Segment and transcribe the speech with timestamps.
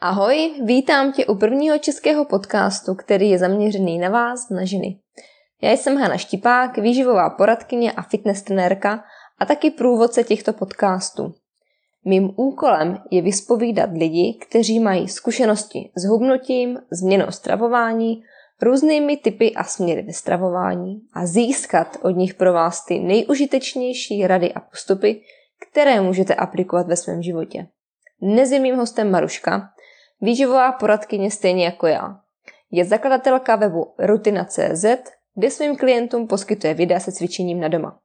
[0.00, 4.98] Ahoj, vítám tě u prvního českého podcastu, který je zaměřený na vás, na ženy.
[5.62, 9.04] Já jsem Hana Štipák, výživová poradkyně a fitness trenérka
[9.38, 11.34] a taky průvodce těchto podcastů.
[12.04, 18.22] Mým úkolem je vyspovídat lidi, kteří mají zkušenosti s hubnutím, změnou stravování,
[18.62, 24.52] různými typy a směry ve stravování a získat od nich pro vás ty nejužitečnější rady
[24.52, 25.20] a postupy,
[25.70, 27.66] které můžete aplikovat ve svém životě.
[28.22, 29.70] Dnes je mým hostem Maruška,
[30.20, 32.20] výživová poradkyně stejně jako já.
[32.70, 34.84] Je zakladatelka webu rutina.cz,
[35.34, 37.98] kde svým klientům poskytuje videa se cvičením na doma.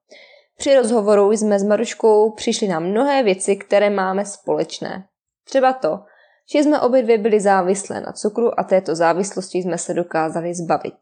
[0.58, 5.06] Při rozhovoru jsme s Maruškou přišli na mnohé věci, které máme společné.
[5.44, 6.00] Třeba to,
[6.54, 10.96] že jsme obě dvě byli závislé na cukru a této závislosti jsme se dokázali zbavit.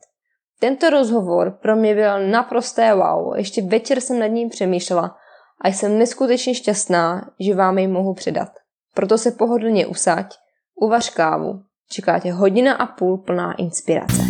[0.60, 3.38] Tento rozhovor pro mě byl naprosté wow.
[3.38, 5.18] Ještě večer jsem nad ním přemýšlela
[5.62, 8.50] a jsem neskutečně šťastná, že vám jej mohu předat.
[8.94, 10.36] Proto se pohodlně usaď,
[10.80, 11.62] uvař kávu.
[11.90, 14.22] Čeká tě hodina a půl plná inspirace.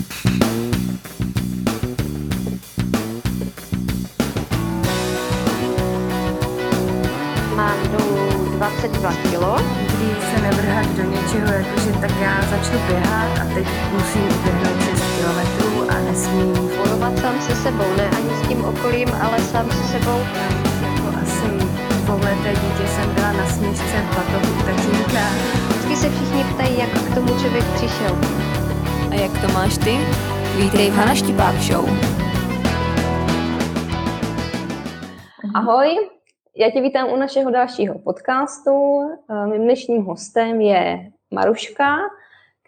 [7.56, 9.64] Mám dolů 22 kg.
[9.86, 15.02] Kdy se nevrhat do něčeho, jakože tak já začnu běhat a teď musím uběhnout 6
[15.02, 19.84] km a nesmím Bojovat sám se sebou, ne ani s tím okolím, ale sám se
[19.84, 20.20] sebou.
[20.82, 25.79] jako asi dvouleté dítě jsem byla na směšce v batohu tatínka.
[25.90, 28.16] Vždycky se všichni ptají, jak k tomu člověk přišel.
[29.12, 29.98] A jak to máš ty?
[30.58, 31.90] Vítej v Hana Štipák Show.
[35.56, 36.10] Ahoj,
[36.58, 38.72] já tě vítám u našeho dalšího podcastu.
[39.30, 41.98] Eh, Mým dnešním hostem je Maruška,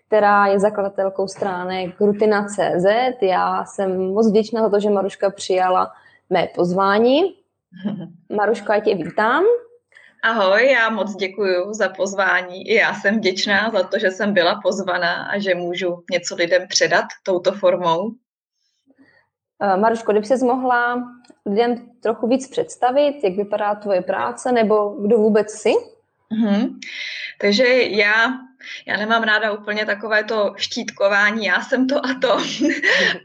[0.08, 2.86] která je zakladatelkou stránek rutina.cz.
[3.22, 5.92] Já jsem moc vděčná za to, že Maruška přijala
[6.30, 7.22] mé pozvání.
[8.36, 9.44] Maruška, já tě vítám.
[10.24, 12.68] Ahoj, já moc děkuji za pozvání.
[12.68, 16.68] I já jsem vděčná za to, že jsem byla pozvaná a že můžu něco lidem
[16.68, 18.12] předat touto formou.
[19.62, 21.04] Eh, Maruško, kdyby ses mohla
[21.46, 25.74] lidem trochu víc představit, jak vypadá tvoje práce, nebo kdo vůbec jsi?
[26.30, 26.80] Mhm.
[27.42, 28.26] Takže já,
[28.88, 32.32] já nemám ráda úplně takové to štítkování, já jsem to a to,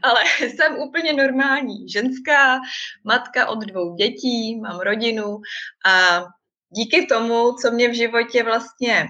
[0.03, 2.59] ale jsem úplně normální ženská,
[3.03, 5.39] matka od dvou dětí, mám rodinu
[5.85, 6.23] a
[6.69, 9.07] díky tomu, co mě v životě vlastně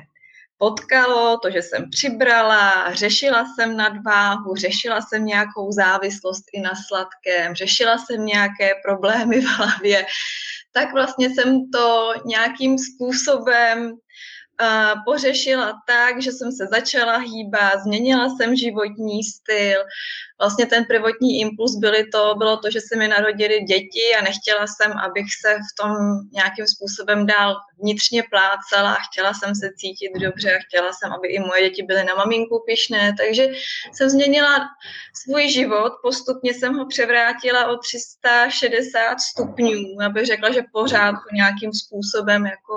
[0.57, 7.56] potkalo, to, že jsem přibrala, řešila jsem nadváhu, řešila jsem nějakou závislost i na sladkém,
[7.56, 10.06] řešila jsem nějaké problémy v hlavě,
[10.72, 18.29] tak vlastně jsem to nějakým způsobem uh, pořešila tak, že jsem se začala hýbat, změnila
[18.29, 19.84] jsem životní styl.
[20.40, 24.66] Vlastně ten prvotní impuls byly to, bylo to, že se mi narodily děti a nechtěla
[24.68, 25.92] jsem, abych se v tom
[26.31, 28.98] nějakým způsobem dál vnitřně plácala.
[29.12, 32.64] Chtěla jsem se cítit dobře a chtěla jsem, aby i moje děti byly na maminku
[32.68, 33.16] pišné.
[33.18, 33.48] Takže
[33.94, 34.70] jsem změnila
[35.24, 41.74] svůj život, postupně jsem ho převrátila o 360 stupňů, abych řekla, že pořád ho nějakým
[41.74, 42.75] způsobem jako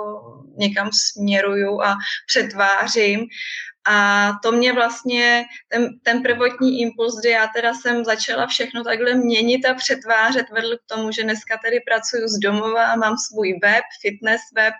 [0.57, 1.97] někam směruju a
[2.27, 3.19] přetvářím.
[3.85, 9.13] A to mě vlastně, ten, ten prvotní impuls, kdy já teda jsem začala všechno takhle
[9.13, 13.59] měnit a přetvářet, vedl k tomu, že dneska tedy pracuji z domova a mám svůj
[13.63, 14.73] web, fitness web,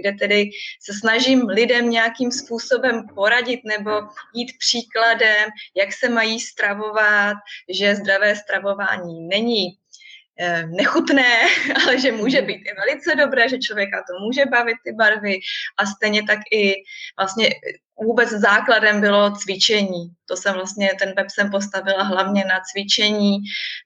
[0.00, 0.50] kde tedy
[0.80, 3.90] se snažím lidem nějakým způsobem poradit nebo
[4.34, 7.36] jít příkladem, jak se mají stravovat,
[7.68, 9.66] že zdravé stravování není
[10.40, 11.40] eh, nechutné,
[11.82, 15.38] ale že může být i velice dobré, že člověka to může bavit ty barvy.
[15.78, 16.74] A stejně tak i
[17.18, 17.50] vlastně
[18.02, 20.10] vůbec základem bylo cvičení.
[20.28, 23.38] To jsem vlastně, ten web jsem postavila hlavně na cvičení,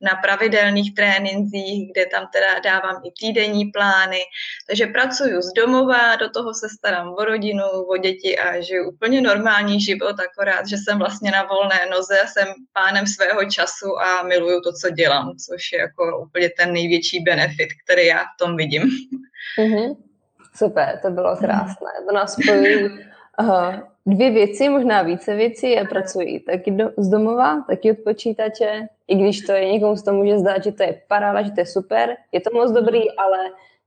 [0.02, 4.18] na pravidelných trénincích, kde tam teda dávám i týdenní plány.
[4.66, 9.20] Takže pracuju z domova, do toho se starám o rodinu, o děti a žiju úplně
[9.20, 14.22] normální život, akorát, že jsem vlastně na volné noze a jsem pánem svého času a
[14.22, 18.56] miluju to, co dělám, což je jako úplně ten největší benefit, který já v tom
[18.56, 18.82] vidím.
[19.58, 19.94] Mhm.
[20.56, 21.90] Super, to bylo krásné.
[22.08, 23.07] To nás spojí
[23.38, 25.70] Aha, dvě věci, možná více věcí.
[25.70, 28.88] Já pracuji taky do, z domova, taky od počítače.
[29.08, 31.60] I když to je, někomu z toho může zdát, že to je paráda, že to
[31.60, 32.16] je super.
[32.32, 33.38] Je to moc dobrý, ale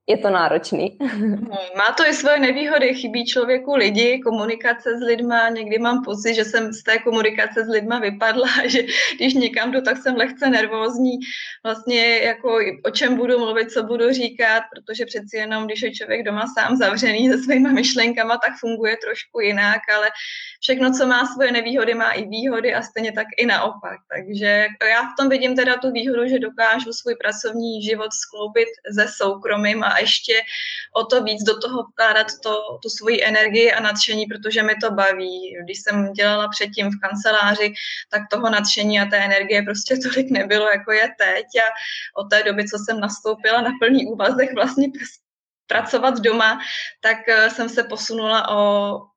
[0.07, 0.97] je to náročný.
[1.77, 6.45] Má to i svoje nevýhody, chybí člověku lidi, komunikace s lidma, někdy mám pocit, že
[6.45, 8.79] jsem z té komunikace s lidma vypadla, že
[9.15, 11.19] když někam jdu, tak jsem lehce nervózní,
[11.63, 16.23] vlastně jako o čem budu mluvit, co budu říkat, protože přeci jenom, když je člověk
[16.23, 20.07] doma sám zavřený se svýma myšlenkama, tak funguje trošku jinak, ale
[20.61, 23.99] všechno, co má svoje nevýhody, má i výhody a stejně tak i naopak.
[24.15, 29.07] Takže já v tom vidím teda tu výhodu, že dokážu svůj pracovní život skloubit se
[29.17, 30.33] soukromým a a ještě
[30.95, 34.91] o to víc do toho vkládat to, tu svoji energii a nadšení, protože mi to
[34.91, 35.57] baví.
[35.63, 37.73] Když jsem dělala předtím v kanceláři,
[38.11, 41.67] tak toho nadšení a té energie prostě tolik nebylo, jako je teď a
[42.21, 44.87] od té doby, co jsem nastoupila na plný úvazek vlastně
[45.67, 46.59] pracovat doma,
[47.01, 48.61] tak eh, jsem se posunula o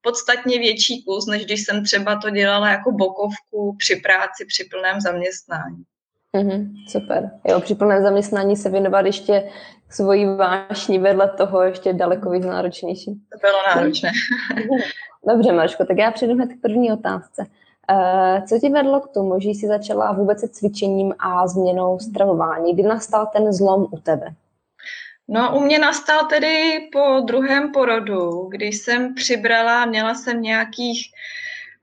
[0.03, 5.01] podstatně větší kus, než když jsem třeba to dělala jako bokovku při práci, při plném
[5.01, 5.85] zaměstnání.
[6.35, 7.31] Mm-hmm, super.
[7.49, 9.43] Jo, při plném zaměstnání se věnovat ještě
[9.91, 13.15] svojí vášní vedle toho ještě daleko víc náročnější.
[13.33, 14.11] To bylo náročné.
[15.29, 17.47] Dobře, Marško, tak já přijdu hned k první otázce.
[17.91, 22.75] Eh, co ti vedlo k tomu, že jsi začala vůbec se cvičením a změnou stravování?
[22.75, 24.35] Kdy nastal ten zlom u tebe?
[25.29, 31.13] No, u mě nastal tedy po druhém porodu, když jsem přibrala, měla jsem nějakých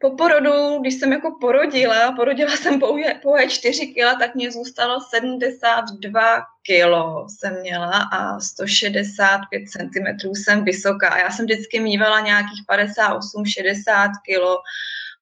[0.01, 4.99] po porodu, když jsem jako porodila, porodila jsem pouhé, pouhé 4 kg, tak mě zůstalo
[5.09, 6.93] 72 kg
[7.27, 11.09] jsem měla a 165 cm jsem vysoká.
[11.09, 14.61] A já jsem vždycky mývala nějakých 58-60 kg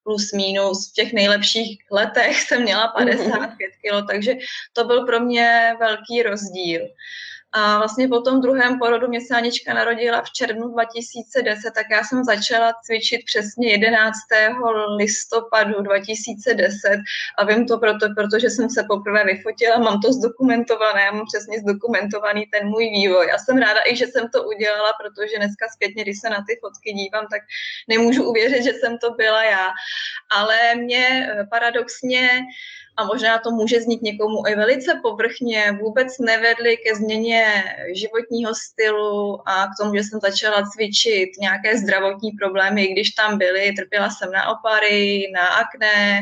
[0.03, 0.89] plus minus.
[0.89, 4.33] V těch nejlepších letech jsem měla 55 kg, takže
[4.73, 6.81] to byl pro mě velký rozdíl.
[7.51, 12.03] A vlastně po tom druhém porodu mě se Anička narodila v červnu 2010, tak já
[12.03, 14.17] jsem začala cvičit přesně 11.
[14.97, 16.73] listopadu 2010
[17.37, 22.45] a vím to proto, protože jsem se poprvé vyfotila, mám to zdokumentované, mám přesně zdokumentovaný
[22.45, 23.27] ten můj vývoj.
[23.27, 26.59] Já jsem ráda i, že jsem to udělala, protože dneska zpětně, když se na ty
[26.61, 27.41] fotky dívám, tak
[27.87, 29.67] nemůžu uvěřit, že jsem to byla já.
[30.31, 32.29] Ale mě eh, paradoxně
[32.99, 37.63] a možná to může znít někomu i velice povrchně, vůbec nevedly ke změně
[37.93, 43.37] životního stylu a k tomu, že jsem začala cvičit nějaké zdravotní problémy, i když tam
[43.37, 46.19] byly, trpěla jsem na opary, na akné,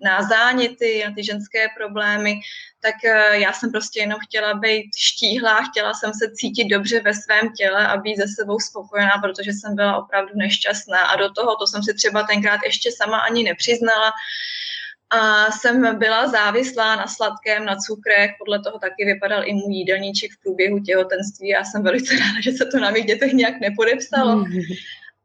[0.00, 2.40] na záněty, na ty ženské problémy,
[2.80, 7.14] tak eh, já jsem prostě jenom chtěla být štíhlá, chtěla jsem se cítit dobře ve
[7.14, 10.98] svém těle a být ze sebou spokojená, protože jsem byla opravdu nešťastná.
[10.98, 14.12] A do toho, to jsem si třeba tenkrát ještě sama ani nepřiznala,
[15.14, 20.32] a jsem byla závislá na sladkém, na cukrech, podle toho taky vypadal i můj jídelníček
[20.32, 21.48] v průběhu těhotenství.
[21.48, 24.44] Já jsem velice ráda, že se to na mých dětech nějak nepodepsalo.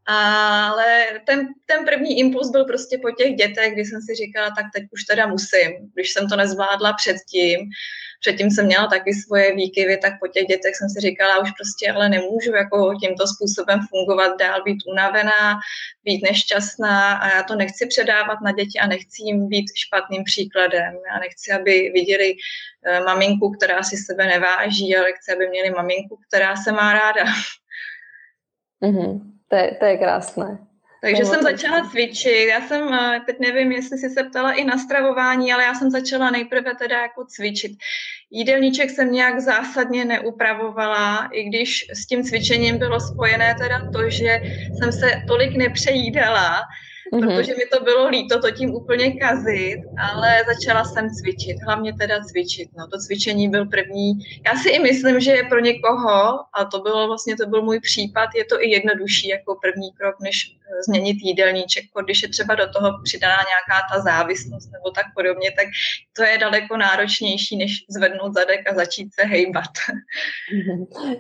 [0.06, 4.66] Ale ten, ten první impuls byl prostě po těch dětech, kdy jsem si říkala, tak
[4.74, 7.60] teď už teda musím, když jsem to nezvládla předtím.
[8.20, 11.92] Předtím jsem měla taky svoje výkyvy, tak po těch dětech jsem si říkala, už prostě
[11.92, 15.60] ale nemůžu jako tímto způsobem fungovat dál, být unavená,
[16.04, 20.94] být nešťastná a já to nechci předávat na děti a nechci jim být špatným příkladem.
[21.14, 22.36] Já nechci, aby viděli
[22.86, 27.24] eh, maminku, která si sebe neváží, ale chci, aby měli maminku, která se má ráda.
[28.84, 29.22] Mm-hmm.
[29.48, 30.69] To, je, to je krásné.
[31.02, 32.48] Takže jsem začala cvičit.
[32.50, 35.92] Já jsem, eh, teď nevím, jestli jsi se ptala i na stravování, ale já jsem
[35.92, 37.72] začala nejprve teda jako cvičit.
[38.32, 44.42] Jídelníček jsem nějak zásadně neupravovala, i když s tím cvičením bylo spojené teda to, že
[44.78, 46.62] jsem se tolik nepřejídala,
[47.14, 47.36] mm-hmm.
[47.36, 49.80] protože mi to bylo líto to tím úplně kazit,
[50.12, 52.70] ale začala jsem cvičit, hlavně teda cvičit.
[52.78, 54.14] No, to cvičení byl první.
[54.46, 57.80] Já si i myslím, že je pro někoho, a to bylo vlastně, to byl můj
[57.80, 62.56] případ, je to i jednodušší jako první krok, než eh, změnit jídelníček, když je třeba
[62.56, 65.68] do toho přidaná nějaká ta závislost nebo tak podobně, tak
[66.16, 69.74] to je daleko náročnější, než zvednout zadek a začít se hejbat.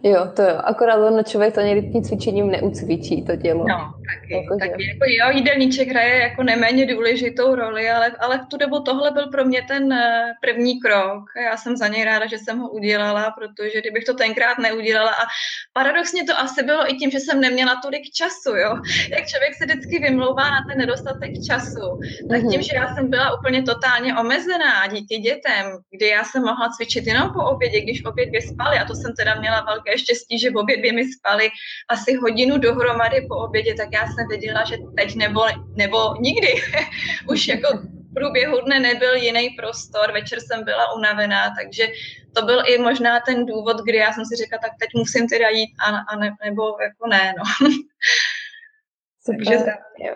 [0.03, 0.61] Jo, to jo.
[0.63, 3.65] Akorát ono člověk to někdy tím cvičením neucvičí, to tělo.
[3.67, 4.33] No, taky.
[4.33, 8.79] Jako, taky jako jo, jídelníček hraje jako neméně důležitou roli, ale, ale v tu dobu
[8.79, 11.23] tohle byl pro mě ten eh, první krok.
[11.45, 15.27] Já jsem za něj ráda, že jsem ho udělala, protože kdybych to tenkrát neudělala a
[15.73, 18.81] paradoxně to asi bylo i tím, že jsem neměla tolik času, jo.
[19.09, 23.39] Jak člověk se vždycky vymlouvá na ten nedostatek času, tak tím, že já jsem byla
[23.39, 28.25] úplně totálně omezená díky dětem, kdy já jsem mohla cvičit jenom po obědě, když obě
[28.25, 31.49] dvě spaly, a to jsem teda měla velké štěstí, že obě dvě mi spaly
[31.89, 35.41] asi hodinu dohromady po obědě, tak já jsem věděla, že teď nebo
[35.75, 36.53] nebo nikdy.
[37.29, 41.87] Už jako v průběhu dne nebyl jiný prostor, večer jsem byla unavená, takže
[42.35, 45.49] to byl i možná ten důvod, kdy já jsem si řekla, tak teď musím teda
[45.49, 47.43] jít a, a ne, nebo jako ne, no.
[49.25, 49.45] Super.
[49.45, 49.79] takže tak.
[49.97, 50.15] Jo.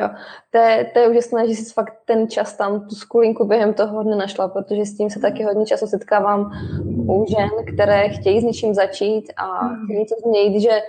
[0.00, 0.08] Jo.
[0.50, 4.02] To, je, to je úžasné, že jsi fakt ten čas tam, tu skulinku během toho
[4.02, 6.50] dne našla, protože s tím se taky hodně času setkávám
[7.08, 9.84] u žen, které chtějí s něčím začít a mm.
[9.84, 10.80] chtějí něco změnit, že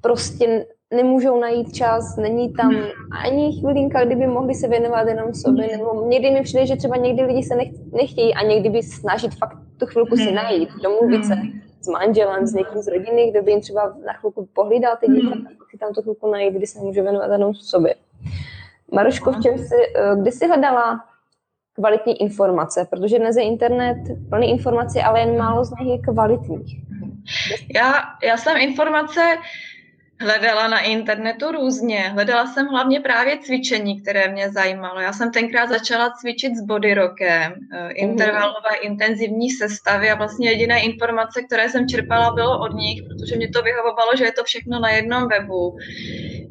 [0.00, 2.76] prostě nemůžou najít čas, není tam
[3.24, 7.22] ani chvilinka, kdyby mohli se věnovat jenom sobě, nebo někdy mi přijde, že třeba někdy
[7.22, 11.34] lidi se nech, nechtějí a někdy by snažit fakt tu chvilku si najít, domluvit se
[11.80, 15.44] s manželem, s někým z rodiny, kdo by jim třeba na chvilku pohlídal ty děti,
[15.70, 17.94] si tam tu chvilku najít, kdy se může věnovat jenom sobě.
[18.92, 21.04] Maruško, v čem jsi, eh, kdy jsi hledala
[21.72, 23.96] kvalitní informace, protože dnes je internet
[24.28, 26.90] plný informací, ale jen málo z nich je kvalitních.
[27.74, 27.92] Já,
[28.24, 29.36] já jsem informace
[30.20, 31.98] hledala na internetu různě.
[31.98, 35.00] Hledala jsem hlavně právě cvičení, které mě zajímalo.
[35.00, 40.80] Já jsem tenkrát začala cvičit s body rockem, eh, intervalové intenzivní sestavy a vlastně jediné
[40.80, 44.80] informace, které jsem čerpala, bylo od nich, protože mě to vyhovovalo, že je to všechno
[44.80, 45.76] na jednom webu.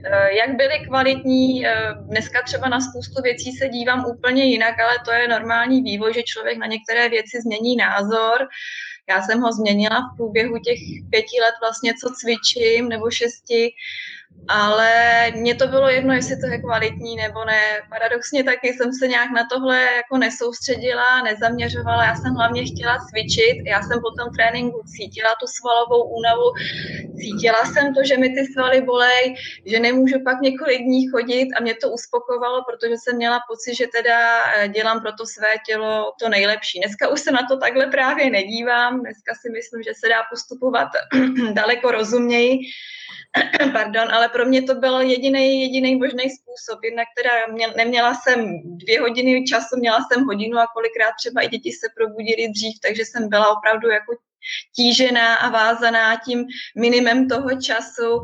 [0.03, 4.93] Eh, jak byly kvalitní, eh, dneska třeba na spoustu věcí se dívám úplně jinak, ale
[5.05, 8.47] to je normální vývoj, že člověk na některé věci změní názor
[9.09, 13.73] já jsem ho změnila v průběhu těch pěti let vlastně, co cvičím, nebo šesti
[14.47, 14.91] ale
[15.31, 17.61] mně to bylo jedno, jestli to je kvalitní nebo ne.
[17.89, 22.05] Paradoxně taky jsem se nějak na tohle jako nesoustředila, nezaměřovala.
[22.05, 23.57] Já jsem hlavně chtěla cvičit.
[23.65, 26.47] Já jsem po tom tréninku cítila tu svalovou únavu,
[27.19, 31.61] cítila jsem to, že mi ty svaly bolej, že nemůžu pak několik dní chodit a
[31.61, 34.17] mě to uspokovalo, protože jsem měla pocit, že teda
[34.55, 36.79] eh, dělám pro to své tělo to nejlepší.
[36.79, 38.99] Dneska už se na to takhle právě nedívám.
[38.99, 40.87] Dneska si myslím, že se dá postupovat
[41.53, 42.59] daleko rozumněji
[43.73, 46.83] Pardon, ale pro mě to byl jediný jediný možný způsob.
[46.83, 48.39] Jednak teda mě, neměla jsem
[48.77, 53.05] dvě hodiny času, měla jsem hodinu a kolikrát třeba i děti se probudily dřív, takže
[53.05, 54.15] jsem byla opravdu jako
[54.75, 56.45] tížená a vázaná tím
[56.77, 58.23] minimem toho času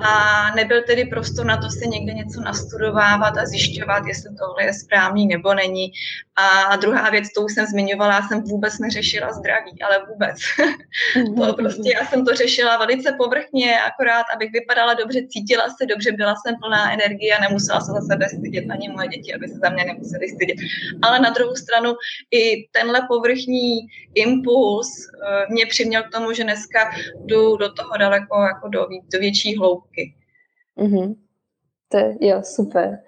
[0.00, 4.72] a nebyl tedy prostor na to si někde něco nastudovávat a zjišťovat, jestli tohle je
[4.72, 5.92] správný nebo není.
[6.36, 10.38] A druhá věc, to už jsem zmiňovala, já jsem vůbec neřešila zdraví, ale vůbec.
[11.14, 11.54] to mhm.
[11.54, 16.34] prostě, já jsem to řešila velice povrchně, akorát, abych vypadala dobře, cítila se dobře, byla
[16.36, 19.68] jsem plná energie a nemusela se za sebe stydět, ani moje děti, aby se za
[19.70, 20.56] mě nemuseli stydět.
[21.02, 21.94] Ale na druhou stranu
[22.30, 23.78] i tenhle povrchní
[24.14, 26.90] impuls eh, mě přiměl k tomu, že dneska
[27.24, 30.14] jdu do toho daleko jako do, do větší hloubky.
[30.78, 31.14] Mm-hmm.
[31.88, 32.98] To je, jo, super.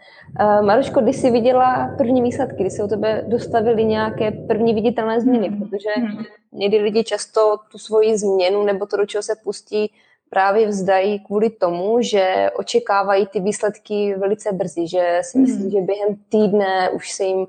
[0.41, 5.21] Uh, Maruško, když jsi viděla první výsledky, kdy se u tebe dostavily nějaké první viditelné
[5.21, 5.59] změny, mm.
[5.59, 6.25] protože mm.
[6.53, 9.93] někdy lidi často tu svoji změnu nebo to, do čeho se pustí,
[10.31, 15.45] právě vzdají kvůli tomu, že očekávají ty výsledky velice brzy, že si mm.
[15.45, 17.47] myslí, že během týdne už se jim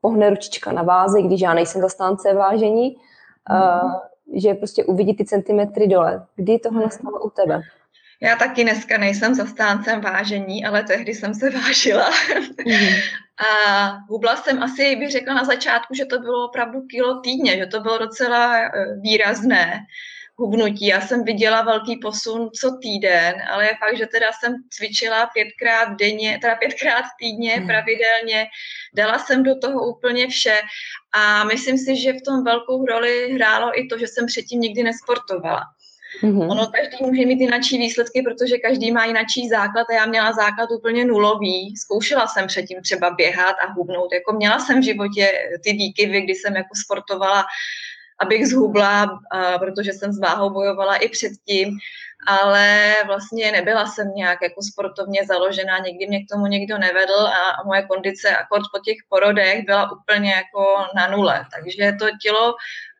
[0.00, 2.96] pohne ručička na váze, když já nejsem zastánce vážení,
[3.50, 3.56] mm.
[3.56, 3.92] uh,
[4.36, 6.26] že prostě uvidí ty centimetry dole.
[6.36, 7.60] Kdy toho nastalo u tebe?
[8.20, 12.10] Já taky dneska nejsem zastáncem vážení, ale tehdy jsem se vážila.
[12.66, 12.94] Mm.
[13.46, 17.66] A hubla jsem asi, bych řekla na začátku, že to bylo opravdu kilo týdně, že
[17.66, 19.80] to bylo docela eh, výrazné
[20.36, 20.86] hubnutí.
[20.86, 25.88] Já jsem viděla velký posun co týden, ale je fakt, že teda jsem cvičila pětkrát
[25.98, 27.66] denně, teda pětkrát týdně mm.
[27.66, 28.46] pravidelně,
[28.94, 30.60] dala jsem do toho úplně vše
[31.14, 34.82] a myslím si, že v tom velkou roli hrálo i to, že jsem předtím nikdy
[34.82, 35.62] nesportovala.
[36.22, 36.50] Mm-hmm.
[36.50, 40.70] Ono každý může mít jinačí výsledky, protože každý má jinačí základ a já měla základ
[40.70, 41.76] úplně nulový.
[41.76, 44.12] Zkoušela jsem předtím třeba běhat a hubnout.
[44.12, 45.32] Jako měla jsem v životě
[45.64, 47.44] ty výkyvy, kdy jsem jako sportovala,
[48.18, 49.20] abych zhubla,
[49.58, 51.78] protože jsem s váhou bojovala i předtím,
[52.26, 57.64] ale vlastně nebyla jsem nějak jako sportovně založená, nikdy mě k tomu někdo nevedl a
[57.64, 60.64] moje kondice akord po těch porodech byla úplně jako
[60.96, 61.46] na nule.
[61.54, 62.54] Takže to tělo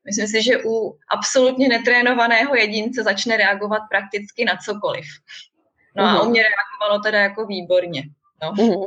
[0.06, 5.04] Myslím si, že u absolutně netrénovaného jedince začne reagovat prakticky na cokoliv.
[5.97, 6.30] No a u mhm.
[6.30, 8.02] mě reagovalo teda jako výborně.
[8.42, 8.52] No.
[8.52, 8.87] Mm-hmm.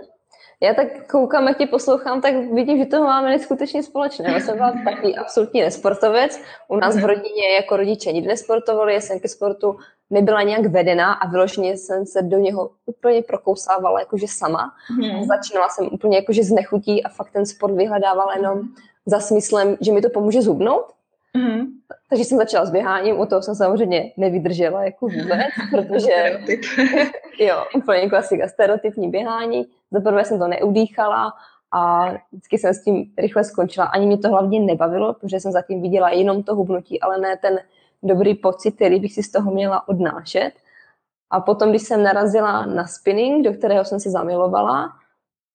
[0.62, 4.32] Já tak koukám, jak tě poslouchám, tak vidím, že toho máme neskutečně společné.
[4.32, 6.40] Já jsem byla takový absolutní nesportovec.
[6.68, 9.78] U nás v rodině jako rodiče nikdy nesportovali, já jsem ke sportu
[10.10, 14.74] nebyla nějak vedená a vyloženě jsem se do něho úplně prokousávala jakože sama.
[14.88, 15.24] Hmm.
[15.24, 18.62] Začínala jsem úplně jakože z nechutí a fakt ten sport vyhledávala jenom
[19.06, 20.86] za smyslem, že mi to pomůže zhubnout.
[21.38, 21.66] Mm-hmm.
[22.10, 26.40] Takže jsem začala s běháním, u toho jsem samozřejmě nevydržela jako vůbec, protože
[27.40, 29.66] jo, úplně klasika, stereotypní běhání.
[29.92, 31.34] Za prvé jsem to neudýchala
[31.72, 33.86] a vždycky jsem s tím rychle skončila.
[33.86, 37.60] Ani mě to hlavně nebavilo, protože jsem zatím viděla jenom to hubnutí, ale ne ten
[38.04, 40.52] dobrý pocit, který bych si z toho měla odnášet.
[41.30, 44.90] A potom, když jsem narazila na spinning, do kterého jsem se zamilovala,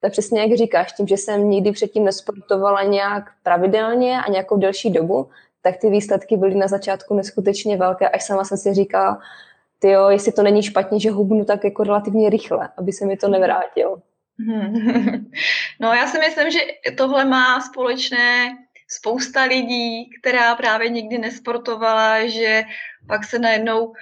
[0.01, 4.91] tak přesně jak říkáš, tím, že jsem nikdy předtím nesportovala nějak pravidelně a nějakou delší
[4.91, 5.29] dobu,
[5.63, 9.21] tak ty výsledky byly na začátku neskutečně velké, až sama jsem si říkala,
[9.79, 13.17] ty jo, jestli to není špatně, že hubnu tak jako relativně rychle, aby se mi
[13.17, 13.99] to nevrátilo.
[15.81, 16.61] No já si myslím, že
[16.97, 18.59] tohle má společné
[18.89, 22.63] spousta lidí, která právě nikdy nesportovala, že
[23.09, 23.93] pak se najednou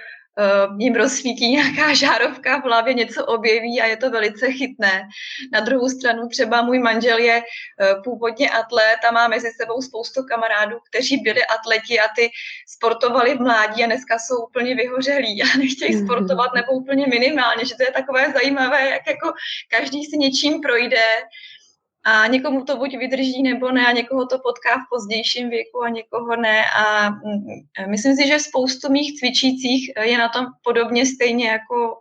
[0.77, 5.07] jim rozsvítí nějaká žárovka v hlavě, něco objeví a je to velice chytné.
[5.51, 10.23] Na druhou stranu třeba můj manžel je uh, původně atlet a má mezi sebou spoustu
[10.23, 12.29] kamarádů, kteří byli atleti a ty
[12.67, 16.05] sportovali v mládí a dneska jsou úplně vyhořelí a nechtějí mhm.
[16.05, 19.33] sportovat nebo úplně minimálně, že to je takové zajímavé, jak jako
[19.69, 21.03] každý si něčím projde
[22.03, 25.89] A někomu to buď vydrží nebo ne, a někoho to potká v pozdějším věku a
[25.89, 26.65] někoho ne.
[26.77, 31.97] A mm, myslím si, že spoustu mých cvičících je na tom podobně stejně jako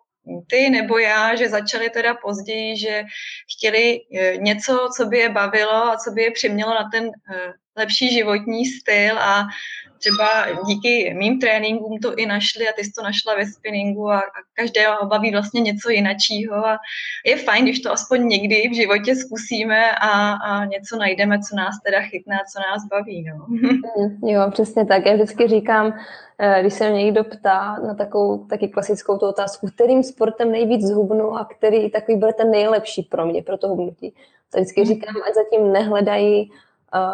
[0.47, 3.04] ty nebo já, že začali teda později, že
[3.57, 7.52] chtěli eh, něco, co by je bavilo a co by je přimělo na ten eh,
[7.81, 9.47] lepší životní styl a
[10.01, 10.29] třeba
[10.67, 14.41] díky mým tréninkům to i našli a ty jsi to našla ve spinningu a, a
[14.55, 16.79] každého baví vlastně něco jinačího a
[17.27, 21.75] je fajn, když to aspoň někdy v životě zkusíme a, a něco najdeme, co nás
[21.85, 23.25] teda chytne a co nás baví.
[23.25, 23.47] No.
[23.99, 25.07] Mm, jo, přesně tak.
[25.07, 25.99] Já vždycky říkám,
[26.39, 30.87] eh, když se mě někdo ptá na takovou taky klasickou tu otázku, kterým sportem nejvíc
[30.87, 34.15] zhubnu a který takový bude ten nejlepší pro mě, pro to hubnutí.
[34.53, 34.87] Tak vždycky mm.
[34.87, 36.51] říkám, ať zatím nehledají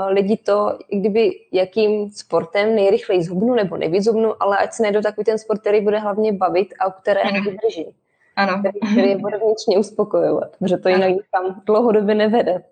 [0.08, 5.24] lidi to, i kdyby jakým sportem nejrychleji zhubnu nebo zhubnu, ale ať se najdou takový
[5.24, 7.94] ten sport, který bude hlavně bavit a u kterého vydrží.
[8.36, 8.58] Ano.
[8.58, 12.62] Který, který je bude vnitřně uspokojovat, protože to jinak tam dlouhodobě nevede.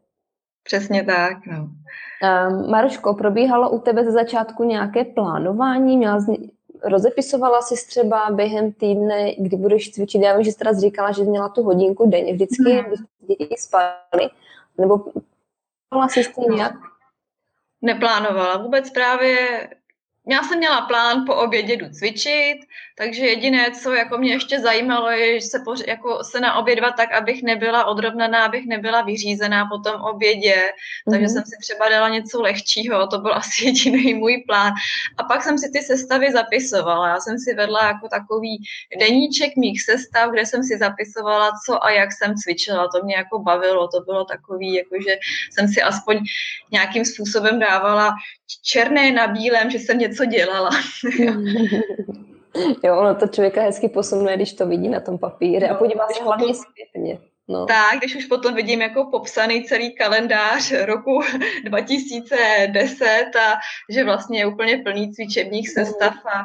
[0.62, 1.58] Přesně tak, no.
[1.58, 5.96] Um, Maroško, probíhalo u tebe ze začátku nějaké plánování?
[5.96, 6.26] Měla z...
[6.84, 10.22] Rozepisovala jsi třeba během týdne, kdy budeš cvičit?
[10.22, 12.84] Já vím, že jsi teda říkala, že měla tu hodinku denně vždycky, hmm.
[12.84, 13.00] když
[13.38, 14.30] děti spaly,
[14.78, 16.74] nebo plánovala jsi s tím nějak?
[17.84, 18.56] Neplánovala.
[18.56, 19.68] Vůbec právě
[20.26, 22.58] já jsem měla plán po obědě jdu cvičit,
[22.98, 27.12] takže jediné, co jako mě ještě zajímalo, je, že se, poř, jako se naobědvat tak,
[27.12, 31.10] abych nebyla odrovnaná, abych nebyla vyřízená po tom obědě, mm-hmm.
[31.10, 34.72] takže jsem si třeba dala něco lehčího, to byl asi jediný můj plán.
[35.18, 38.62] A pak jsem si ty sestavy zapisovala, já jsem si vedla jako takový
[38.98, 43.38] deníček mých sestav, kde jsem si zapisovala, co a jak jsem cvičila, to mě jako
[43.38, 45.16] bavilo, to bylo takový, jako že
[45.50, 46.18] jsem si aspoň
[46.72, 48.14] nějakým způsobem dávala
[48.62, 50.70] černé na bílém, že jsem něco dělala.
[52.84, 56.24] jo, ono to člověka hezky posunuje, když to vidí na tom papíře a podívá se
[56.24, 57.18] hlavně zpětně.
[57.48, 57.66] No.
[57.66, 61.22] Tak, když už potom vidím jako popsaný celý kalendář roku
[61.64, 63.54] 2010 a
[63.90, 66.44] že vlastně je úplně plný cvičebních sestav a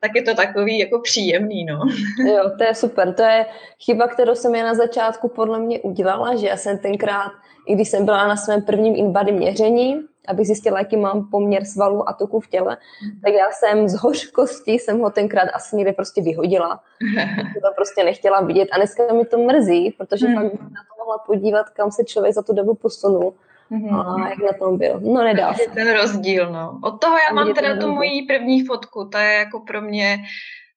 [0.00, 1.80] tak je to takový jako příjemný, no.
[2.32, 3.14] Jo, to je super.
[3.14, 3.46] To je
[3.84, 7.32] chyba, kterou jsem já na začátku podle mě udělala, že já jsem tenkrát,
[7.66, 12.08] i když jsem byla na svém prvním inbody měření, abych zjistila, jaký mám poměr svalů
[12.08, 12.76] a tuku v těle,
[13.24, 16.80] tak já jsem z hořkosti jsem ho tenkrát asi někde prostě vyhodila.
[17.62, 20.34] to prostě nechtěla vidět a dneska mi to mrzí, protože hmm.
[20.34, 23.34] pak bych na to mohla podívat, kam se člověk za tu dobu posunul.
[23.70, 24.24] Mm-hmm.
[24.24, 25.00] A jak na tom byl.
[25.00, 25.70] No nedá se.
[25.74, 26.80] Ten rozdíl, no.
[26.82, 30.18] Od toho já mám teda tu moji první fotku, ta je jako pro mě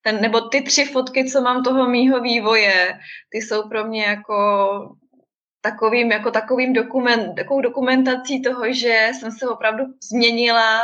[0.02, 3.00] ten, nebo ty tři fotky, co mám toho mýho vývoje,
[3.30, 4.46] ty jsou pro mě jako
[5.62, 10.80] takovým, jako takovým dokument, takovou dokumentací toho, že jsem se opravdu změnila.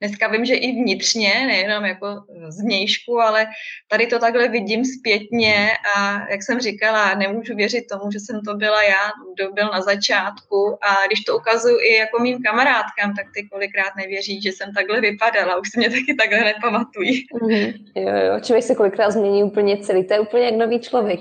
[0.00, 2.06] Dneska vím, že i vnitřně, nejenom jako
[2.48, 3.46] zvnějšku, ale
[3.88, 8.54] tady to takhle vidím zpětně a jak jsem říkala, nemůžu věřit tomu, že jsem to
[8.54, 13.26] byla já, kdo byl na začátku a když to ukazuju i jako mým kamarádkám, tak
[13.34, 17.26] ty kolikrát nevěří, že jsem takhle vypadala, už si mě taky takhle nepamatují.
[17.34, 17.74] Mm-hmm.
[17.94, 21.20] Jo, jo, člověk se kolikrát změní úplně celý, to je úplně jak nový člověk.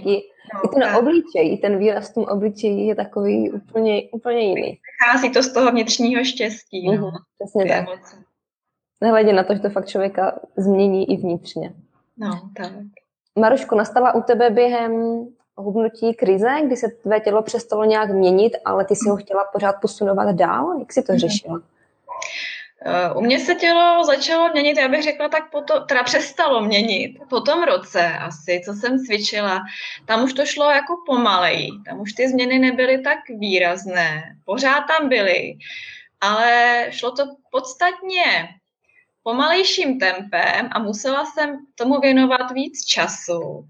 [0.54, 0.98] No, I ten tak.
[1.00, 4.80] obličej, ten výraz v tom obličeji je takový úplně, úplně jiný.
[5.02, 6.88] Vychází to z toho vnitřního štěstí.
[6.88, 6.94] No.
[6.94, 7.86] Mm-hmm, přesně tak.
[9.06, 11.74] Nehledě na to, že to fakt člověka změní i vnitřně.
[12.18, 12.72] No, tak.
[13.36, 15.26] Maruško, nastala u tebe během
[15.58, 19.76] hubnutí krize, kdy se tvé tělo přestalo nějak měnit, ale ty si ho chtěla pořád
[19.82, 20.80] posunovat dál?
[20.80, 21.20] Jak si to mhm.
[21.20, 21.62] řešila?
[23.16, 27.42] U mě se tělo začalo měnit, já bych řekla tak, to, teda přestalo měnit po
[27.42, 29.62] tom roce asi, co jsem cvičila.
[30.06, 35.10] Tam už to šlo jako pomalej, tam už ty změny nebyly tak výrazné, pořád tam
[35.10, 35.58] byly,
[36.22, 38.50] ale šlo to podstatně
[39.26, 43.66] pomalejším tempem a musela jsem tomu věnovat víc času.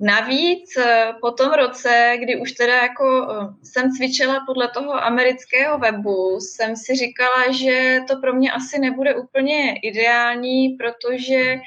[0.00, 5.78] Navíc eh, po tom roce, kdy už teda jako eh, jsem cvičila podle toho amerického
[5.78, 11.58] webu, jsem si říkala, že to pro mě asi nebude úplně ideální, protože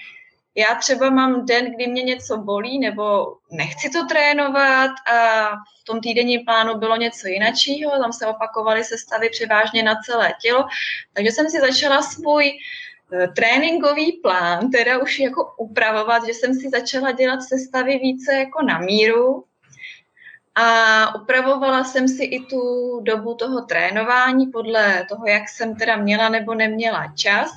[0.56, 5.50] já třeba mám den, kdy mě něco bolí nebo nechci to trénovat a
[5.82, 10.65] v tom týdenním plánu bylo něco jiného, tam se opakovaly sestavy převážně na celé tělo,
[11.13, 12.90] takže jsem si začala svůj Eh,
[13.36, 18.80] tréninkový plán teda už jako upravovat, že jsem si začala dělat sestavy více jako na
[18.80, 19.43] míru
[20.56, 22.60] a upravovala jsem si i tu
[23.04, 27.52] dobu toho trénování podle toho, jak jsem teda měla nebo neměla čas.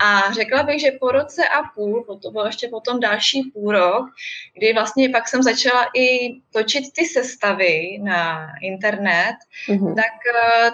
[0.00, 4.06] A řekla bych, že po roce a půl, to bylo ještě potom další půl rok,
[4.54, 9.36] kdy vlastně pak jsem začala i točit ty sestavy na internet,
[9.68, 9.94] mm-hmm.
[9.94, 10.70] tak eh,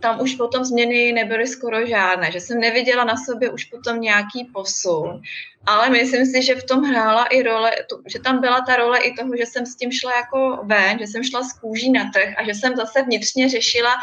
[0.00, 4.44] tam už potom změny nebyly skoro žádné, že jsem neviděla na sobě už potom nějaký
[4.54, 5.22] posun.
[5.66, 7.72] Ale myslím si, že v tom hrála i role,
[8.06, 11.06] že tam byla ta role i toho, že jsem s tím šla jako ven, že
[11.06, 13.96] jsem šla z kůží na trh a že jsem zase vnitřně řešila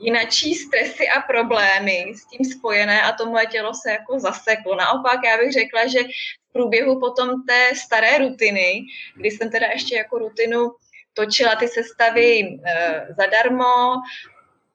[0.00, 4.76] jinačí stresy a problémy s tím spojené a to moje tělo se jako zaseklo.
[4.76, 5.98] Naopak já bych řekla, že
[6.48, 8.82] v průběhu potom té staré rutiny,
[9.16, 10.70] kdy jsem teda ještě jako rutinu
[11.14, 13.94] točila ty sestavy e, zadarmo,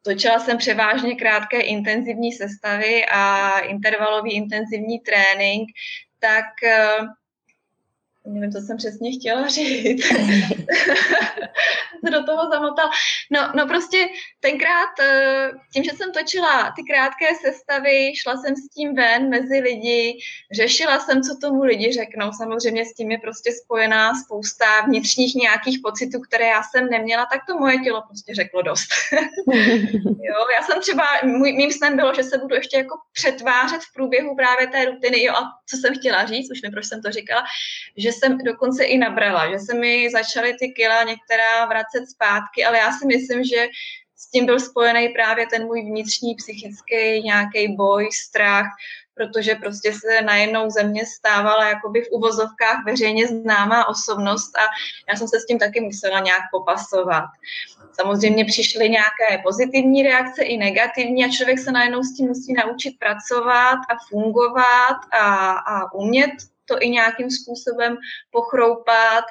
[0.08, 5.70] točila jsem převážně krátké intenzivní sestavy a intervalový intenzivní trénink,
[6.20, 6.88] tak e,
[8.28, 10.06] nevím, co jsem přesně chtěla říct.
[12.12, 12.90] do toho zamotal.
[13.32, 14.08] No, no prostě
[14.40, 19.60] tenkrát, eh, tím, že jsem točila ty krátké sestavy, šla jsem s tím ven mezi
[19.60, 20.20] lidi,
[20.52, 22.32] řešila jsem, co tomu lidi řeknou.
[22.32, 27.42] Samozřejmě s tím je prostě spojená spousta vnitřních nějakých pocitů, které já jsem neměla, tak
[27.48, 28.90] to moje tělo prostě řeklo dost.
[30.30, 33.94] jo, já jsem třeba, můj, mým snem bylo, že se budu ještě jako přetvářet v
[33.94, 35.24] průběhu právě té rutiny.
[35.24, 37.44] Jo, a co jsem chtěla říct, už nevím, proč jsem to říkala,
[37.98, 42.78] že jsem dokonce i nabrala, že se mi začaly ty kila některá vracet zpátky, ale
[42.78, 43.68] já si myslím, že
[44.16, 48.66] s tím byl spojený právě ten můj vnitřní psychický nějaký boj, strach,
[49.18, 54.62] protože prostě se najednou ze mě stávala jakoby v uvozovkách veřejně známá osobnost a
[55.10, 57.26] já jsem se s tím taky musela nějak popasovat.
[57.92, 63.00] Samozřejmě přišly nějaké pozitivní reakce i negativní a člověk se najednou s tím musí naučit
[63.00, 66.32] pracovat a fungovat a, a umět
[66.68, 67.98] to i nějakým způsobem
[68.32, 69.26] pochroupat.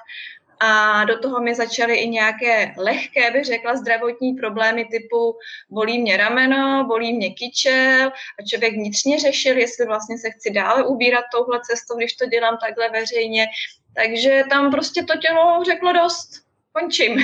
[0.60, 5.36] A do toho mi začaly i nějaké lehké, bych řekla, zdravotní problémy typu
[5.70, 10.86] bolí mě rameno, bolí mě kyčel a člověk vnitřně řešil, jestli vlastně se chci dále
[10.86, 13.46] ubírat touhle cestou, když to dělám takhle veřejně.
[13.94, 16.45] Takže tam prostě to tělo řeklo dost
[16.80, 17.12] končím.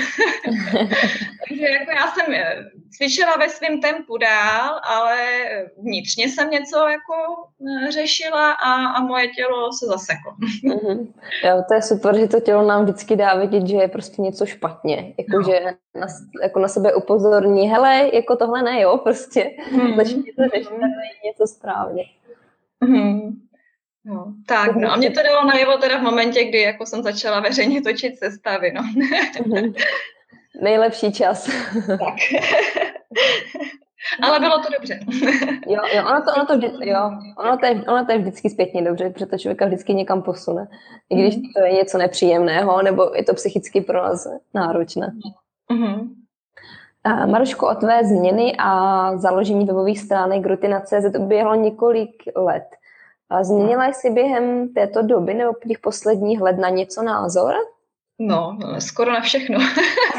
[1.48, 2.64] Takže jako já jsem eh,
[2.96, 5.16] cvičila ve svém tempu dál, ale
[5.78, 7.14] vnitřně jsem něco jako
[7.86, 10.32] eh, řešila a, a moje tělo se zaseklo.
[10.64, 11.06] Mm-hmm.
[11.44, 14.46] Jo, to je super, že to tělo nám vždycky dá vidět, že je prostě něco
[14.46, 15.14] špatně.
[15.18, 15.42] Jako, no.
[15.42, 15.60] že
[16.00, 16.06] na,
[16.42, 19.50] jako na sebe upozorní, hele, jako tohle ne, jo, prostě.
[19.72, 19.96] Mm-hmm.
[19.96, 20.70] Začni to řešit,
[21.24, 22.04] něco správně.
[22.84, 23.32] Mm-hmm.
[24.04, 27.40] No, tak, no a mě to dalo najevo teda v momentě, kdy jako jsem začala
[27.40, 28.82] veřejně točit sestavy, no.
[29.46, 29.72] Mhm.
[30.62, 31.50] Nejlepší čas.
[31.86, 32.14] tak.
[34.22, 35.00] Ale bylo to dobře.
[35.66, 38.50] jo, jo, ono to, ono to, vždy, jo, ono to, je, ono to je vždycky
[38.50, 40.68] zpětně dobře, protože to člověka vždycky někam posune.
[41.10, 41.44] I když mhm.
[41.56, 45.12] to je něco nepříjemného, nebo je to psychicky pro nás náročné.
[45.72, 46.08] Mm-hmm.
[47.30, 52.64] Maruško, o tvé změny a založení webových stránek Rutina.cz uběhlo několik let.
[53.42, 57.54] Změnila jsi během této doby nebo těch posledních let na něco názor?
[58.18, 59.58] No, skoro na všechno.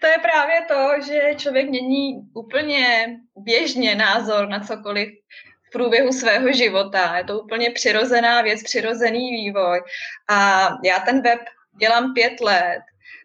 [0.00, 5.08] to je právě to, že člověk mění úplně běžně názor na cokoliv
[5.68, 7.16] v průběhu svého života.
[7.16, 9.82] Je to úplně přirozená věc, přirozený vývoj.
[10.30, 11.40] A já ten web
[11.80, 12.82] dělám pět let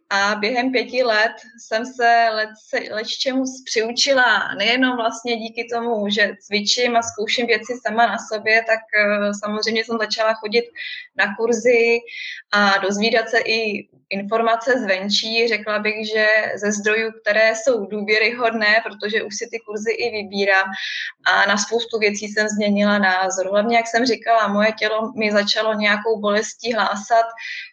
[0.10, 1.32] a během pěti let
[1.67, 2.30] jsem se
[2.91, 8.63] leč čemu přiučila, nejenom vlastně díky tomu, že cvičím a zkouším věci sama na sobě,
[8.67, 10.65] tak eh, samozřejmě jsem začala chodit
[11.15, 12.00] na kurzy
[12.51, 15.47] a dozvídat se i informace zvenčí.
[15.47, 20.65] Řekla bych, že ze zdrojů, které jsou důvěryhodné, protože už si ty kurzy i vybírám
[21.25, 23.49] a na spoustu věcí jsem změnila názor.
[23.49, 27.25] Hlavně, jak jsem říkala, moje tělo mi začalo nějakou bolestí hlásat,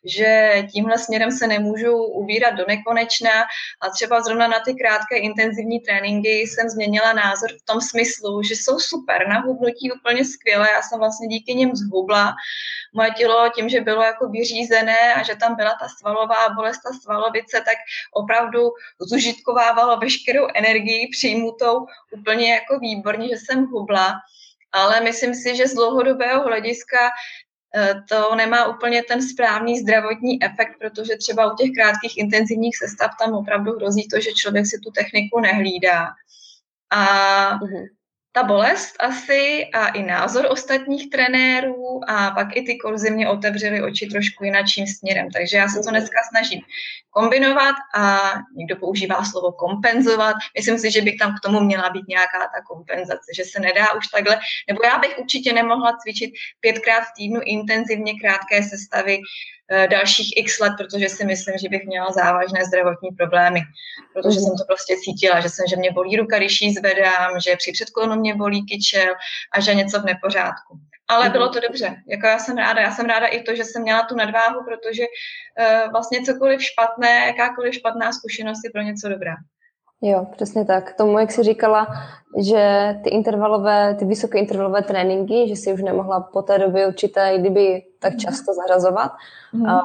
[0.05, 3.43] že tímhle směrem se nemůžu ubírat do nekonečna
[3.81, 8.55] a třeba zrovna na ty krátké intenzivní tréninky jsem změnila názor v tom smyslu, že
[8.55, 12.35] jsou super, na hubnutí úplně skvělé, já jsem vlastně díky nim zhubla.
[12.95, 16.93] Moje tělo tím, že bylo jako vyřízené a že tam byla ta svalová bolest, ta
[17.03, 17.77] svalovice, tak
[18.13, 18.61] opravdu
[19.01, 24.15] zužitkovávalo veškerou energii přijmutou úplně jako výborně, že jsem hubla.
[24.73, 26.99] Ale myslím si, že z dlouhodobého hlediska
[27.77, 33.11] Eh, to nemá úplně ten správný zdravotní efekt, protože třeba u těch krátkých intenzivních sestav
[33.19, 36.09] tam opravdu hrozí to, že člověk si tu techniku nehlídá.
[36.91, 37.05] A
[37.59, 37.89] uh-huh
[38.37, 43.83] ta bolest asi a i názor ostatních trenérů a pak i ty kurzy mě otevřely
[43.83, 45.31] oči trošku jinakým směrem.
[45.31, 46.61] Takže já se to dneska snažím
[47.11, 50.37] kombinovat a někdo používá slovo kompenzovat.
[50.59, 53.93] Myslím si, že bych tam k tomu měla být nějaká ta kompenzace, že se nedá
[53.93, 59.19] už takhle, nebo já bych určitě nemohla cvičit pětkrát v týdnu intenzivně krátké sestavy
[59.91, 63.61] dalších x let, protože si myslím, že bych měla závažné zdravotní problémy.
[64.13, 67.57] Protože jsem to prostě cítila, že jsem, že mě bolí ruka, když ji zvedám, že
[67.57, 69.15] při předklonu mě bolí kyčel
[69.53, 70.79] a že něco v nepořádku.
[71.09, 71.97] Ale bylo to dobře.
[72.09, 72.81] Jako já jsem ráda.
[72.81, 77.27] Já jsem ráda i to, že jsem měla tu nadváhu, protože uh, vlastně cokoliv špatné,
[77.27, 79.35] jakákoliv špatná zkušenost je pro něco dobrá.
[80.07, 80.93] Jo, přesně tak.
[80.93, 81.87] Tomu, jak jsi říkala,
[82.39, 87.39] že ty intervalové, ty vysoké intervalové tréninky, že si už nemohla po té době určité,
[87.39, 88.19] kdyby tak mhm.
[88.19, 89.13] často zařazovat.
[89.53, 89.67] Mm.
[89.67, 89.83] A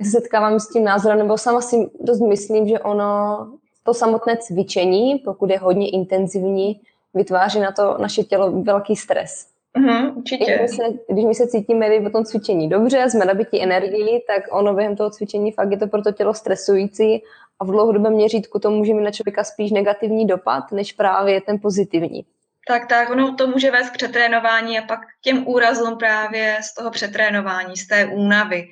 [0.00, 3.38] já se setkávám s tím názorem, nebo sama si dost myslím, že ono,
[3.82, 6.80] to samotné cvičení, pokud je hodně intenzivní,
[7.14, 9.46] vytváří na to naše tělo velký stres.
[9.78, 10.58] Mm, určitě.
[10.58, 14.74] Když, se, když my se cítíme po tom cvičení dobře, jsme nabití energii, tak ono
[14.74, 17.22] během toho cvičení fakt je to pro to tělo stresující
[17.60, 21.58] a v dlouhodobém měřítku to může mít na člověka spíš negativní dopad, než právě ten
[21.62, 22.24] pozitivní.
[22.68, 26.74] Tak, tak, ono to může vést k přetrénování a pak k těm úrazům právě z
[26.74, 28.68] toho přetrénování, z té únavy.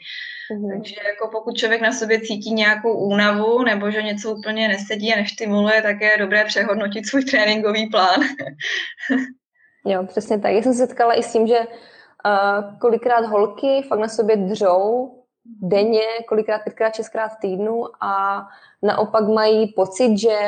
[0.52, 0.72] Mm-hmm.
[0.72, 5.16] Takže jako pokud člověk na sobě cítí nějakou únavu nebo že něco úplně nesedí a
[5.16, 8.20] neštimuluje, tak je dobré přehodnotit svůj tréninkový plán.
[9.86, 10.52] jo, přesně tak.
[10.52, 15.21] Já jsem se setkala i s tím, že uh, kolikrát holky fakt na sobě dřou
[15.44, 18.42] denně, kolikrát, pětkrát, šestkrát týdnu a
[18.82, 20.38] naopak mají pocit, že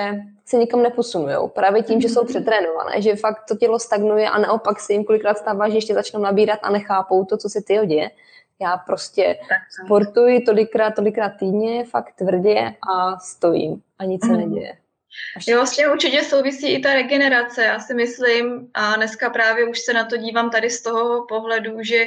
[0.44, 1.36] se nikam neposunují.
[1.54, 2.28] Právě tím, že jsou mhm.
[2.28, 6.20] přetrénované, že fakt to tělo stagnuje a naopak se jim kolikrát stává, že ještě začnou
[6.20, 8.10] nabírat a nechápou to, co se ty děje.
[8.60, 9.38] Já prostě
[9.84, 14.40] sportuji tolikrát, tolikrát týdně, fakt tvrdě a stojím a nic se mhm.
[14.40, 14.78] neděje.
[15.36, 15.46] Až...
[15.46, 17.64] Jo, s tím určitě souvisí i ta regenerace.
[17.64, 21.82] Já si myslím, a dneska právě už se na to dívám tady z toho pohledu,
[21.82, 22.04] že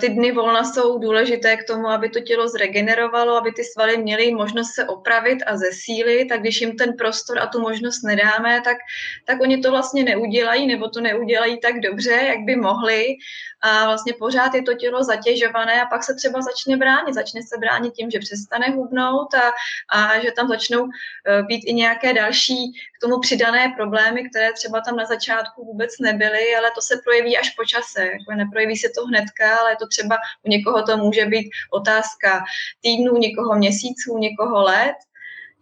[0.00, 4.34] ty dny volna jsou důležité k tomu, aby to tělo zregenerovalo, aby ty svaly měly
[4.34, 8.76] možnost se opravit a zesílit, tak když jim ten prostor a tu možnost nedáme, tak,
[9.24, 13.16] tak oni to vlastně neudělají, nebo to neudělají tak dobře, jak by mohli
[13.60, 17.14] a vlastně pořád je to tělo zatěžované a pak se třeba začne bránit.
[17.14, 19.52] Začne se bránit tím, že přestane hubnout a,
[19.88, 20.88] a že tam začnou
[21.26, 25.98] eh, být i nějaké další k tomu přidané problémy, které třeba tam na začátku vůbec
[25.98, 28.06] nebyly, ale to se projeví až po čase.
[28.06, 32.44] Jako neprojeví se to hnedka, ale to třeba u někoho to může být otázka
[32.80, 34.96] týdnů, někoho měsíců, někoho let.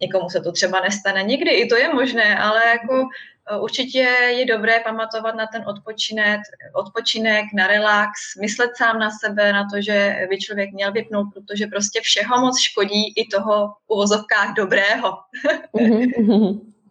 [0.01, 3.09] Někomu se to třeba nestane nikdy, i to je možné, ale jako
[3.51, 3.99] Eh, určitě
[4.39, 6.41] je dobré pamatovat na ten odpočinek,
[6.75, 11.67] odpočinek, na relax, myslet sám na sebe, na to, že by člověk měl vypnout, protože
[11.67, 15.19] prostě všeho moc škodí i toho uvozovkách dobrého.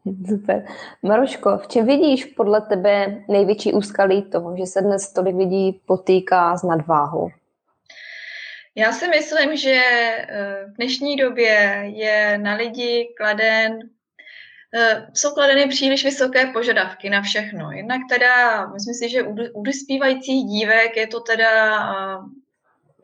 [0.29, 0.65] Super.
[1.03, 6.57] Maruško, v čem vidíš podle tebe největší úskalí toho, že se dnes tolik lidí potýká
[6.57, 7.29] s nadváhou?
[8.75, 13.79] Já si myslím, že eh, v dnešní době je na lidi kladen
[14.73, 17.71] Eh, jsou kladeny příliš vysoké požadavky na všechno.
[17.71, 22.19] Jednak teda, myslím si, že u dospívajících dívek je to teda eh,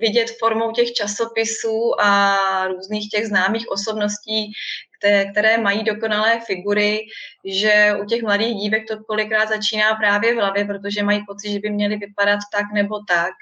[0.03, 2.37] vidět formou těch časopisů a
[2.67, 4.51] různých těch známých osobností,
[5.31, 6.99] které, mají dokonalé figury,
[7.45, 11.59] že u těch mladých dívek to kolikrát začíná právě v hlavě, protože mají pocit, že
[11.59, 13.33] by měly vypadat tak nebo tak.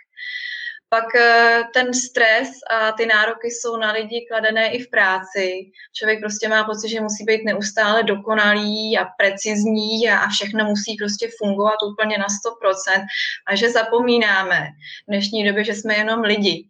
[0.94, 5.72] Pak eh, ten stres a ty nároky jsou na lidi kladené i v práci.
[5.94, 11.30] Člověk prostě má pocit, že musí být neustále dokonalý a precizní a, všechno musí prostě
[11.38, 13.06] fungovat úplně na 100%
[13.48, 14.68] a že zapomínáme
[15.08, 16.68] v dnešní době, že jsme jenom lidi,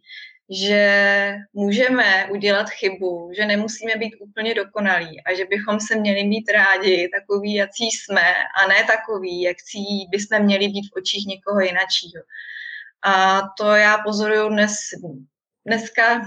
[0.50, 6.50] že můžeme udělat chybu, že nemusíme být úplně dokonalí a že bychom se měli mít
[6.50, 9.56] rádi takový, jací jsme a ne takový, jak
[10.10, 12.22] bychom měli být v očích někoho jinačího.
[13.04, 14.72] A to já pozoruju dnes,
[15.66, 16.22] dneska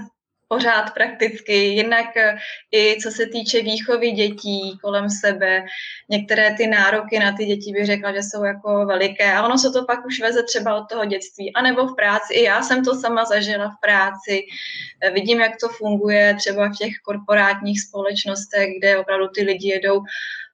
[0.48, 2.36] pořád prakticky, jednak eh,
[2.72, 5.64] i co se týče výchovy dětí kolem sebe,
[6.10, 9.32] některé ty nároky na ty děti bych řekla, že jsou jako veliké.
[9.32, 12.34] A ono se to pak už veze třeba od toho dětství, anebo v práci.
[12.34, 14.46] I já jsem to sama zažila v práci,
[15.00, 20.00] eh, vidím, jak to funguje třeba v těch korporátních společnostech, kde opravdu ty lidi jedou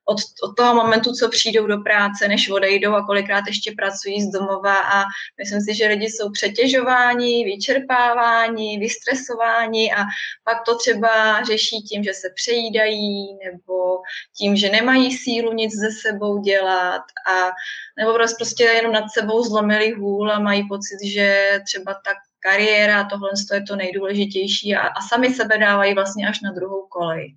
[0.05, 4.31] od, od toho momentu, co přijdou do práce, než odejdou a kolikrát ještě pracují z
[4.31, 5.05] domova a
[5.38, 10.05] myslím si, že lidi jsou přetěžováni, vyčerpáváni, vystresováni a
[10.45, 14.01] pak to třeba řeší tím, že se přejídají nebo
[14.37, 17.51] tím, že nemají sílu nic ze sebou dělat a
[17.99, 23.31] nebo prostě jenom nad sebou zlomili hůl a mají pocit, že třeba tak kariéra, tohle
[23.55, 27.37] je to nejdůležitější a, a sami sebe dávají vlastně až na druhou kolej.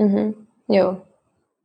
[0.00, 0.34] Mm-hmm.
[0.68, 1.02] Jo,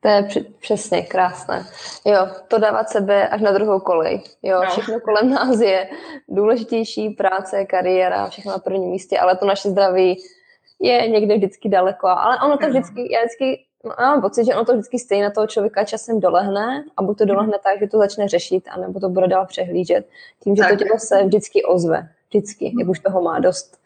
[0.01, 0.27] to je
[0.59, 1.65] přesně krásné.
[2.05, 4.21] Jo, to dávat sebe až na druhou kolej.
[4.43, 4.69] Jo, no.
[4.69, 5.89] všechno kolem nás je
[6.27, 10.17] důležitější, práce, kariéra, všechno na prvním místě, ale to naše zdraví
[10.79, 12.07] je někde vždycky daleko.
[12.07, 13.65] Ale ono to vždycky, já vždycky
[13.99, 17.25] mám pocit, že ono to vždycky stejně na toho člověka časem dolehne a buď to
[17.25, 20.09] dolehne tak, že to začne řešit, anebo to bude dál přehlížet.
[20.43, 20.71] Tím, že tak.
[20.71, 22.09] to tělo se vždycky ozve.
[22.29, 23.77] Vždycky, jak už toho má dost.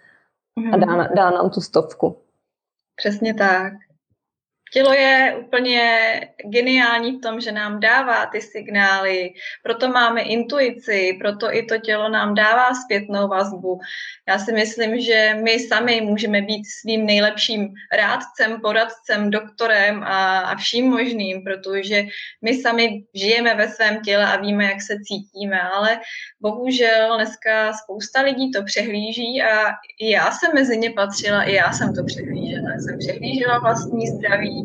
[0.74, 2.18] A dá, dá nám tu stovku.
[2.96, 3.74] Přesně tak
[4.76, 5.82] Tělo je úplně
[6.46, 9.34] geniální v tom, že nám dává ty signály,
[9.64, 13.80] proto máme intuici, proto i to tělo nám dává zpětnou vazbu.
[14.28, 20.56] Já si myslím, že my sami můžeme být svým nejlepším rádcem, poradcem, doktorem a, a
[20.56, 22.04] vším možným, protože
[22.42, 26.00] my sami žijeme ve svém těle a víme, jak se cítíme, ale
[26.42, 31.96] bohužel dneska spousta lidí to přehlíží a já jsem mezi ně patřila, i já jsem
[31.96, 32.70] to přehlížela.
[32.78, 34.65] Jsem přehlížela vlastní zdraví,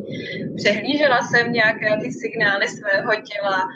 [0.57, 3.69] přehlížela jsem nějaké ty signály svého těla,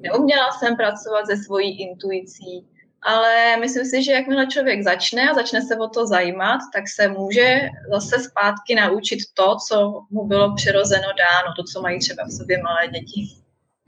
[0.00, 2.66] neuměla jsem pracovat se svojí intuicí,
[3.02, 7.08] ale myslím si, že jakmile člověk začne a začne se o to zajímat, tak se
[7.08, 7.60] může
[7.92, 12.62] zase zpátky naučit to, co mu bylo přirozeno dáno, to, co mají třeba v sobě
[12.62, 13.28] malé děti.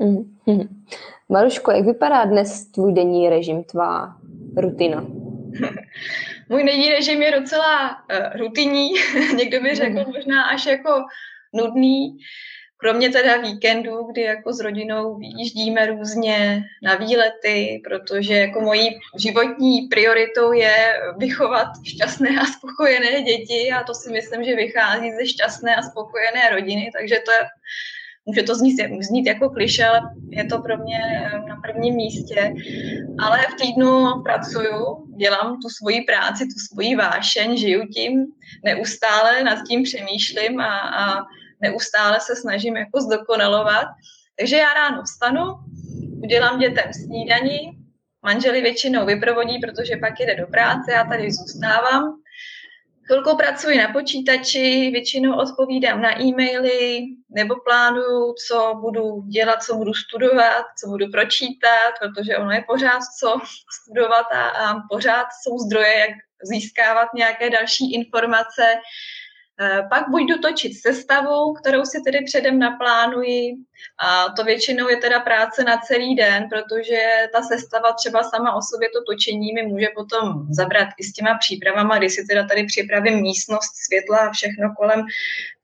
[0.01, 0.69] Mm-hmm.
[1.29, 4.17] Maruško, jak vypadá dnes tvůj denní režim, tvá
[4.57, 5.07] rutina?
[6.49, 8.91] Můj denní režim je docela uh, rutinní,
[9.37, 10.13] někdo by řekl mm-hmm.
[10.15, 10.91] možná až jako
[11.53, 12.19] nudný,
[12.77, 19.83] kromě teda víkendů, kdy jako s rodinou vyjíždíme různě na výlety, protože jako mojí životní
[19.83, 25.77] prioritou je vychovat šťastné a spokojené děti a to si myslím, že vychází ze šťastné
[25.77, 27.39] a spokojené rodiny, takže to je
[28.27, 32.55] Může to znít, znít jako kliše, ale je to pro mě eh, na prvním místě.
[33.19, 38.27] Ale v týdnu pracuju, dělám tu svoji práci, tu svoji vášeň, žiju tím,
[38.65, 41.25] neustále nad tím přemýšlím a, a
[41.61, 43.87] neustále se snažím jako zdokonalovat.
[44.39, 45.43] Takže já ráno vstanu,
[46.23, 47.59] udělám dětem snídaní,
[48.23, 52.21] manželi většinou vyprovodí, protože pak jde do práce, já tady zůstávám.
[53.11, 59.95] Chvilku pracuji na počítači, většinou odpovídám na e-maily nebo plánuju, co budu dělat, co budu
[59.95, 63.39] studovat, co budu pročítat, protože ono je pořád co
[63.83, 66.11] studovat a, a pořád jsou zdroje, jak
[66.43, 68.75] získávat nějaké další informace.
[69.63, 73.55] Eh, pak budu točit sestavu, kterou si tedy předem naplánuji
[74.03, 77.01] a to většinou je teda práce na celý den, protože
[77.33, 81.39] ta sestava třeba sama o sobě to točení mi může potom zabrat i s těma
[81.39, 85.01] přípravama, kdy si teda tady připravím místnost, světla a všechno kolem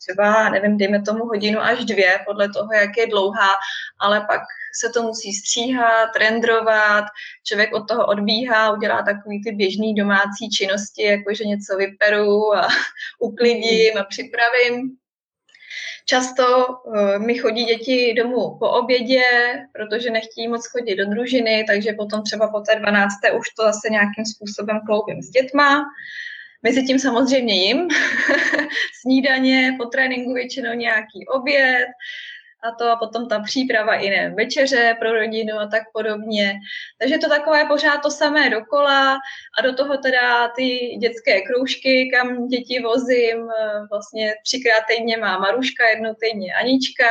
[0.09, 3.51] třeba, nevím, dejme tomu hodinu až dvě, podle toho, jak je dlouhá,
[4.01, 4.41] ale pak
[4.81, 7.05] se to musí stříhat, rendrovat,
[7.45, 12.69] člověk od toho odbíhá, udělá takový ty běžné domácí činnosti, jako že něco vyperu a
[13.19, 14.97] uklidím a připravím.
[16.09, 19.23] Často uh, mi chodí děti domů po obědě,
[19.73, 23.15] protože nechtějí moc chodit do družiny, takže potom třeba po té 12.
[23.39, 25.85] už to zase nějakým způsobem kloubím s dětma.
[26.63, 27.89] Mezi tím samozřejmě jim
[29.01, 31.89] snídaně, po tréninku většinou nějaký oběd,
[32.67, 36.55] a to a potom ta příprava i ne, večeře pro rodinu a tak podobně.
[36.99, 39.19] Takže to takové pořád to samé dokola
[39.59, 45.39] a do toho teda ty dětské kroužky, kam děti vozím, eh, vlastně třikrát týdně má
[45.39, 47.09] Maruška, jednou týdně Anička,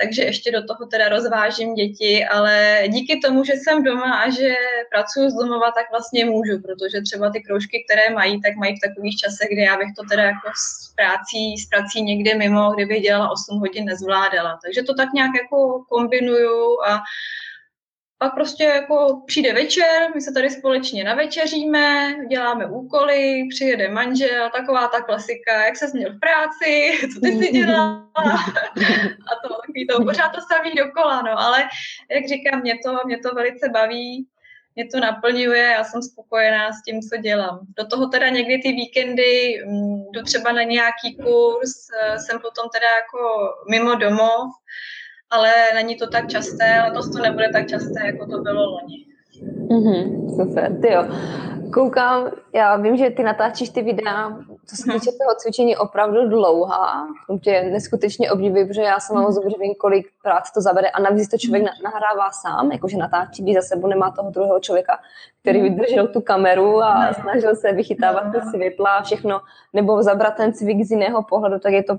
[0.00, 4.54] takže ještě do toho teda rozvážím děti, ale díky tomu, že jsem doma a že
[4.90, 8.88] pracuji z domova, tak vlastně můžu, protože třeba ty kroužky, které mají, tak mají v
[8.88, 13.02] takových časech, kdy já bych to teda jako s prací, s prací někde mimo, kdybych
[13.02, 14.58] dělala 8 hodin, nezvládala.
[14.64, 17.02] Takže to tak nějak jako kombinuju a
[18.22, 24.88] pak prostě jako přijde večer, my se tady společně navečeříme, děláme úkoly, přijede manžel, taková
[24.88, 28.08] ta klasika, jak se měl v práci, co ty si dělala
[29.30, 31.68] a to takový to pořád to samý dokola, no, ale
[32.10, 34.26] jak říkám, mě to, mě to velice baví,
[34.76, 37.60] mě to naplňuje, já jsem spokojená s tím, co dělám.
[37.76, 42.68] Do toho teda někdy ty víkendy mm, jdu třeba na nějaký kurz, eh, jsem potom
[42.72, 43.18] teda jako
[43.70, 44.50] mimo domov,
[45.30, 49.06] ale není to tak časté, letos to nebude tak časté, jako to bylo loni.
[49.70, 51.04] Mm-hmm, super, ty jo.
[51.72, 57.06] Koukám, já vím, že ty natáčíš ty videa, co se týče toho cvičení, opravdu dlouhá.
[57.26, 61.00] To tě neskutečně obdivuji, protože já sama moc dobře vím, kolik práce to zavede a
[61.00, 64.98] navíc to člověk nahrává sám, jakože natáčí, když za sebou nemá toho druhého člověka,
[65.40, 69.40] který vydržel tu kameru a snažil se vychytávat ty světla a všechno,
[69.72, 71.98] nebo zabrat ten cvik z jiného pohledu, tak je to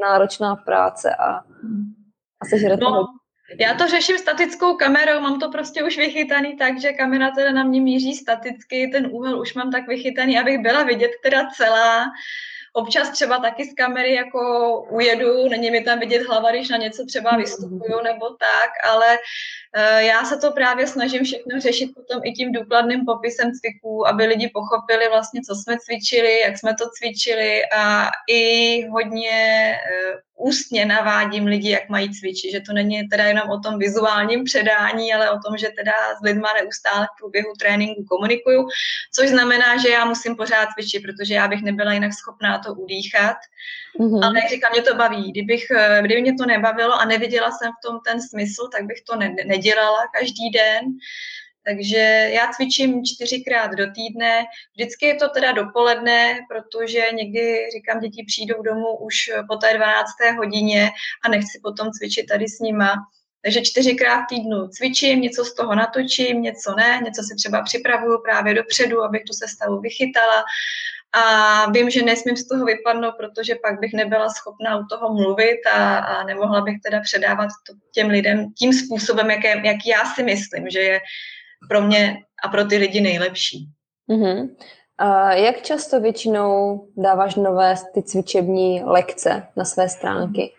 [0.00, 1.40] náročná práce a
[2.50, 3.06] sežere no,
[3.60, 7.64] já to řeším statickou kamerou, mám to prostě už vychytaný tak, že kamera teda na
[7.64, 12.06] mě míří staticky, ten úhel už mám tak vychytaný, abych byla vidět teda celá.
[12.72, 14.40] Občas třeba taky z kamery jako
[14.90, 17.38] ujedu, není mi tam vidět hlava, když na něco třeba mm.
[17.38, 22.52] vystupuju nebo tak, ale uh, já se to právě snažím všechno řešit potom i tím
[22.52, 28.08] důkladným popisem cviků, aby lidi pochopili vlastně, co jsme cvičili, jak jsme to cvičili a
[28.30, 29.74] i hodně
[30.12, 34.44] uh, ústně navádím lidi, jak mají cvičit, že to není teda jenom o tom vizuálním
[34.44, 38.68] předání, ale o tom, že teda s lidma neustále v průběhu tréninku komunikuju,
[39.14, 43.36] což znamená, že já musím pořád cvičit, protože já bych nebyla jinak schopná to udýchat.
[44.00, 44.24] Mm-hmm.
[44.24, 45.30] Ale jak říkám, mě to baví.
[45.32, 49.00] Kdybych, eh, kdyby mě to nebavilo a neviděla jsem v tom ten smysl, tak bych
[49.06, 50.84] to ne, nedělala každý den.
[51.68, 54.44] Takže já cvičím čtyřikrát do týdne.
[54.76, 59.16] Vždycky je to teda dopoledne, protože někdy, říkám, děti přijdou domů už
[59.48, 60.06] po té 12.
[60.36, 60.90] hodině
[61.24, 62.94] a nechci potom cvičit tady s nima.
[63.42, 68.22] Takže čtyřikrát v týdnu cvičím, něco z toho natočím, něco ne, něco si třeba připravuju
[68.22, 70.44] právě dopředu, abych tu sestavu vychytala.
[71.12, 75.60] A vím, že nesmím z toho vypadnout, protože pak bych nebyla schopná u toho mluvit
[75.72, 80.04] a, a nemohla bych teda předávat to těm lidem tím způsobem, jak, je, jak já
[80.14, 81.00] si myslím, že je
[81.68, 83.68] pro mě a pro ty lidi nejlepší.
[84.08, 84.48] Mm-hmm.
[84.98, 90.52] A jak často většinou dáváš nové ty cvičební lekce na své stránky?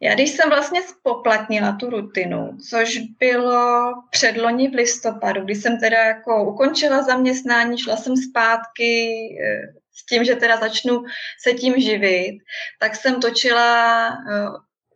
[0.00, 5.98] Já když jsem vlastně spoplatnila tu rutinu, což bylo předloni v listopadu, kdy jsem teda
[5.98, 9.08] jako ukončila zaměstnání, šla jsem zpátky
[9.42, 11.04] eh, s tím, že teda začnu
[11.42, 12.38] se tím živit,
[12.80, 14.48] tak jsem točila eh,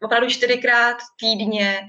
[0.02, 1.80] opravdu čtyřikrát týdně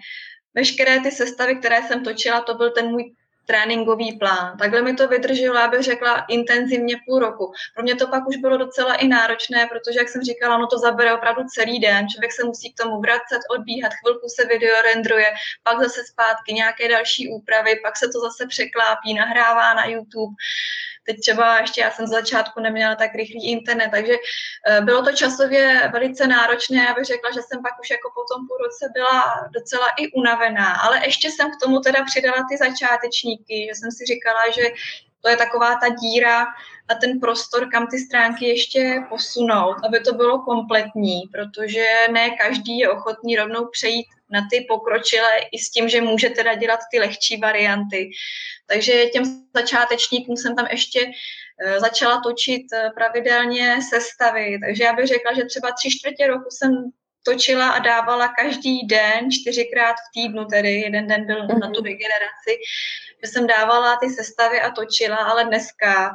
[0.58, 3.14] veškeré ty sestavy, které jsem točila, to byl ten můj
[3.46, 4.58] tréninkový plán.
[4.58, 7.52] Takhle mi to vydrželo, abych řekla, intenzivně půl roku.
[7.76, 10.78] Pro mě to pak už bylo docela i náročné, protože, jak jsem říkala, no to
[10.78, 12.08] zabere opravdu celý den.
[12.08, 15.30] Člověk se musí k tomu vracet, odbíhat, chvilku se video rendruje,
[15.64, 20.36] pak zase zpátky nějaké další úpravy, pak se to zase překlápí, nahrává na YouTube.
[21.08, 24.14] Teď třeba ještě já jsem z začátku neměla tak rychlý internet, takže
[24.68, 26.78] eh, bylo to časově velice náročné.
[26.78, 30.12] Já bych řekla, že jsem pak už jako po tom půl roce byla docela i
[30.12, 34.64] unavená, ale ještě jsem k tomu teda přidala ty začátečníky, že jsem si říkala, že
[35.22, 36.46] to je taková ta díra
[36.88, 42.80] a ten prostor, kam ty stránky ještě posunout, aby to bylo kompletní, protože ne každý
[42.80, 47.00] je ochotný rovnou přejít na ty pokročilé i s tím, že může teda dělat ty
[47.00, 48.10] lehčí varianty.
[48.68, 49.24] Takže těm
[49.56, 51.12] začátečníkům jsem tam ještě
[51.66, 54.60] eh, začala točit eh, pravidelně sestavy.
[54.60, 56.92] Takže já bych řekla, že třeba tři čtvrtě roku jsem
[57.24, 62.54] točila a dávala každý den, čtyřikrát v týdnu, tedy jeden den byl na tu regeneraci,
[63.24, 66.14] že jsem dávala ty sestavy a točila, ale dneska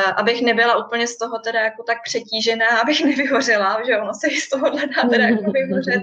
[0.00, 4.40] abych nebyla úplně z toho teda jako tak přetížená, abych nevyhořela, že ono se i
[4.40, 6.02] z toho dá teda jako vyhořet,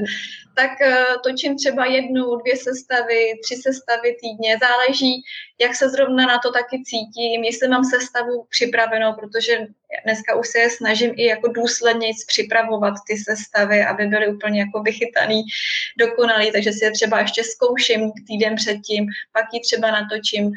[0.56, 5.24] tak uh, točím třeba jednu, dvě sestavy, tři sestavy týdně, záleží,
[5.62, 9.68] jak se zrovna na to taky cítím, jestli mám sestavu připravenou, protože
[10.04, 14.82] dneska už se je snažím i jako důsledně připravovat ty sestavy, aby byly úplně jako
[14.82, 15.44] vychytaný,
[16.00, 20.52] dokonalý, takže si je třeba ještě zkouším týden předtím, pak ji třeba natočím.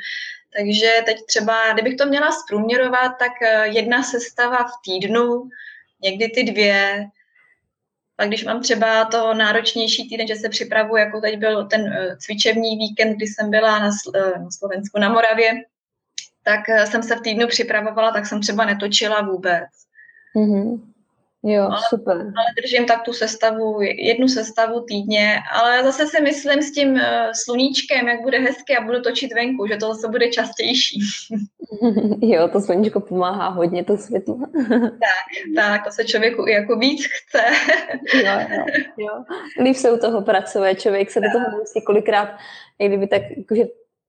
[0.57, 5.49] Takže teď třeba, kdybych to měla zprůměrovat, tak eh, jedna sestava v týdnu,
[6.03, 7.07] někdy ty dvě.
[8.17, 12.17] Pak když mám třeba to náročnější týden, že se připravuji, jako teď byl ten eh,
[12.17, 15.53] cvičební víkend, kdy jsem byla na, eh, na Slovensku, na Moravě,
[16.43, 19.71] tak jsem se v týdnu připravovala, tak jsem třeba netočila vůbec.
[20.37, 20.92] Mm-hmm.
[21.45, 22.17] Jo, ale, super.
[22.17, 27.01] Ale držím tak tu sestavu, jednu sestavu týdně, ale zase si myslím s tím uh,
[27.45, 31.01] sluníčkem, jak bude hezky a budu točit venku, že to zase bude častější.
[32.23, 34.39] jo, to sluníčko pomáhá hodně, to světlo.
[34.81, 37.43] tak, tak, to se člověku i jako víc chce.
[38.15, 38.65] jo, jo,
[38.99, 39.25] jo.
[39.65, 42.29] Líp se u toho pracuje, člověk se do toho musí kolikrát,
[42.79, 43.65] jak kdyby tak, jakože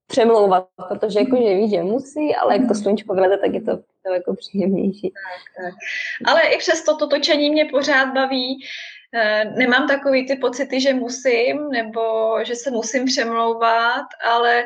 [0.08, 4.14] přemlouvat, protože jakože ví, že musí, ale jak to sluníčko vyleze, tak je to, to
[4.14, 5.10] jako příjemnější.
[5.10, 5.74] Tak, tak.
[6.26, 8.58] Ale i přesto to točení mě pořád baví.
[9.16, 14.64] Eh, nemám takový ty pocity, že musím, nebo že se musím přemlouvat, ale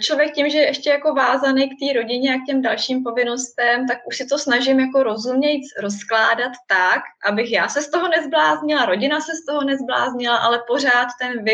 [0.00, 3.88] člověk tím, že je ještě jako vázaný k té rodině a k těm dalším povinnostem,
[3.88, 8.86] tak už si to snažím jako rozumět rozkládat tak, abych já se z toho nezbláznila,
[8.86, 11.44] rodina se z toho nezbláznila, ale pořád ten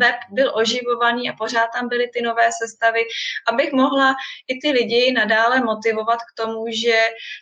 [0.00, 3.00] web byl oživovaný a pořád tam byly ty nové sestavy,
[3.48, 4.14] abych mohla
[4.48, 6.96] i ty lidi nadále motivovat k tomu, že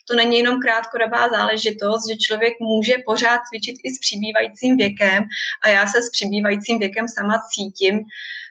[0.09, 5.25] to není jenom krátkodobá záležitost, že člověk může pořád cvičit i s přibývajícím věkem
[5.63, 8.05] a já se s přibývajícím věkem sama cítím,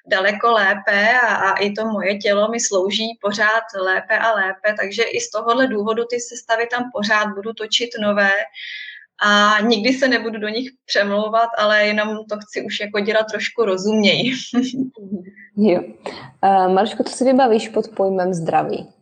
[0.07, 5.03] daleko lépe a, a i to moje tělo mi slouží pořád lépe a lépe, takže
[5.03, 8.31] i z tohohle důvodu ty sestavy tam pořád budu točit nové
[9.25, 13.65] a nikdy se nebudu do nich přemlouvat, ale jenom to chci už jako dělat trošku
[13.65, 14.33] rozuměji.
[15.57, 15.81] jo.
[16.43, 18.93] Uh, Marško, co si vybavíš pod pojmem zdraví?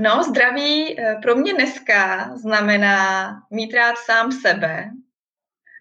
[0.00, 4.90] No, zdraví eh, pro mě dneska znamená mít rád sám sebe,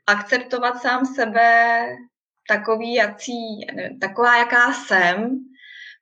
[0.07, 1.85] akceptovat sám sebe
[2.47, 3.67] takový, jací,
[4.01, 5.39] taková, jaká jsem,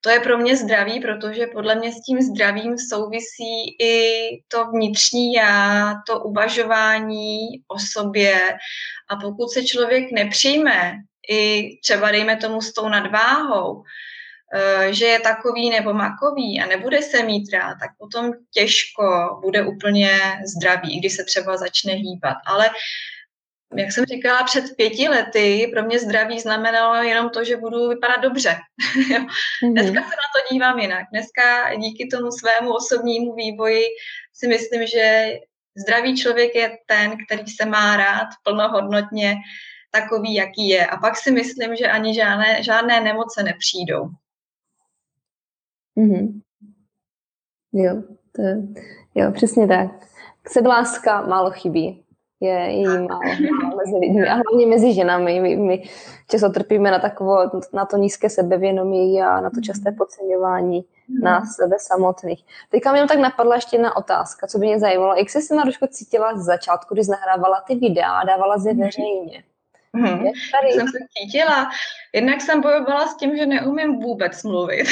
[0.02, 5.34] to je pro mě zdraví, protože podle mě s tím zdravím souvisí i to vnitřní
[5.34, 8.58] já, to uvažování o sobě.
[9.10, 10.94] A pokud se člověk nepřijme,
[11.30, 13.84] i třeba dejme tomu s tou nadváhou,
[14.54, 19.66] eh, že je takový nebo makový a nebude se mít rád, tak potom těžko bude
[19.66, 20.20] úplně
[20.56, 22.38] zdravý, když se třeba začne hýbat.
[22.46, 22.70] Ale
[23.78, 28.17] jak jsem říkala, před pěti lety pro mě zdraví znamenalo jenom to, že budu vypadat
[28.22, 28.49] dobře.
[29.09, 29.72] mm-hmm.
[29.72, 31.05] Dneska se na to dívám jinak.
[31.11, 33.84] Dneska díky tomu svému osobnímu vývoji
[34.34, 35.34] si myslím, že
[35.76, 39.36] zdravý člověk je ten, který se má rád plnohodnotně
[39.91, 40.88] takový, jaký je.
[40.88, 44.09] A pak si myslím, že ani žádné, žádné nemoce nepřijdou.
[45.97, 46.41] Mm-hmm.
[47.74, 48.03] Jo,
[48.36, 48.57] to je,
[49.15, 49.91] jo, přesně tak.
[50.47, 52.05] Sebeláska málo chybí
[52.40, 53.22] je, je jí málo,
[53.62, 55.40] málo mezi lidmi a hlavně mezi ženami.
[55.40, 55.84] My, my
[56.30, 57.38] často trpíme na, takovo,
[57.74, 61.22] na to nízké sebevědomí a na to časté podceňování mm.
[61.24, 62.46] na sebe samotných.
[62.72, 65.16] Teďka mě tak napadla ještě jedna otázka, co by mě zajímalo.
[65.16, 68.84] Jak jsi se Maruško cítila z začátku, když nahrávala ty videa a dávala je mhm.
[68.84, 69.44] veřejně?
[69.96, 70.24] Hmm.
[70.52, 70.74] tady?
[70.74, 71.72] Jsem se cítila.
[72.14, 74.88] Jednak jsem bojovala s tím, že neumím vůbec mluvit.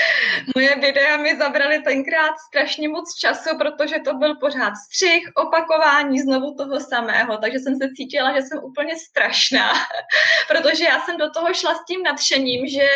[0.56, 6.54] Moje videa mi zabrali tenkrát strašně moc času, protože to byl pořád střih, opakování znovu
[6.54, 9.72] toho samého, takže jsem se cítila, že jsem úplně strašná,
[10.48, 12.88] protože já jsem do toho šla s tím nadšením, že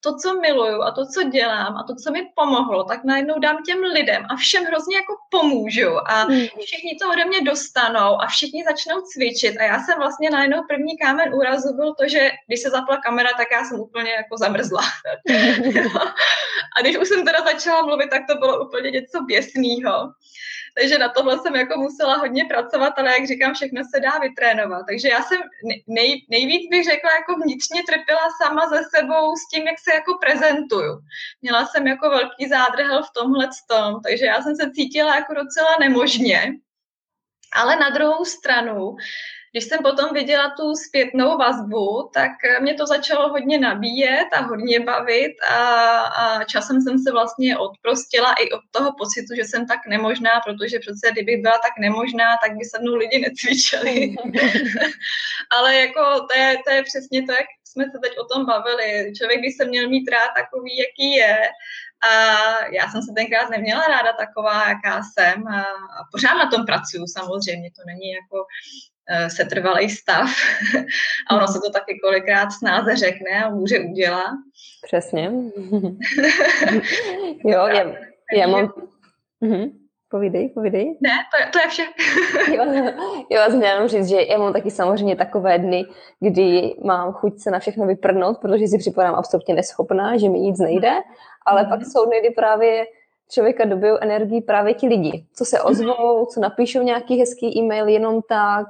[0.00, 3.56] to, co miluju a to, co dělám a to, co mi pomohlo, tak najednou dám
[3.66, 6.46] těm lidem a všem hrozně jako pomůžu a hmm.
[6.64, 10.98] všichni to ode mě dostanou a všichni začnou cvičit a já jsem vlastně najednou první
[10.98, 14.82] kámen úrazu byl to, že když se zapla kamera, tak já jsem úplně jako zamrzla.
[16.76, 20.12] a když už jsem teda začala mluvit, tak to bylo úplně něco běsného
[20.78, 24.86] takže na tohle jsem jako musela hodně pracovat, ale jak říkám, všechno se dá vytrénovat.
[24.88, 25.40] Takže já jsem
[25.86, 30.18] nej, nejvíc bych řekla, jako vnitřně trpěla sama ze sebou s tím, jak se jako
[30.18, 31.00] prezentuju.
[31.42, 35.76] Měla jsem jako velký zádrhel v tomhle tom, takže já jsem se cítila jako docela
[35.80, 36.52] nemožně.
[37.52, 38.96] Ale na druhou stranu,
[39.56, 42.30] když jsem potom viděla tu zpětnou vazbu, tak
[42.60, 48.32] mě to začalo hodně nabíjet a hodně bavit a, a časem jsem se vlastně odprostila
[48.32, 52.56] i od toho pocitu, že jsem tak nemožná, protože přece kdybych byla tak nemožná, tak
[52.56, 54.14] by se mnou lidi necvičili.
[55.56, 59.12] Ale jako to je, to je přesně to, jak jsme se teď o tom bavili.
[59.18, 61.38] Člověk by se měl mít rád takový, jaký je
[62.08, 62.12] a
[62.72, 65.60] já jsem se tenkrát neměla ráda taková, jaká jsem a,
[65.98, 68.95] a pořád na tom pracuju samozřejmě, to není jako Eh,
[69.28, 70.30] setrvalý stav
[71.30, 74.24] a ono se to taky kolikrát snáze řekne a může udělá.
[74.86, 75.32] Přesně.
[77.44, 77.92] jo, já,
[78.32, 78.72] já mám...
[79.40, 79.70] Mhm.
[80.08, 80.98] Povídej, povídej.
[81.00, 81.82] Ne, to je, to je vše.
[83.30, 85.84] jo, já jsem jenom říct, že já mám taky samozřejmě takové dny,
[86.20, 90.58] kdy mám chuť se na všechno vyprdnout, protože si připadám absolutně neschopná, že mi nic
[90.58, 90.92] nejde,
[91.46, 91.68] ale mm.
[91.68, 92.86] pak jsou dny, kdy právě
[93.30, 98.22] člověka dobijou energii právě ti lidi, co se ozvou, co napíšou nějaký hezký e-mail jenom
[98.28, 98.66] tak,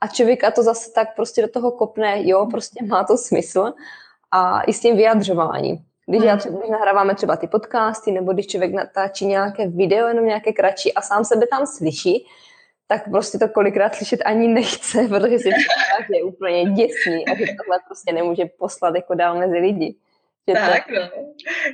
[0.00, 3.72] a člověka to zase tak prostě do toho kopne, jo, prostě má to smysl
[4.30, 5.78] a i s tím vyjadřováním.
[6.06, 6.38] Když, já hmm.
[6.38, 10.94] třeba, když nahráváme třeba ty podcasty, nebo když člověk natáčí nějaké video, jenom nějaké kratší
[10.94, 12.26] a sám sebe tam slyší,
[12.86, 17.34] tak prostě to kolikrát slyšet ani nechce, protože si říká, že je úplně děsný a
[17.34, 19.96] že tohle prostě nemůže poslat jako dál mezi lidi.
[20.46, 21.10] Je tak, no.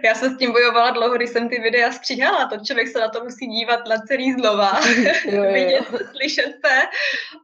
[0.05, 3.09] Já jsem s tím bojovala dlouho, když jsem ty videa stříhala, to člověk se na
[3.09, 4.81] to musí dívat na celý znova,
[5.53, 6.83] vidět, slyšet se.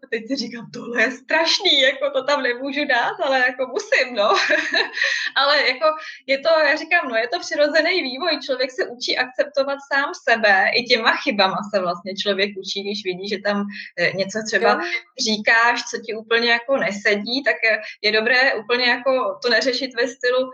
[0.04, 4.14] A teď si říkám, tohle je strašný, jako to tam nemůžu dát, ale jako musím,
[4.14, 4.28] no.
[5.36, 5.86] ale jako
[6.26, 10.70] je to, já říkám, no je to přirozený vývoj, člověk se učí akceptovat sám sebe,
[10.74, 13.66] i těma chybama se vlastně člověk učí, když vidí, že tam
[13.98, 14.80] eh, něco třeba
[15.24, 17.56] říkáš, co ti úplně jako nesedí, tak
[18.02, 20.50] je dobré úplně jako to neřešit ve stylu,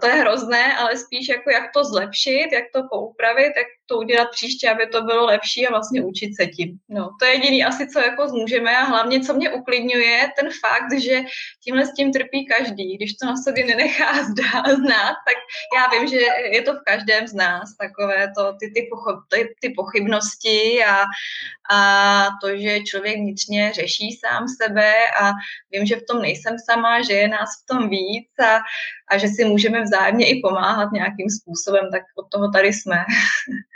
[0.00, 4.28] to je hrozné, ale spíš jako jak to zlepšit, jak to poupravit, jak to udělat
[4.30, 6.78] příště, aby to bylo lepší a vlastně učit se tím.
[6.88, 11.00] No, to je jediný asi, co jako zmůžeme a hlavně, co mě uklidňuje, ten fakt,
[11.00, 11.22] že
[11.64, 12.96] tímhle s tím trpí každý.
[12.96, 14.24] Když to na sobě nenechá
[14.74, 15.36] znát, tak
[15.76, 16.20] já vím, že
[16.52, 21.04] je to v každém z nás takové to, ty, ty, pocho, ty, ty pochybnosti a,
[21.70, 25.32] a to, že člověk vnitřně řeší sám sebe a
[25.72, 28.60] vím, že v tom nejsem sama, že je nás v tom víc a,
[29.08, 32.96] a že si můžeme vzájemně i pomáhat nějakým způsobem, tak od toho tady jsme.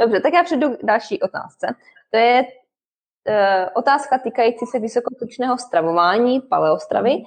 [0.00, 1.66] Dobře, tak já přijdu k další otázce.
[2.10, 7.22] To je uh, otázka týkající se vysokotučného stravování, paleostravy, mm.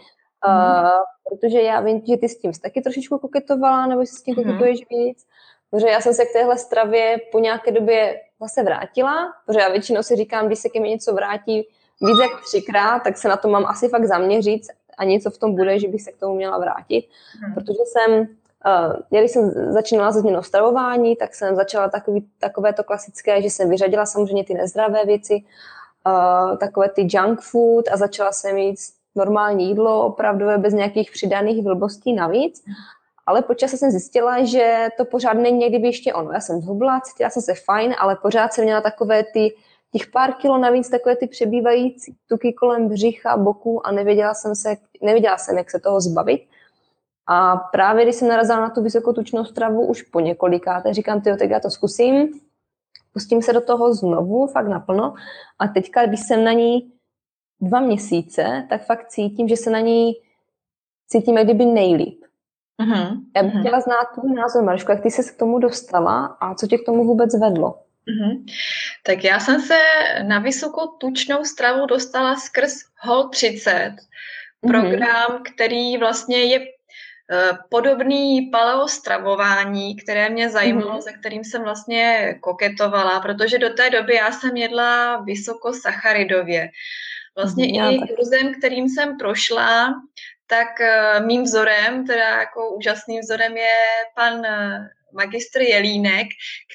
[0.48, 0.90] uh,
[1.30, 4.44] protože já vím, že ty s tím taky trošičku koketovala, nebo si s tím mm.
[4.44, 5.28] koketuješ víc,
[5.70, 10.04] protože já jsem se k téhle stravě po nějaké době zase vrátila, protože já většinou
[10.04, 11.68] si říkám, když se ke mně něco vrátí
[12.02, 14.62] víc jak třikrát, tak se na to mám asi fakt zaměřit
[14.98, 17.10] a něco v tom bude, že bych se k tomu měla vrátit,
[17.48, 17.54] mm.
[17.54, 18.28] protože jsem
[18.68, 23.50] Uh, když jsem začínala se změnou stravování, tak jsem začala takový, takové to klasické, že
[23.50, 25.44] jsem vyřadila samozřejmě ty nezdravé věci,
[26.08, 28.76] uh, takové ty junk food a začala jsem mít
[29.16, 32.64] normální jídlo, opravdu bez nějakých přidaných blbostí navíc.
[33.26, 36.32] Ale po čase jsem zjistila, že to pořád není někdy ještě ono.
[36.32, 39.56] Já jsem zhubla, cítila jsem se fajn, ale pořád jsem měla takové ty
[39.92, 44.76] těch pár kilo navíc, takové ty přebývající tuky kolem břicha, boku a nevěděla jsem, se,
[45.02, 46.42] nevěděla jsem, jak se toho zbavit.
[47.28, 51.50] A právě když jsem narazila na tu vysokotučnou stravu už po několikáté, říkám, ty tak
[51.50, 52.30] já to zkusím,
[53.14, 55.14] pustím se do toho znovu, fakt naplno.
[55.60, 56.92] A teďka, když jsem na ní
[57.62, 60.14] dva měsíce, tak fakt cítím, že se na ní
[61.08, 62.24] cítím jak kdyby nejlíp.
[62.82, 63.22] Uh-huh.
[63.36, 63.60] Já bych uh-huh.
[63.60, 66.86] chtěla znát tvůj názor, Marško, jak ty se k tomu dostala a co tě k
[66.86, 67.80] tomu vůbec vedlo?
[68.08, 68.46] Uh-huh.
[69.06, 69.78] Tak já jsem se
[70.28, 73.96] na vysokou tučnou stravu dostala skrz HOL 30,
[74.62, 75.54] program, uh-huh.
[75.54, 76.60] který vlastně je
[77.70, 81.02] podobný paleostravování, které mě zajímalo, mm-hmm.
[81.02, 86.70] se kterým jsem vlastně koketovala, protože do té doby já jsem jedla vysokosacharidově.
[87.36, 89.94] Vlastně mm, i kurzem, kterým jsem prošla,
[90.48, 93.76] tak uh, mým vzorem, teda jako úžasným vzorem je
[94.16, 96.28] pan uh, magistr Jelínek,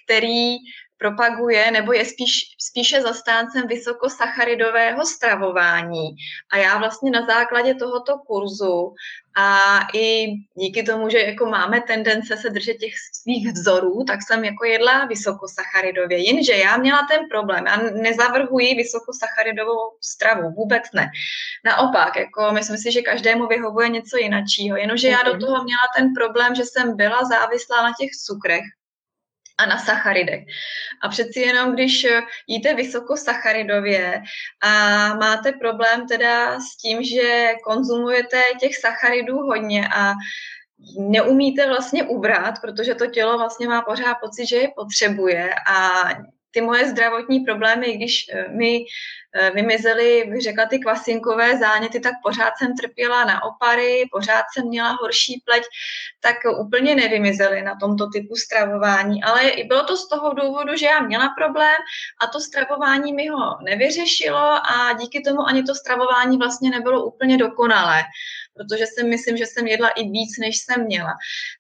[0.05, 0.57] který
[0.99, 6.16] propaguje nebo je spíš, spíše zastáncem vysokosacharidového stravování.
[6.53, 8.94] A já vlastně na základě tohoto kurzu
[9.36, 12.92] a i díky tomu, že jako máme tendence se držet těch
[13.22, 16.18] svých vzorů, tak jsem jako jedla vysokosacharidově.
[16.18, 17.66] Jenže já měla ten problém.
[17.66, 21.11] Já nezavrhuji vysokosacharidovou stravu, vůbec ne.
[21.64, 24.76] Naopak, jako myslím si, že každému vyhovuje něco jiného.
[24.76, 25.40] Jenomže já do mhm.
[25.40, 28.64] toho měla ten problém, že jsem byla závislá na těch cukrech
[29.59, 30.44] a na sacharidech.
[31.02, 34.22] A přeci jenom, když eh, jíte vysokosacharidově
[34.62, 34.68] a
[35.14, 40.14] máte problém teda s tím, že konzumujete těch sacharidů hodně a
[40.98, 46.09] neumíte vlastně ubrat, protože to tělo vlastně má pořád pocit, že je potřebuje a
[46.59, 48.84] ty moje zdravotní problémy, když eh, mi
[49.34, 54.68] eh, vymizely, bych řekla, ty kvasinkové záněty, tak pořád jsem trpěla na opary, pořád jsem
[54.68, 55.62] měla horší pleť,
[56.20, 59.22] tak úplně nevymizely na tomto typu stravování.
[59.22, 61.78] Ale bylo to z toho důvodu, že já měla problém
[62.20, 67.36] a to stravování mi ho nevyřešilo a díky tomu ani to stravování vlastně nebylo úplně
[67.36, 68.02] dokonalé
[68.59, 71.14] protože si myslím, že jsem jedla i víc, než jsem měla.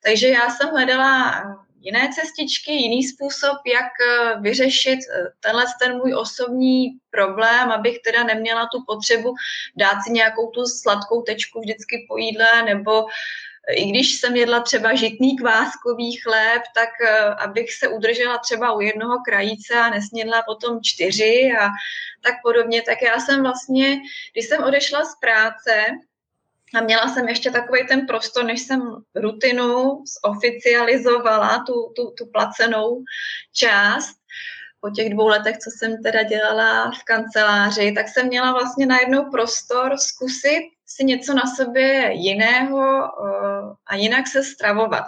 [0.04, 1.42] Takže já jsem hledala
[1.80, 8.24] jiné cestičky, jiný způsob, jak eh, vyřešit eh, tenhle ten můj osobní problém, abych teda
[8.24, 9.34] neměla tu potřebu
[9.76, 13.06] dát si nějakou tu sladkou tečku vždycky po jídle, nebo
[13.68, 16.88] eh, i když jsem jedla třeba žitný kváskový chléb, tak
[17.38, 21.68] abych se udržela třeba u jednoho krajíce a nesnědla potom čtyři a
[22.22, 24.00] tak podobně, tak já jsem vlastně,
[24.32, 25.86] když jsem odešla z práce,
[26.74, 28.80] a měla jsem ještě takový ten prostor, než jsem
[29.14, 33.02] rutinu zoficializovala, tu, tu, tu placenou
[33.54, 34.18] část.
[34.80, 39.30] Po těch dvou letech, co jsem teda dělala v kanceláři, tak jsem měla vlastně najednou
[39.30, 45.04] prostor zkusit si něco na sobě jiného eh, a jinak se stravovat.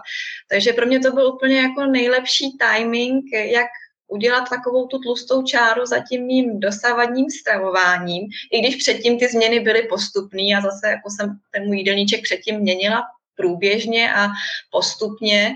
[0.48, 3.66] Takže pro mě to byl úplně jako nejlepší timing, jak
[4.10, 9.60] udělat takovou tu tlustou čáru za tím mým dosavadním stravováním, i když předtím ty změny
[9.60, 13.02] byly postupné a zase jako jsem ten můj jídelníček předtím měnila
[13.36, 14.28] průběžně a
[14.70, 15.54] postupně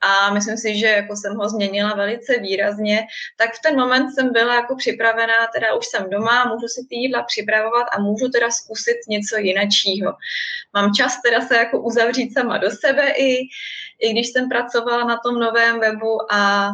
[0.00, 4.32] a myslím si, že jako jsem ho změnila velice výrazně, tak v ten moment jsem
[4.32, 8.50] byla jako připravená, teda už jsem doma, můžu si ty jídla připravovat a můžu teda
[8.50, 10.12] zkusit něco jinačího.
[10.74, 13.36] Mám čas teda se jako uzavřít sama do sebe i,
[13.98, 16.70] i když jsem pracovala na tom novém webu a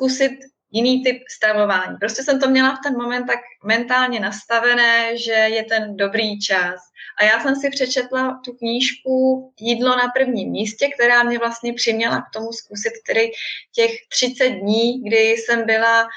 [0.00, 0.38] zkusit
[0.70, 1.96] jiný typ stravování.
[1.96, 6.80] Prostě jsem to měla v ten moment tak mentálně nastavené, že je ten dobrý čas.
[7.18, 12.20] A já jsem si přečetla tu knížku Jídlo na prvním místě, která mě vlastně přiměla
[12.20, 13.30] k tomu zkusit tedy
[13.74, 16.08] těch 30 dní, kdy jsem byla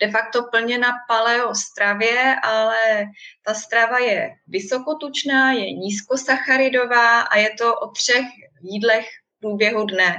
[0.00, 3.06] de facto plně na paleo stravě, ale
[3.42, 8.26] ta strava je vysokotučná, je nízkosacharidová a je to o třech
[8.62, 10.16] jídlech v průběhu dne.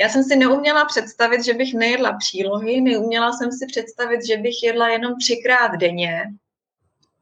[0.00, 4.62] Já jsem si neuměla představit, že bych nejedla přílohy, neuměla jsem si představit, že bych
[4.62, 6.24] jedla jenom třikrát denně.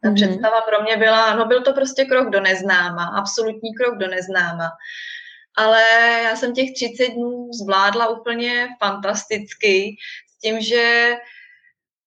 [0.02, 0.14] Ta mm-hmm.
[0.14, 4.70] představa pro mě byla, no byl to prostě krok do neznáma, absolutní krok do neznáma.
[5.56, 5.82] Ale
[6.24, 9.96] já jsem těch 30 dnů zvládla úplně fantasticky,
[10.28, 11.14] s tím, že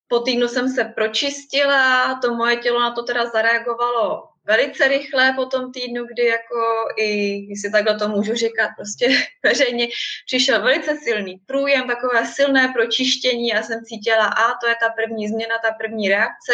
[0.07, 5.45] po týdnu jsem se pročistila, to moje tělo na to teda zareagovalo velice rychle po
[5.45, 6.59] tom týdnu, kdy jako
[6.97, 7.09] i,
[7.49, 9.07] jestli takhle to můžu říkat, prostě
[9.43, 9.87] veřejně
[10.25, 13.47] přišel velice silný průjem, takové silné pročištění.
[13.47, 16.53] Já jsem cítila, a to je ta první změna, ta první reakce.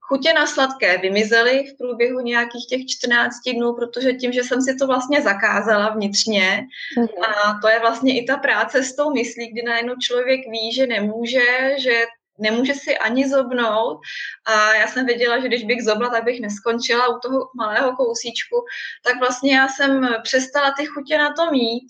[0.00, 4.76] chutě na sladké vymizely v průběhu nějakých těch 14 dnů, protože tím, že jsem si
[4.76, 6.66] to vlastně zakázala vnitřně
[6.98, 7.06] mm.
[7.24, 10.86] a to je vlastně i ta práce s tou myslí, kdy najednou člověk ví, že
[10.86, 12.06] nemůže, že
[12.38, 14.00] nemůže si ani zobnout.
[14.44, 18.56] A já jsem věděla, že když bych zobla, tak bych neskončila u toho malého kousíčku,
[19.02, 21.86] tak vlastně já jsem přestala ty chutě na to mít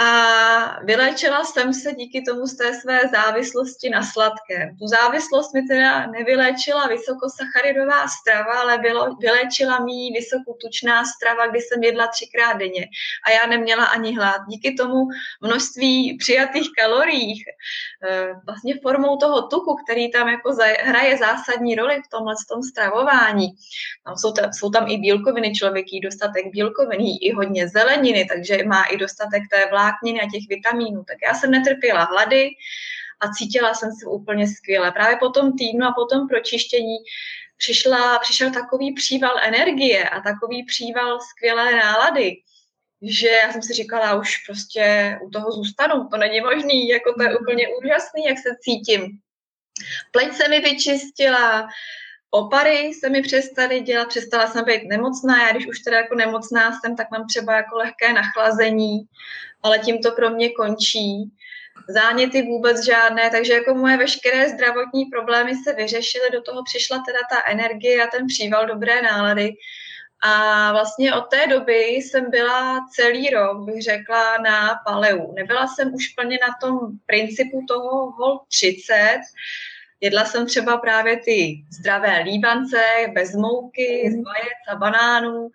[0.00, 4.76] a vylečila jsem se díky tomu z té své závislosti na sladkém.
[4.78, 11.82] Tu závislost mi teda nevyléčila vysokosacharidová strava, ale bylo, vyléčila mi vysokotučná strava, kdy jsem
[11.82, 12.88] jedla třikrát denně.
[13.26, 14.40] A já neměla ani hlad.
[14.48, 15.08] Díky tomu
[15.40, 17.44] množství přijatých kalorií,
[18.08, 23.48] eh, vlastně formou toho tuku, který tam jako hraje zásadní roli v tomhle tom stravování.
[24.04, 28.64] Tam jsou, tam, jsou tam i bílkoviny, člověk jí dostatek bílkovin, i hodně zeleniny, takže
[28.64, 31.04] má i dostatek té vlá vlákniny a těch vitamínů.
[31.04, 32.50] Tak já jsem netrpěla hlady
[33.20, 34.92] a cítila jsem se úplně skvěle.
[34.92, 36.96] Právě po tom týdnu a po tom pročištění
[37.56, 42.36] přišla, přišel takový příval energie a takový příval skvělé nálady,
[43.02, 47.22] že já jsem si říkala, už prostě u toho zůstanu, to není možný, jako to
[47.22, 49.18] je úplně úžasný, jak se cítím.
[50.10, 51.68] Pleť se mi vyčistila,
[52.30, 56.80] opary se mi přestaly dělat, přestala jsem být nemocná, já když už teda jako nemocná
[56.80, 58.98] jsem, tak mám třeba jako lehké nachlazení,
[59.62, 61.32] ale tím to pro mě končí.
[61.88, 67.18] Záněty vůbec žádné, takže jako moje veškeré zdravotní problémy se vyřešily, do toho přišla teda
[67.30, 69.52] ta energie a ten příval dobré nálady.
[70.22, 75.32] A vlastně od té doby jsem byla celý rok, bych řekla, na paleu.
[75.32, 79.20] Nebyla jsem už plně na tom principu toho hol 30,
[80.00, 82.82] Jedla jsem třeba právě ty zdravé líbance,
[83.14, 84.24] bez mouky, z mhm.
[84.24, 85.48] vajec a banánů,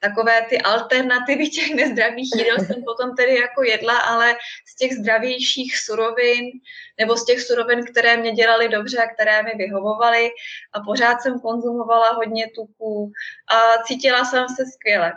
[0.00, 4.34] takové ty alternativy těch nezdravých jídel jsem potom tedy jako jedla, ale
[4.68, 6.50] z těch zdravějších surovin,
[7.00, 10.30] nebo z těch surovin, které mě dělaly dobře a které mi vyhovovaly
[10.72, 13.12] a pořád jsem konzumovala hodně tuků
[13.52, 15.12] a cítila jsem se skvěle.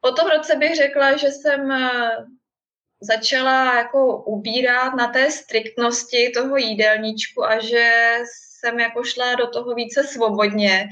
[0.00, 1.72] Po tom roce bych řekla, že jsem
[3.00, 9.74] začala jako ubírat na té striktnosti toho jídelníčku a že jsem jako šla do toho
[9.74, 10.88] více svobodně,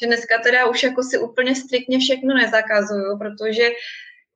[0.00, 3.70] že dneska teda už jako si úplně striktně všechno nezakazuju, protože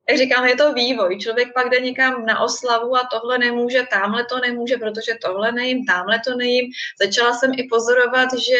[0.09, 1.19] jak říkám, je to vývoj.
[1.19, 5.87] Člověk pak jde někam na oslavu a tohle nemůže, tamhle to nemůže, protože tohle nejím,
[5.87, 6.71] tamhle to nejím.
[7.03, 8.59] Začala jsem i pozorovat, že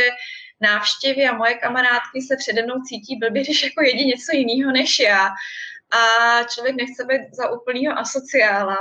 [0.61, 4.99] návštěvy a moje kamarádky se přede mnou cítí blbě, když jako jedí něco jiného než
[4.99, 5.31] já
[5.93, 8.79] a člověk nechce být za úplného asociála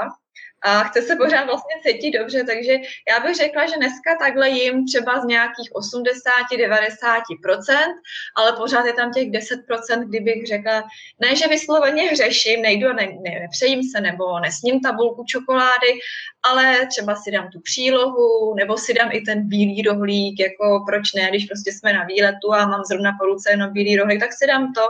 [0.63, 2.77] a chce se pořád vlastně cítit dobře, takže
[3.09, 7.93] já bych řekla, že dneska takhle jim třeba z nějakých 80-90%,
[8.35, 10.83] ale pořád je tam těch 10%, kdybych řekla,
[11.19, 15.99] ne, že vysloveně hřeším, nejdu a ne, ne, nepřejím se, nebo nesním tabulku čokolády,
[16.43, 21.13] ale třeba si dám tu přílohu, nebo si dám i ten bílý rohlík, jako proč
[21.13, 24.33] ne, když prostě jsme na výletu a mám zrovna po ruce jenom bílý rohlík, tak
[24.33, 24.81] si dám to,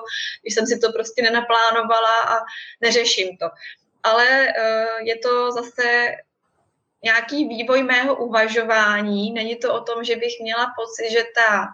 [0.41, 2.38] když jsem si to prostě nenaplánovala a
[2.82, 3.45] neřeším to
[4.04, 6.12] ale uh, je to zase
[7.04, 9.32] nějaký vývoj mého uvažování.
[9.32, 11.68] Není to o tom, že bych měla pocit, že, ta,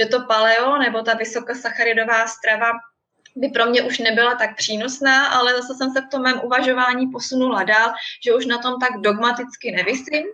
[0.00, 2.72] že to paleo nebo ta vysokosacharidová strava
[3.36, 7.06] by pro mě už nebyla tak přínosná, ale zase jsem se v tom mém uvažování
[7.06, 7.92] posunula dál,
[8.24, 10.26] že už na tom tak dogmaticky nevysím,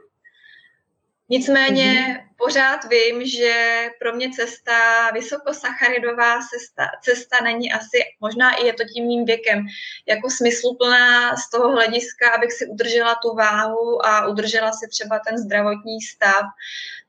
[1.28, 2.36] Nicméně mm-hmm.
[2.36, 8.84] pořád vím, že pro mě cesta, vysokosacharidová cesta, cesta není asi, možná i je to
[8.94, 9.66] tím mým věkem,
[10.06, 15.38] jako smysluplná z toho hlediska, abych si udržela tu váhu a udržela si třeba ten
[15.38, 16.44] zdravotní stav.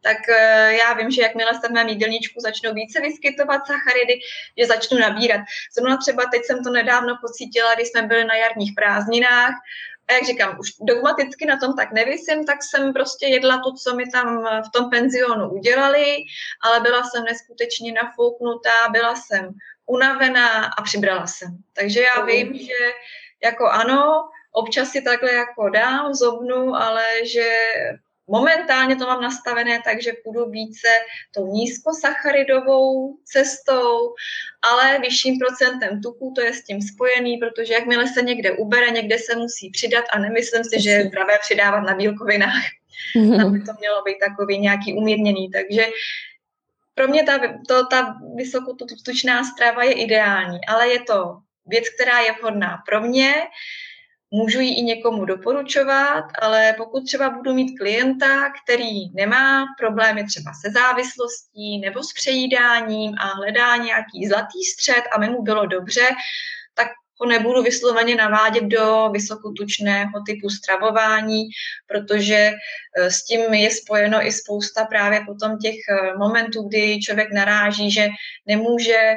[0.02, 4.20] Tak eh, já vím, že jakmile se v mém jídelníčku začnou více vyskytovat sacharidy,
[4.58, 5.42] že začnu nabírat.
[5.78, 9.54] Zrovna třeba teď jsem to nedávno pocítila, když jsme byli na jarních prázdninách
[10.10, 13.96] a jak říkám, už dogmaticky na tom tak nevysím, tak jsem prostě jedla to, co
[13.96, 16.16] mi tam v tom penzionu udělali,
[16.64, 19.50] ale byla jsem neskutečně nafouknutá, byla jsem
[19.86, 21.58] unavená a přibrala jsem.
[21.74, 22.92] Takže já vím, že
[23.44, 27.50] jako ano, občas si takhle jako dám, zobnu, ale že
[28.28, 30.88] Momentálně to mám nastavené tak, že půjdu více
[31.36, 34.14] tou nízkosacharidovou cestou,
[34.62, 39.20] ale vyšším procentem tuků to je s tím spojený, protože jakmile se někde ubere, někde
[39.20, 42.64] se musí přidat a nemyslím si, že je zdravé přidávat na bílkovinách.
[43.16, 43.38] Mm-hmm.
[43.38, 45.52] Tam by to mělo být takový nějaký umírněný.
[45.52, 45.88] Takže
[46.94, 52.32] pro mě ta, to, ta vysokotučná strava je ideální, ale je to věc, která je
[52.32, 53.34] vhodná pro mě.
[54.32, 60.52] Můžu ji i někomu doporučovat, ale pokud třeba budu mít klienta, který nemá problémy třeba
[60.62, 66.10] se závislostí nebo s přejídáním a hledá nějaký zlatý střed a mi mu bylo dobře,
[66.74, 66.88] tak
[67.20, 71.44] ho nebudu vysloveně navádět do vysokotučného typu stravování,
[71.88, 72.52] protože
[72.98, 77.92] eh, s tím je spojeno i spousta právě potom těch eh, momentů, kdy člověk naráží,
[77.92, 78.08] že
[78.46, 79.16] nemůže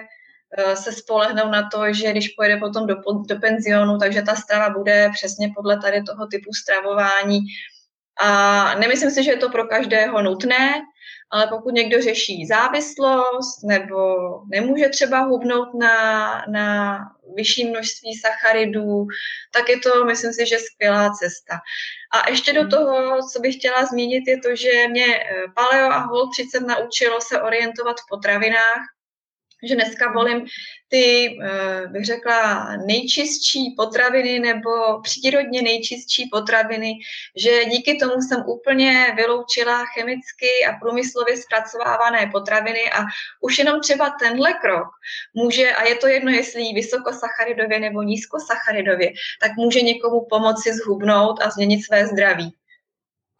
[0.75, 2.97] se spolehnout na to, že když pojede potom do,
[3.29, 7.41] do penzionu, takže ta strava bude přesně podle tady toho typu stravování.
[8.21, 10.83] A nemyslím si, že je to pro každého nutné,
[11.31, 14.17] ale pokud někdo řeší závislost nebo
[14.49, 16.99] nemůže třeba hubnout na, na
[17.37, 19.07] vyšší množství sacharidů,
[19.53, 21.55] tak je to, myslím si, že skvělá cesta.
[22.13, 25.99] A ještě do toho, co bych chtěla zmínit, je to, že mě eh, paleo a
[25.99, 28.81] hol 30 naučilo se orientovat v potravinách,
[29.63, 30.47] že dneska volím
[30.89, 36.93] ty, eh, bych řekla, nejčistší potraviny nebo přírodně nejčistší potraviny,
[37.37, 43.05] že díky tomu jsem úplně vyloučila chemicky a průmyslově zpracovávané potraviny a
[43.41, 44.89] už jenom třeba tenhle krok
[45.35, 51.51] může, a je to jedno, jestli vysokosacharidově nebo nízkosacharidově, tak může někomu pomoci zhubnout a
[51.51, 52.55] změnit své zdraví.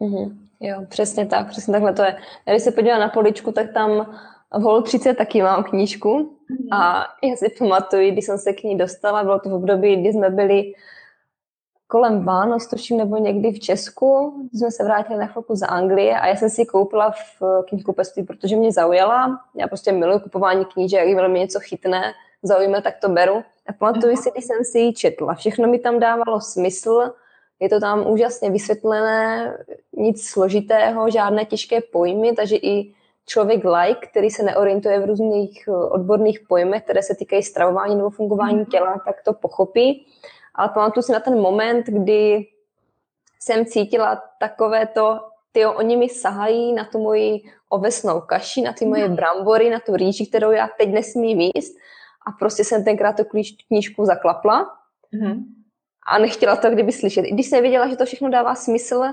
[0.01, 0.37] Mm-hmm.
[0.63, 2.17] Jo, přesně tak, přesně takhle to je.
[2.49, 4.19] Když se podívám na poličku, tak tam
[4.59, 6.37] v Hol 30 taky mám knížku
[6.71, 10.13] a já si pamatuju, když jsem se k ní dostala, bylo to v období, kdy
[10.13, 10.73] jsme byli
[11.87, 16.27] kolem Vánoc, tuším, nebo někdy v Česku, jsme se vrátili na chvilku z Anglie a
[16.27, 19.41] já jsem si koupila v knihkupectví, protože mě zaujala.
[19.55, 23.43] Já prostě miluji kupování knížek, jak mě něco chytne, zaujme, tak to beru.
[23.67, 25.33] A pamatuju si, když jsem si ji četla.
[25.33, 27.13] Všechno mi tam dávalo smysl,
[27.59, 29.57] je to tam úžasně vysvětlené,
[29.93, 32.93] nic složitého, žádné těžké pojmy, takže i
[33.27, 38.09] člověk like, který se neorientuje v různých eh, odborných pojmech, které se týkají stravování nebo
[38.09, 38.65] fungování mhm.
[38.65, 40.07] těla, tak to pochopí.
[40.55, 42.47] Ale pamatuju si na ten moment, kdy
[43.39, 45.19] jsem cítila takové to,
[45.51, 49.15] ty oni mi sahají na tu moji ovesnou kaši, na ty moje mhm.
[49.15, 51.75] brambory, na tu rýži, kterou já teď nesmím jíst.
[52.27, 53.23] A prostě jsem tenkrát tu
[53.67, 54.69] knížku zaklapla.
[55.11, 55.43] Mm.
[56.07, 57.21] A nechtěla to kdyby slyšet.
[57.21, 59.03] I když jsem věděla, že to všechno dává smysl,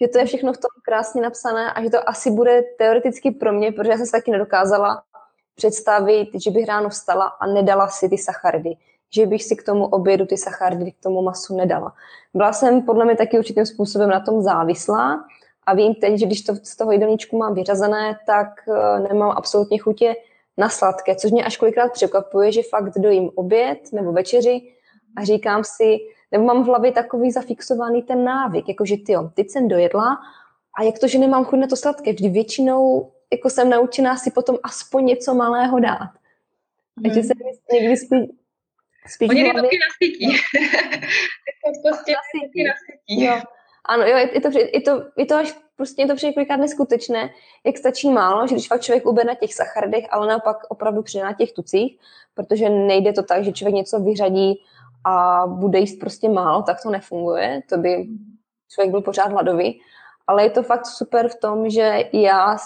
[0.00, 3.52] že to je všechno v tom krásně napsané a že to asi bude teoreticky pro
[3.52, 5.02] mě, protože já jsem se taky nedokázala
[5.54, 8.76] představit, že bych ráno vstala a nedala si ty sacharidy.
[9.14, 11.94] Že bych si k tomu obědu ty sacharidy, k tomu masu nedala.
[12.34, 15.24] Byla jsem podle mě taky určitým způsobem na tom závislá
[15.66, 19.78] a vím teď, že když to z toho jídelníčku mám vyřazené, tak eh, nemám absolutně
[19.78, 20.14] chutě
[20.58, 24.60] na sladké, což mě až kolikrát překvapuje, že fakt dojím oběd nebo večeři
[25.16, 25.98] a říkám si,
[26.32, 30.18] nebo mám v hlavě takový zafixovaný ten návyk, jakože ty jo, teď jsem dojedla
[30.78, 34.30] a jak to, že nemám chuť na to sladké, vždy většinou jako jsem naučená si
[34.30, 36.10] potom aspoň něco malého dát.
[36.96, 37.02] Hmm.
[37.02, 37.32] Takže se
[37.72, 38.20] někdy spíš,
[39.06, 39.70] spíš Oni hlavě...
[39.88, 40.26] nasytí.
[41.82, 43.24] prostě taky nasytí.
[43.24, 43.40] Jo.
[43.84, 47.30] Ano, jo, je, to, je, to, je to až prostě je to přijde kolikrát neskutečné,
[47.64, 51.24] jak stačí málo, že když fakt člověk ubere na těch sacharidech, ale naopak opravdu přijde
[51.24, 51.98] na těch tucích,
[52.34, 54.62] protože nejde to tak, že člověk něco vyřadí
[55.04, 58.08] a bude jíst prostě málo, tak to nefunguje, to by
[58.68, 59.80] člověk byl pořád hladový,
[60.26, 62.56] ale je to fakt super v tom, že já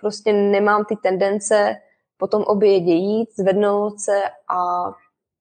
[0.00, 1.76] prostě nemám ty tendence
[2.16, 4.90] potom obědě jít, zvednout se a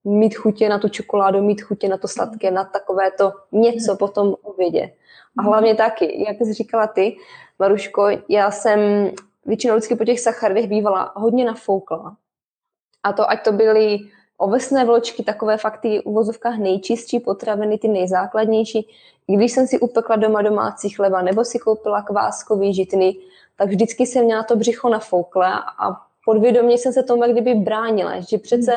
[0.04, 4.08] mít chutě na tu čokoládu, mít chutě na to sladké, na takové to něco po
[4.08, 4.94] tom obědě.
[5.38, 7.18] A hlavně taky, jak jsi říkala ty,
[7.60, 9.12] Maruško, já jsem
[9.46, 12.18] většinou vždycky po těch sacharidech bývala hodně nafoukla.
[13.04, 14.00] A to, ať to byly
[14.38, 18.88] ovesné vločky, takové fakt ty uvozovkách nejčistší potraviny, ty nejzákladnější.
[19.28, 23.20] Když jsem si upekla doma domácí chleba nebo si koupila kváskový žitný,
[23.58, 28.20] tak vždycky jsem měla to břicho nafouklé a podvědomě jsem se tomu jak kdyby bránila,
[28.20, 28.72] že přece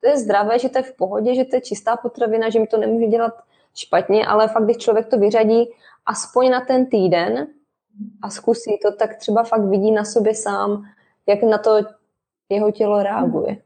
[0.00, 2.66] to je zdravé, že to je v pohodě, že to je čistá potravina, že mi
[2.66, 3.34] to nemůže dělat
[3.74, 5.70] špatně, ale fakt, když člověk to vyřadí
[6.06, 7.46] aspoň na ten týden
[8.22, 10.84] a zkusí to, tak třeba fakt vidí na sobě sám,
[11.26, 11.70] jak na to
[12.48, 13.56] jeho tělo reaguje,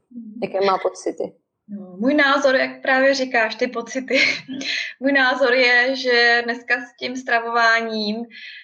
[0.43, 1.33] jaké má pocity.
[1.69, 4.19] No, můj názor, jak právě říkáš, ty pocity,
[5.01, 8.17] můj názor je, že dneska s tím stravováním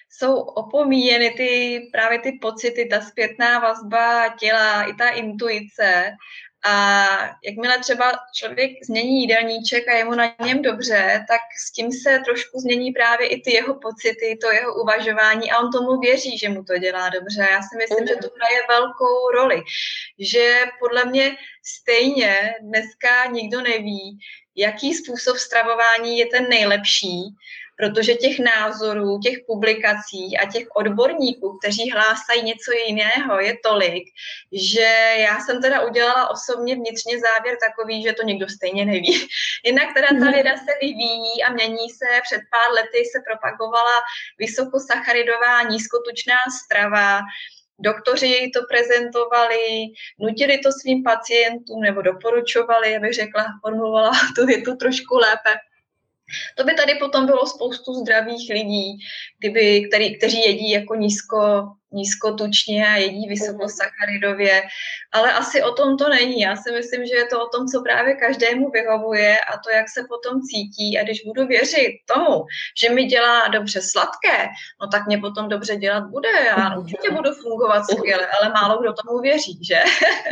[0.09, 6.11] jsou opomíjeny ty, právě ty pocity, ta zpětná vazba těla, i ta intuice
[6.65, 7.07] a
[7.43, 12.19] jakmile třeba člověk změní jídelníček a je mu na něm dobře, tak s tím se
[12.25, 16.49] trošku změní právě i ty jeho pocity, to jeho uvažování a on tomu věří, že
[16.49, 17.47] mu to dělá dobře.
[17.51, 19.63] Já si myslím, že to hraje velkou roli,
[20.19, 24.19] že podle mě stejně dneska nikdo neví,
[24.55, 27.35] jaký způsob stravování je ten nejlepší,
[27.77, 34.03] protože těch názorů, těch publikací a těch odborníků, kteří hlásají něco jiného, je tolik,
[34.51, 39.27] že já jsem teda udělala osobně vnitřně závěr takový, že to nikdo stejně neví.
[39.65, 40.33] Jinak teda ta mhm.
[40.33, 42.05] věda se vyvíjí a mění se.
[42.23, 43.97] Před pár lety se propagovala
[44.39, 47.19] vysokosacharidová nízkotučná strava,
[47.79, 49.85] doktoři to prezentovali,
[50.19, 55.53] nutili to svým pacientům nebo doporučovali, abych řekla, formulovala tu větu trošku lépe.
[56.57, 58.97] To by tady potom bylo spoustu zdravých lidí,
[59.39, 64.61] kdyby, který, kteří jedí jako nízko, nízkotučně a jedí vysokosacharidově,
[65.11, 66.39] ale asi o tom to není.
[66.41, 69.89] Já si myslím, že je to o tom, co právě každému vyhovuje a to, jak
[69.89, 70.99] se potom cítí.
[70.99, 72.45] A když budu věřit tomu,
[72.81, 74.47] že mi dělá dobře sladké,
[74.81, 76.29] no tak mě potom dobře dělat bude.
[76.45, 79.79] Já určitě budu fungovat skvěle, ale málo kdo tomu věří, že?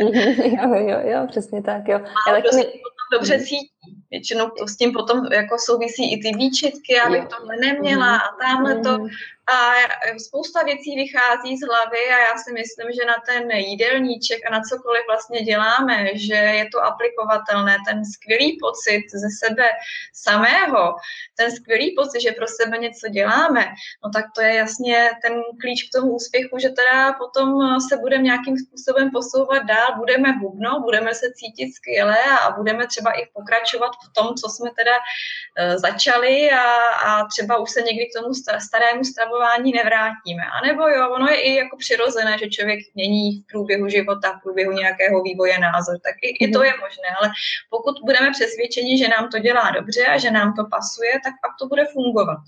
[0.44, 1.98] jo, jo, jo, přesně tak, jo.
[1.98, 3.44] Málo kdo se potom dobře mhm.
[3.44, 3.73] cítí.
[4.14, 8.80] Většinou to s tím potom jako souvisí i ty výčitky, abych tohle neměla a tamhle
[8.80, 8.98] to.
[9.46, 9.72] A
[10.18, 14.60] spousta věcí vychází z hlavy a já si myslím, že na ten jídelníček a na
[14.60, 19.70] cokoliv vlastně děláme, že je to aplikovatelné, ten skvělý pocit ze sebe
[20.12, 20.96] samého,
[21.36, 23.64] ten skvělý pocit, že pro sebe něco děláme,
[24.04, 28.22] no tak to je jasně ten klíč k tomu úspěchu, že teda potom se budeme
[28.22, 33.92] nějakým způsobem posouvat dál, budeme hubno, budeme se cítit skvěle a budeme třeba i pokračovat
[34.04, 38.34] v tom, co jsme teda uh, začali a, a třeba už se někdy k tomu
[38.58, 40.42] starému stravu stravování nevrátíme.
[40.54, 44.42] A nebo jo, ono je i jako přirozené, že člověk mění v průběhu života, v
[44.42, 46.66] průběhu nějakého vývoje názor, tak i, i to mhm.
[46.66, 47.08] je možné.
[47.20, 47.30] Ale
[47.70, 51.52] pokud budeme přesvědčeni, že nám to dělá dobře a že nám to pasuje, tak pak
[51.60, 52.38] to bude fungovat.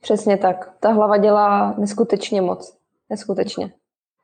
[0.00, 0.70] Přesně tak.
[0.80, 2.76] Ta hlava dělá neskutečně moc.
[3.10, 3.72] Neskutečně.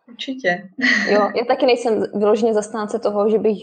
[0.08, 0.68] Určitě.
[1.08, 3.58] Jo, já taky nejsem vyloženě zastánce toho, že bych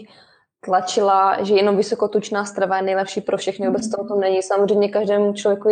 [0.60, 3.66] tlačila, že jenom vysokotučná strava je nejlepší pro všechny.
[3.66, 4.42] Vůbec toho to není.
[4.42, 5.68] Samozřejmě každému člověku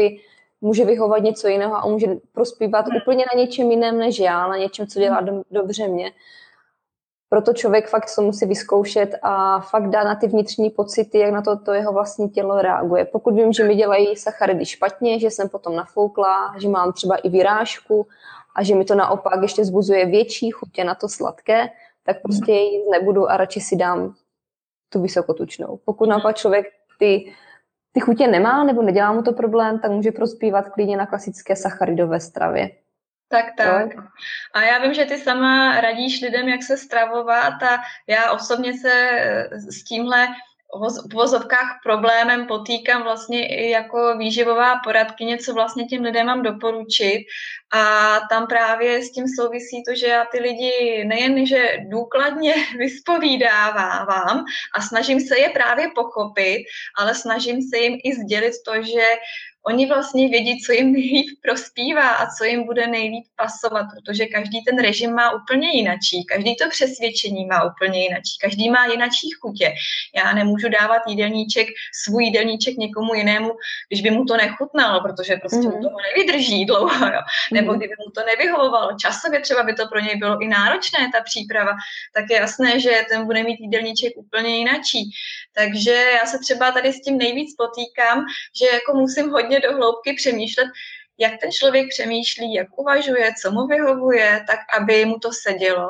[0.61, 2.97] může vyhovat něco jiného a může prospívat hmm.
[2.97, 6.13] úplně na něčem jiném než já, na něčem, co dělá do, dobře mě.
[7.29, 11.43] Proto člověk fakt to musí vyzkoušet a fakt dá na ty vnitřní pocity, jak na
[11.43, 13.05] to, to jeho vlastní tělo reaguje.
[13.05, 17.29] Pokud vím, že mi dělají sacharidy špatně, že jsem potom nafoukla, že mám třeba i
[17.29, 18.07] vyrážku
[18.57, 21.69] a že mi to naopak ještě zbuzuje větší chutě na to sladké,
[22.03, 24.15] tak prostě jíst nebudu a radši si dám
[24.89, 25.79] tu vysokotučnou.
[25.85, 26.67] Pokud naopak člověk
[26.99, 27.33] ty
[27.93, 32.21] ty chutě nemá nebo nedělá mu to problém, tak může prospívat klidně na klasické sacharidové
[32.21, 32.71] stravě.
[33.29, 33.89] Tak, tak.
[34.55, 39.11] A já vím, že ty sama radíš lidem, jak se stravovat a já osobně se
[39.53, 40.29] s tímhle
[40.79, 47.27] v vozovkách problémem potýkám vlastně i jako výživová poradkyně, co vlastně těm lidem mám doporučit.
[47.75, 54.45] A tam právě s tím souvisí to, že já ty lidi nejen, že důkladně vyspovídávám
[54.77, 56.65] a snažím se je právě pochopit,
[56.99, 59.07] ale snažím se jim i sdělit to, že
[59.67, 64.65] oni vlastně vědí, co jim nejlíp prospívá a co jim bude nejlíp pasovat, protože každý
[64.65, 69.73] ten režim má úplně jinačí, každý to přesvědčení má úplně jinačí, každý má jinačí chutě.
[70.17, 71.69] Já nemůžu dávat jídelníček,
[72.05, 73.51] svůj jídelníček někomu jinému,
[73.89, 75.77] když by mu to nechutnalo, protože prostě mm-hmm.
[75.77, 77.21] mu toho nevydrží dlouho, jo.
[77.53, 77.79] nebo mhm.
[77.79, 78.97] kdyby mu to nevyhovovalo.
[79.01, 81.73] Časově třeba by to pro něj bylo i náročné, ta příprava,
[82.15, 85.11] tak je jasné, že ten bude mít jídelníček úplně jinačí.
[85.55, 88.25] Takže já se třeba tady s tím nejvíc potýkám,
[88.61, 90.67] že jako musím hodně hodně do hloubky přemýšlet,
[91.19, 95.89] jak ten člověk přemýšlí, jak uvažuje, co mu vyhovuje, tak aby mu to sedělo.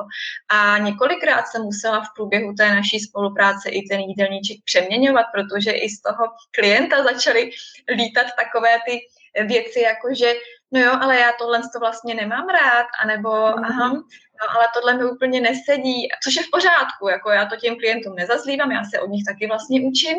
[0.49, 5.89] A několikrát jsem musela v průběhu té naší spolupráce i ten jídelníček přeměňovat, protože i
[5.89, 7.51] z toho klienta začaly
[7.97, 8.99] lítat takové ty
[9.47, 10.35] věci, jako že
[10.73, 13.65] no jo, ale já tohle to vlastně nemám rád, anebo mm.
[13.65, 13.89] aha,
[14.41, 18.15] no ale tohle mi úplně nesedí, což je v pořádku, jako já to těm klientům
[18.15, 20.17] nezazlívám, já se od nich taky vlastně učím,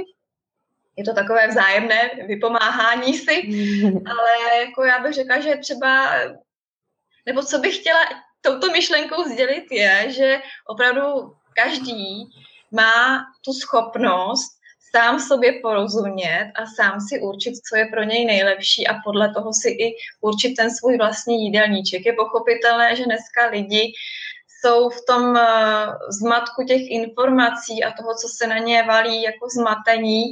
[0.98, 3.36] je to takové vzájemné vypomáhání si,
[4.10, 6.10] ale jako já bych řekla, že třeba,
[7.26, 8.00] nebo co bych chtěla
[8.42, 12.30] touto myšlenkou sdělit je, že opravdu každý
[12.72, 14.62] má tu schopnost
[14.96, 19.54] sám sobě porozumět a sám si určit, co je pro něj nejlepší a podle toho
[19.54, 22.06] si i určit ten svůj vlastní jídelníček.
[22.06, 23.94] Je pochopitelné, že dneska lidi
[24.62, 25.40] jsou v tom uh,
[26.10, 30.24] zmatku těch informací a toho, co se na ně valí jako zmatení,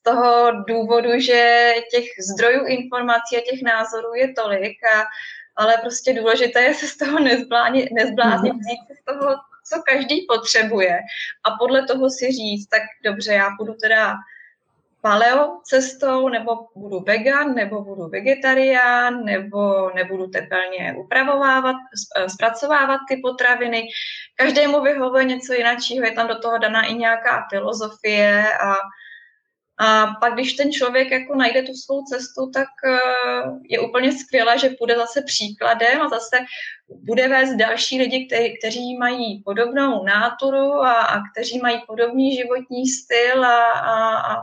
[0.00, 5.04] z toho důvodu, že těch zdrojů informací a těch názorů je tolik, a,
[5.56, 8.60] ale prostě důležité je se z toho nezbláznit, nezbláznit mhm.
[8.60, 9.34] vzít se z toho,
[9.64, 10.98] co každý potřebuje
[11.44, 14.14] a podle toho si říct, tak dobře, já půjdu teda
[15.00, 21.76] paleo cestou, nebo budu vegan, nebo budu vegetarián, nebo nebudu tepelně upravovávat,
[22.26, 23.88] zpracovávat ty potraviny.
[24.34, 28.74] Každému vyhovuje něco jiného, je tam do toho daná i nějaká filozofie a
[29.82, 34.58] a pak, když ten člověk jako najde tu svou cestu, tak eh, je úplně skvělé,
[34.58, 36.36] že půjde zase příkladem a zase
[36.88, 42.86] bude vést další lidi, kteří, kteří mají podobnou náturu a, a kteří mají podobný životní
[42.86, 44.42] styl a, a, a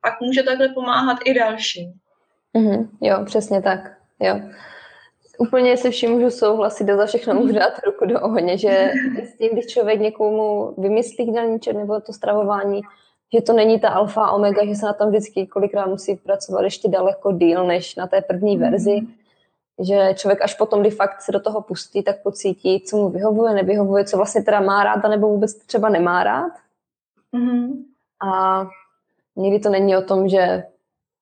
[0.00, 1.92] pak může takhle pomáhat i dalším.
[2.56, 3.80] Mm-hmm, jo, přesně tak.
[4.20, 4.40] Jo.
[5.38, 8.92] Úplně se vším můžu souhlasit a za všechno můžu dát ruku do ohně, že
[9.24, 12.80] s tím, když člověk někomu vymyslí jídelníček nebo to stravování,
[13.32, 16.62] že to není ta alfa a omega, že se na tom vždycky kolikrát musí pracovat
[16.62, 19.00] ještě daleko díl než na té první verzi.
[19.82, 23.54] Že člověk až potom, kdy fakt se do toho pustí, tak pocítí, co mu vyhovuje,
[23.54, 26.52] nevyhovuje, co vlastně teda má rád, nebo vůbec třeba nemá rád.
[27.34, 27.72] Mm-hmm.
[28.30, 28.64] A
[29.36, 30.64] někdy to není o tom, že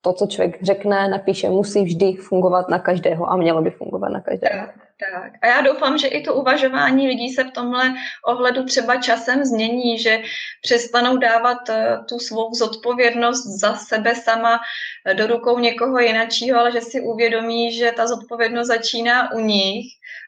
[0.01, 4.21] to, co člověk řekne, napíše, musí vždy fungovat na každého a mělo by fungovat na
[4.21, 4.65] každého.
[4.65, 4.75] Tak,
[5.11, 5.31] tak.
[5.41, 7.93] A já doufám, že i to uvažování lidí se v tomhle
[8.25, 10.21] ohledu třeba časem změní, že
[10.61, 14.59] přestanou dávat eh, tu svou zodpovědnost za sebe sama
[15.05, 19.85] eh, do rukou někoho jiného, ale že si uvědomí, že ta zodpovědnost začíná u nich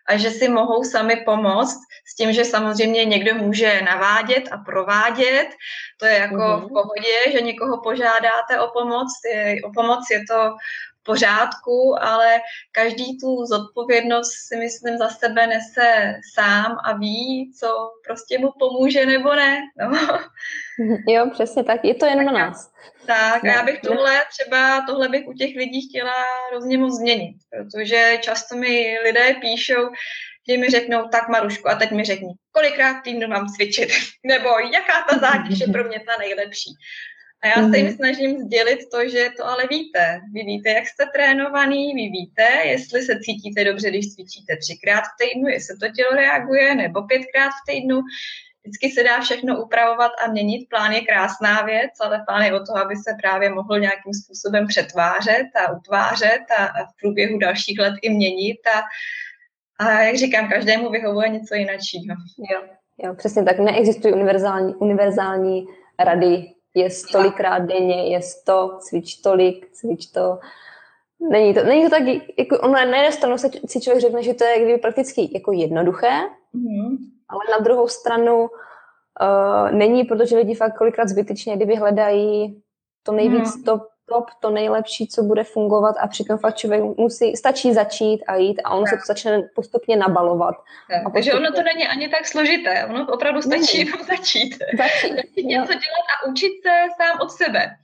[0.08, 5.48] a že si mohou sami pomoct s tím, že samozřejmě někdo může navádět a provádět.
[6.00, 6.60] To je jako mm-hmm.
[6.60, 6.70] v mhm.
[6.70, 9.08] pohodě, že někoho požádáte o pomoc.
[9.34, 10.56] Je, o pomoc je to
[11.06, 12.42] pořádku, ale
[12.72, 19.06] každý tu zodpovědnost si myslím za sebe nese sám a ví, co prostě mu pomůže
[19.06, 19.62] nebo ne.
[19.80, 20.20] No.
[21.08, 21.86] Jo, přesně tak.
[21.86, 22.72] Je to jen na nás.
[23.06, 26.14] Tak a já bych tohle třeba, tohle bych u těch lidí chtěla
[26.52, 29.90] hrozně moc změnit, protože často mi lidé píšou,
[30.50, 33.90] že mi řeknou, tak Maruško, a teď mi řekni, kolikrát týdnu mám cvičit,
[34.24, 36.70] nebo jaká ta zátěž je pro mě ta nejlepší.
[37.46, 37.96] A já se jim mhm.
[37.96, 40.22] snažím sdělit to, že to ale víte.
[40.34, 45.16] Vy víte, jak jste trénovaný, vy víte, jestli se cítíte dobře, když cvičíte třikrát v
[45.22, 48.02] týdnu, jestli to tělo reaguje, nebo pětkrát v týdnu.
[48.64, 50.70] Vždycky se dá všechno upravovat a měnit.
[50.70, 54.68] Plán je krásná věc, ale plán je o to, aby se právě mohl nějakým způsobem
[54.68, 58.60] přetvářet a utvářet a, a v průběhu dalších let i měnit.
[58.76, 58.82] A,
[59.86, 61.80] a jak říkám, každému vyhovuje něco jiného.
[62.52, 62.62] Jo,
[63.04, 63.60] jo, přesně tak.
[63.60, 65.66] Neexistují univerzální, univerzální
[66.00, 66.55] rady.
[66.76, 70.40] Je tolikrát denně, je to, cvič tolik, cvič to.
[71.30, 72.04] Není to, není to tak,
[72.38, 75.52] jako ono na jednu stranu se, si člověk řekne, že to je kdyby prakticky jako
[75.52, 76.20] jednoduché,
[76.56, 76.98] mm-hmm.
[77.30, 82.62] ale na druhou stranu uh, není, protože lidi fakt kolikrát zbytečně, kdyby hledají
[83.04, 83.64] to nejvíc mm.
[83.64, 88.36] top, top, to nejlepší, co bude fungovat a přitom fakt člověk musí, stačí začít a
[88.36, 90.56] jít a ono se to začne postupně nabalovat.
[90.90, 94.58] Tak, a takže ono to není ani tak složité, ono opravdu stačí jenom začít.
[94.78, 97.76] Začít, začít něco dělat a učit se sám od sebe.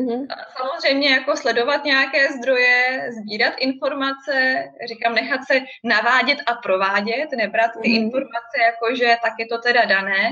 [0.00, 0.26] Mm-hmm.
[0.56, 7.88] Samozřejmě jako sledovat nějaké zdroje, sbírat informace, říkám, nechat se navádět a provádět, nebrat ty
[7.88, 8.02] mm-hmm.
[8.02, 10.30] informace jako, že tak je to teda dané,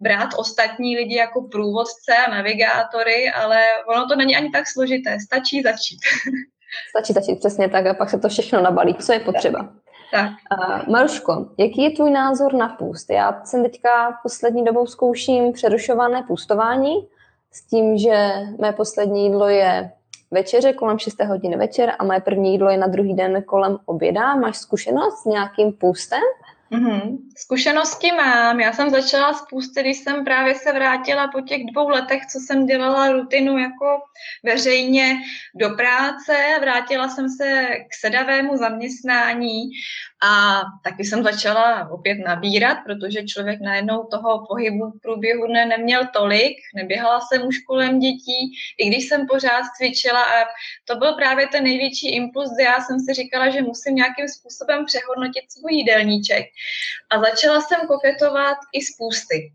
[0.00, 5.62] brát ostatní lidi jako průvodce a navigátory, ale ono to není ani tak složité, stačí
[5.62, 6.00] začít.
[6.90, 9.68] Stačí začít, přesně tak, a pak se to všechno nabalí, co je potřeba.
[10.12, 10.30] Tak.
[10.58, 13.10] Uh, Maruško, jaký je tvůj názor na půst?
[13.10, 16.94] Já jsem teďka poslední dobou zkouším přerušované půstování,
[17.52, 19.90] s tím, že mé poslední jídlo je
[20.30, 24.34] večeře kolem 6 hodin večer a moje první jídlo je na druhý den kolem oběda.
[24.34, 26.20] Máš zkušenost s nějakým půstem?
[26.72, 27.18] Mm-hmm.
[27.36, 28.60] Zkušenosti mám.
[28.60, 32.38] Já jsem začala s půsty, když jsem právě se vrátila po těch dvou letech, co
[32.38, 34.00] jsem dělala rutinu jako
[34.44, 35.18] veřejně
[35.54, 36.36] do práce.
[36.60, 39.62] Vrátila jsem se k sedavému zaměstnání
[40.22, 46.06] a taky jsem začala opět nabírat, protože člověk najednou toho pohybu v průběhu dne neměl
[46.12, 50.44] tolik, neběhala jsem už kolem dětí, i když jsem pořád cvičila a
[50.84, 54.84] to byl právě ten největší impuls, kde já jsem si říkala, že musím nějakým způsobem
[54.84, 56.46] přehodnotit svůj jídelníček.
[57.10, 59.52] A začala jsem koketovat i s půsty.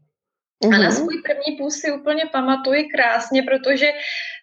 [0.64, 0.92] A na mhm.
[0.92, 3.92] svůj první půst si úplně pamatuji krásně, protože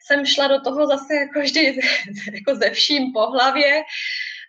[0.07, 1.65] jsem šla do toho zase jako vždy
[2.33, 3.83] jako ze vším po hlavě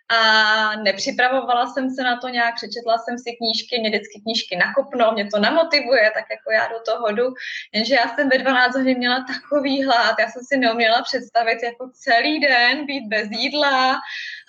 [0.08, 5.12] a nepřipravovala jsem se na to nějak, přečetla jsem si knížky, mě vždycky knížky nakopnou,
[5.12, 7.34] mě to namotivuje, tak jako já do toho jdu,
[7.72, 11.90] jenže já jsem ve 12 hodin měla takový hlad, já jsem si neuměla představit jako
[11.94, 14.00] celý den být bez jídla,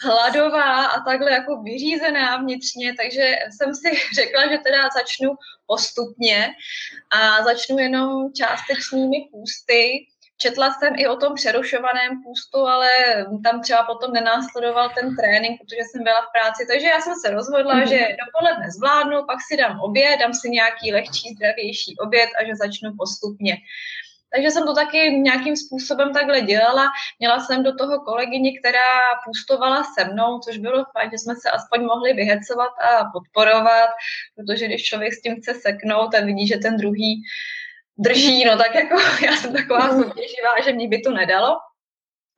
[0.04, 5.36] hladová a takhle jako vyřízená vnitřně, takže jsem si řekla, že teda začnu
[5.68, 6.54] postupně
[7.12, 10.06] a začnu jenom částečnými půsty,
[10.38, 12.90] Četla jsem i o tom přerušovaném půstu, ale
[13.44, 16.66] tam třeba potom nenásledoval ten trénink, protože jsem byla v práci.
[16.72, 17.90] Takže já jsem se rozhodla, mm-hmm.
[17.90, 22.56] že dopoledne zvládnu, pak si dám oběd, dám si nějaký lehčí, zdravější oběd a že
[22.56, 23.58] začnu postupně.
[24.36, 26.86] Takže jsem to taky nějakým způsobem takhle dělala.
[27.20, 28.92] Měla jsem do toho kolegyni, která
[29.26, 33.90] půstovala se mnou, což bylo fajn, že jsme se aspoň mohli vyhecovat a podporovat,
[34.36, 37.22] protože když člověk s tím chce seknout a vidí, že ten druhý
[37.98, 40.04] drží, no tak jako já jsem taková mm.
[40.04, 41.58] soutěživá, že mě by to nedalo.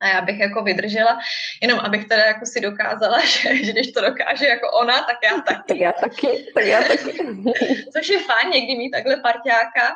[0.02, 1.20] A já bych jako vydržela,
[1.62, 5.42] jenom abych teda jako si dokázala, že, že když to dokáže jako ona, tak já
[5.42, 5.64] taky.
[5.68, 7.18] tak já taky, tak já taky.
[7.94, 9.96] Což je fajn někdy mít takhle parťáka.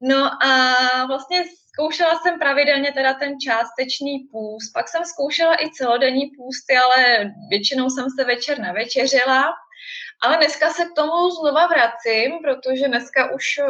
[0.00, 0.74] No a
[1.06, 7.30] vlastně zkoušela jsem pravidelně teda ten částečný půst, pak jsem zkoušela i celodenní půsty, ale
[7.50, 9.54] většinou jsem se večer navečeřila.
[10.22, 13.60] Ale dneska se k tomu znova vracím, protože dneska už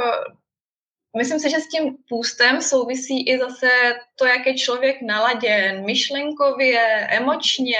[1.16, 3.68] Myslím si, že s tím půstem souvisí i zase
[4.18, 6.80] to, jak je člověk naladěn myšlenkově,
[7.10, 7.78] emočně.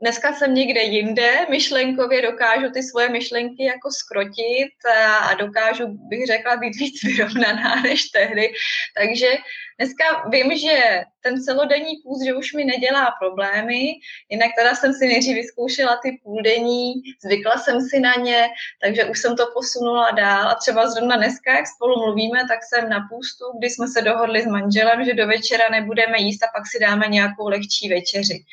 [0.00, 4.72] Dneska jsem někde jinde, myšlenkově dokážu ty svoje myšlenky jako skrotit
[5.20, 8.52] a dokážu, bych řekla, být víc vyrovnaná než tehdy.
[8.96, 9.36] Takže
[9.78, 13.80] Dneska vím, že ten celodenní půst, že už mi nedělá problémy,
[14.28, 16.92] jinak teda jsem si nejdřív vyzkoušela ty půldenní,
[17.24, 18.48] zvykla jsem si na ně,
[18.82, 22.88] takže už jsem to posunula dál a třeba zrovna dneska, jak spolu mluvíme, tak jsem
[22.88, 26.66] na půstu, kdy jsme se dohodli s manželem, že do večera nebudeme jíst a pak
[26.66, 28.44] si dáme nějakou lehčí večeři.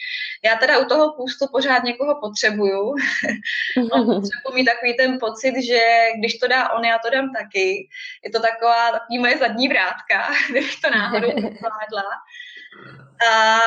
[0.45, 2.95] Já teda u toho půstu pořád někoho potřebuju.
[3.77, 5.79] no, potřebuji mít takový ten pocit, že
[6.19, 7.87] když to dá on, já to dám taky.
[8.23, 12.03] Je to taková takový moje zadní vrátka, kdybych to náhodou náhodou zvládla.
[13.31, 13.59] A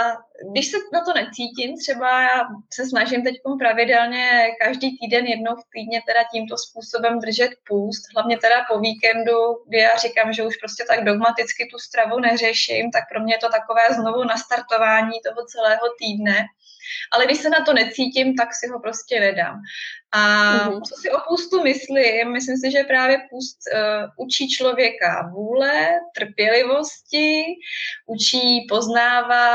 [0.52, 2.40] když se na to necítím, třeba já
[2.74, 8.38] se snažím teď pravidelně každý týden, jednou v týdně teda tímto způsobem držet půst, hlavně
[8.38, 9.38] teda po víkendu,
[9.68, 13.38] kdy já říkám, že už prostě tak dogmaticky tu stravu neřeším, tak pro mě je
[13.38, 16.44] to takové znovu nastartování toho celého týdne.
[17.12, 19.60] Ale když se na to necítím, tak si ho prostě nedám.
[20.12, 20.82] A mm-hmm.
[20.82, 22.32] co si o půstu myslím?
[22.32, 27.44] Myslím si, že právě půst uh, učí člověka vůle, trpělivosti,
[28.06, 29.45] učí poznávat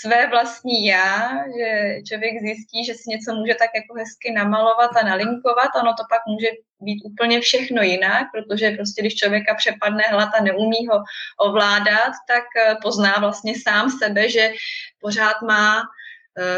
[0.00, 5.06] své vlastní já, že člověk zjistí, že si něco může tak jako hezky namalovat a
[5.06, 6.48] nalinkovat, ono to pak může
[6.80, 11.02] být úplně všechno jinak, protože prostě když člověka přepadne hlad a neumí ho
[11.48, 14.52] ovládat, tak eh, pozná vlastně sám sebe, že
[15.00, 15.82] pořád má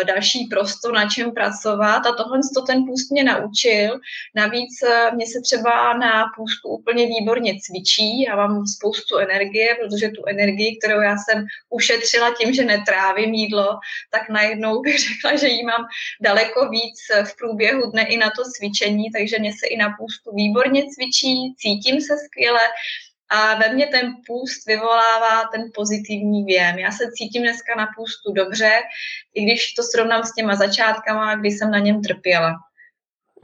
[0.06, 2.06] další prostor, na čem pracovat.
[2.06, 4.00] A tohle to ten půst mě naučil.
[4.34, 10.08] Navíc eh, mě se třeba na půstu úplně výborně cvičí, já mám spoustu energie, protože
[10.08, 13.78] tu energii, kterou já jsem ušetřila tím, že netrávím jídlo,
[14.10, 15.86] tak najednou bych řekla, že jí mám
[16.20, 20.30] daleko víc v průběhu dne i na to cvičení, takže mě se i na půstu
[20.34, 22.60] výborně cvičí, cítím se skvěle,
[23.30, 26.78] a ve mně ten půst vyvolává ten pozitivní věm.
[26.78, 28.72] Já se cítím dneska na půstu dobře,
[29.34, 32.54] i když to srovnám s těma začátkama, kdy jsem na něm trpěla.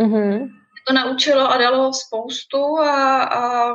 [0.01, 0.49] Mm-hmm.
[0.87, 3.75] To naučilo a dalo spoustu a, a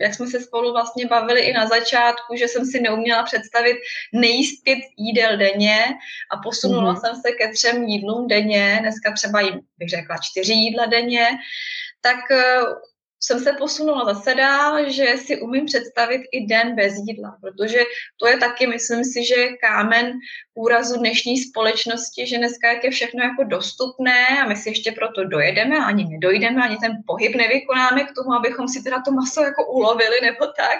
[0.00, 3.76] jak jsme se spolu vlastně bavili i na začátku, že jsem si neuměla představit
[4.12, 5.84] nejíst pět jídel denně
[6.32, 7.00] a posunula mm-hmm.
[7.00, 11.28] jsem se ke třem jídlům denně, dneska třeba jim, bych řekla, čtyři jídla denně,
[12.00, 12.16] tak
[13.20, 17.78] jsem se posunula zase dál, že si umím představit i den bez jídla, protože
[18.16, 20.12] to je taky, myslím si, že kámen
[20.54, 25.24] úrazu dnešní společnosti, že dneska jak je všechno jako dostupné a my si ještě proto
[25.24, 29.72] dojedeme, ani nedojdeme, ani ten pohyb nevykonáme k tomu, abychom si teda to maso jako
[29.72, 30.78] ulovili nebo tak,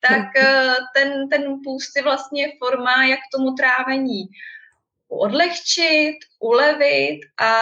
[0.00, 4.28] tak eh, ten, ten půst je vlastně forma, jak tomu trávení
[5.08, 7.52] odlehčit, ulevit a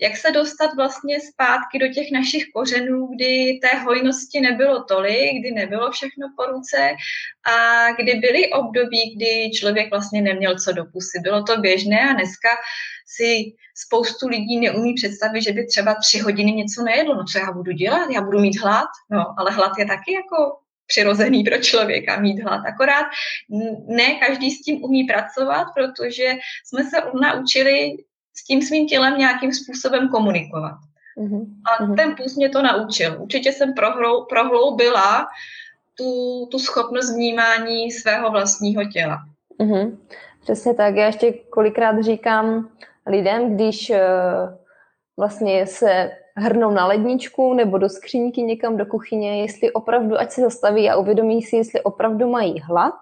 [0.00, 5.50] jak se dostat vlastně zpátky do těch našich kořenů, kdy té hojnosti nebylo tolik, kdy
[5.50, 6.90] nebylo všechno po ruce
[7.44, 11.20] a kdy byly období, kdy člověk vlastně neměl co do pusy.
[11.22, 12.48] Bylo to běžné a dneska
[13.06, 17.14] si spoustu lidí neumí představit, že by třeba tři hodiny něco nejedlo.
[17.14, 18.10] No co já budu dělat?
[18.10, 18.88] Já budu mít hlad?
[19.10, 22.60] No, ale hlad je taky jako přirozený pro člověka mít hlad.
[22.66, 23.06] Akorát
[23.86, 26.34] ne každý s tím umí pracovat, protože
[26.64, 27.96] jsme se naučili
[28.34, 30.76] s tím svým tělem nějakým způsobem komunikovat.
[31.16, 31.46] Uh-huh.
[31.64, 31.96] A mhm.
[31.96, 33.22] ten půst mě to naučil.
[33.22, 35.26] Určitě jsem prohlou, prohloubila
[35.94, 39.18] tu, tu schopnost vnímání svého vlastního těla.
[39.60, 39.98] Uh-huh.
[40.42, 40.96] Přesně tak.
[40.96, 42.68] Já ještě kolikrát říkám
[43.06, 43.96] lidem, když uh,
[45.16, 50.40] vlastně se hrnou na ledničku nebo do skříňky někam do kuchyně, jestli opravdu, ať se
[50.40, 52.94] zastaví a uvědomí si, jestli opravdu mají hlad,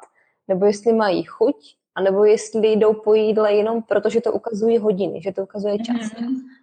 [0.48, 1.56] nebo jestli mají chuť,
[1.94, 5.96] anebo jestli jdou po jídle jenom proto, že to ukazují hodiny, že to ukazuje čas.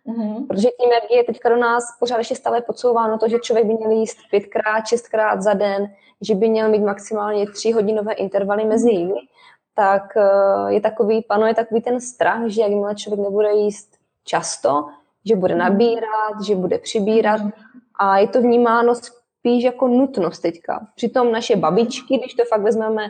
[0.08, 0.48] Mm-hmm.
[0.48, 3.74] Protože tím, jak je teďka do nás pořád ještě stále podsouváno to, že člověk by
[3.74, 8.92] měl jíst pětkrát, šestkrát za den, že by měl mít maximálně tři hodinové intervaly mezi
[8.92, 9.20] jídly,
[9.76, 14.86] tak eh, je takový, panuje takový ten strach, že jakmile člověk nebude jíst často,
[15.30, 15.60] že bude mhm.
[15.60, 17.42] nabírat, že bude přibírat
[18.00, 20.88] a je to vnímáno spíš jako nutnost teďka.
[20.96, 23.08] Přitom naše babičky, když to fakt vezmeme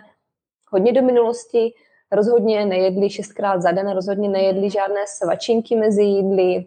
[0.71, 1.73] hodně do minulosti,
[2.11, 6.65] rozhodně nejedli šestkrát za den, rozhodně nejedli žádné svačinky mezi jídly,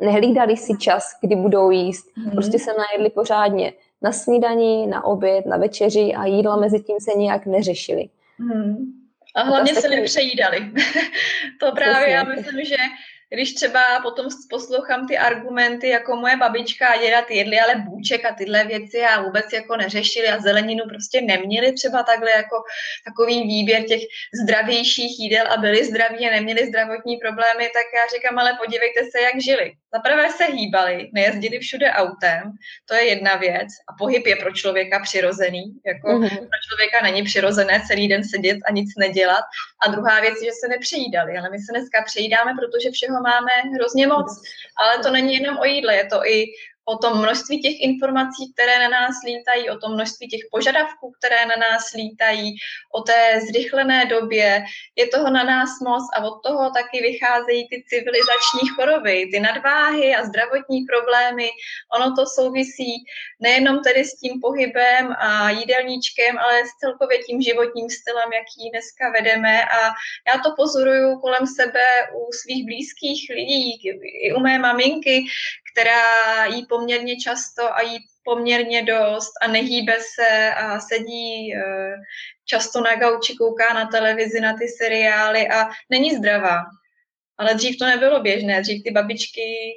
[0.00, 2.30] nehlídali si čas, kdy budou jíst, mm.
[2.30, 3.72] prostě se najedli pořádně
[4.02, 8.08] na snídani, na oběd, na večeři a jídla mezi tím se nějak neřešili.
[8.38, 8.76] Mm.
[9.34, 10.72] A hlavně se nepřejídali.
[11.60, 12.76] to právě já myslím, že
[13.34, 18.24] když třeba potom poslouchám ty argumenty, jako moje babička a děda ty jedli ale bůček
[18.24, 22.56] a tyhle věci a vůbec jako neřešili a zeleninu prostě neměli třeba takhle jako
[23.04, 24.02] takový výběr těch
[24.42, 29.20] zdravějších jídel a byli zdraví a neměli zdravotní problémy, tak já říkám, ale podívejte se,
[29.22, 29.72] jak žili.
[29.94, 32.42] Zaprvé se hýbali, nejezdili všude autem,
[32.88, 36.38] to je jedna věc a pohyb je pro člověka přirozený, jako mm-hmm.
[36.50, 39.44] pro člověka není přirozené celý den sedět a nic nedělat.
[39.86, 43.70] A druhá věc je, že se nepřejídali, ale my se dneska přejídáme, protože všeho máme
[43.74, 44.42] hrozně moc.
[44.78, 46.46] Ale to není jenom o jídle, je to i
[46.88, 51.46] o tom množství těch informací, které na nás lítají, o tom množství těch požadavků, které
[51.46, 52.56] na nás lítají,
[52.94, 54.64] o té zrychlené době.
[54.96, 60.14] Je toho na nás moc a od toho taky vycházejí ty civilizační choroby, ty nadváhy
[60.14, 61.50] a zdravotní problémy.
[61.96, 63.04] Ono to souvisí
[63.40, 69.10] nejenom tedy s tím pohybem a jídelníčkem, ale s celkově tím životním stylem, jaký dneska
[69.10, 69.64] vedeme.
[69.64, 69.78] A
[70.28, 73.70] já to pozoruju kolem sebe u svých blízkých lidí,
[74.22, 75.24] i u mé maminky,
[75.76, 81.94] která jí poměrně často a jí poměrně dost a nehýbe se a sedí eh,
[82.44, 86.64] často na gauči, kouká na televizi, na ty seriály a není zdravá.
[87.38, 89.72] Ale dřív to nebylo běžné, dřív ty babičky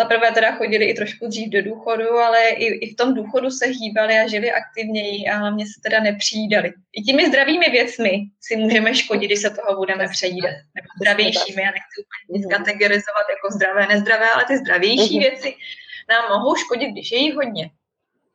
[0.00, 3.66] zaprvé teda chodili i trošku dřív do důchodu, ale i, i v tom důchodu se
[3.66, 6.72] hýbali a žili aktivněji a hlavně se teda nepřijídali.
[6.92, 10.54] I těmi zdravými věcmi si můžeme škodit, když se toho budeme přejídat.
[10.74, 12.56] Nebo zdravějšími, já nechci úplně nic mhm.
[12.56, 15.28] kategorizovat jako zdravé, nezdravé, ale ty zdravější mhm.
[15.28, 15.54] věci
[16.10, 17.70] nám mohou škodit, když je jich hodně.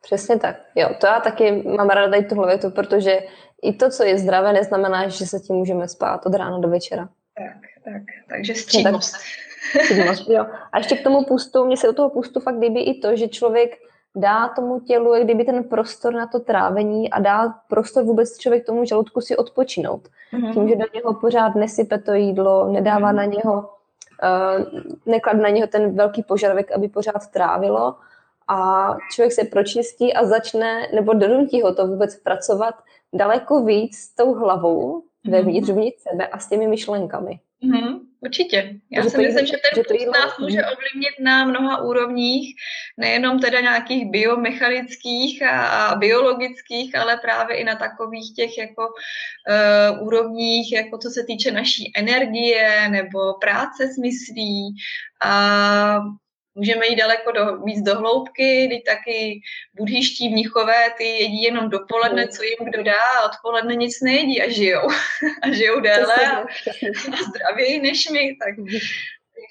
[0.01, 0.55] Přesně tak.
[0.75, 3.19] Jo, to já taky mám ráda tady tuhle větu, protože
[3.63, 7.09] i to, co je zdravé, neznamená, že se tím můžeme spát od rána do večera.
[7.37, 8.01] Tak, tak.
[8.29, 9.11] Takže střídmost.
[9.11, 9.21] Tak,
[10.27, 10.45] jo.
[10.71, 13.27] A ještě k tomu pustu, mně se u toho pustu fakt líbí i to, že
[13.27, 13.77] člověk
[14.15, 18.65] dá tomu tělu, jak kdyby ten prostor na to trávení a dá prostor vůbec člověk
[18.65, 20.01] tomu žaludku si odpočinout.
[20.33, 20.53] Mm-hmm.
[20.53, 23.15] Tím, že do něho pořád nesype to jídlo, nedává mm-hmm.
[23.15, 23.69] na něho,
[24.23, 27.95] uh, neklad na něho ten velký požadavek, aby pořád trávilo
[28.47, 32.75] a člověk se pročistí a začne, nebo donutí ho to vůbec pracovat
[33.13, 35.31] daleko víc s tou hlavou mm-hmm.
[35.31, 37.39] vevnitř, vnitř sebe a s těmi myšlenkami.
[37.63, 37.99] Mm-hmm.
[38.19, 38.79] Určitě.
[38.91, 42.55] Já Takže si myslím, že ten že nás může ovlivnit na mnoha úrovních,
[42.97, 50.07] nejenom teda nějakých biomechanických a, a biologických, ale právě i na takových těch jako uh,
[50.07, 54.75] úrovních, jako co se týče naší energie nebo práce s myslí
[55.25, 55.99] a
[56.55, 59.41] Můžeme jít daleko do, víc do hloubky, kdy taky
[59.73, 64.49] budhiští mnichové, ty jedí jenom dopoledne, co jim kdo dá, a odpoledne nic nejedí a
[64.49, 64.87] žijou.
[65.41, 68.35] a žijou déle a, a zdravěji než my.
[68.35, 68.55] Tak,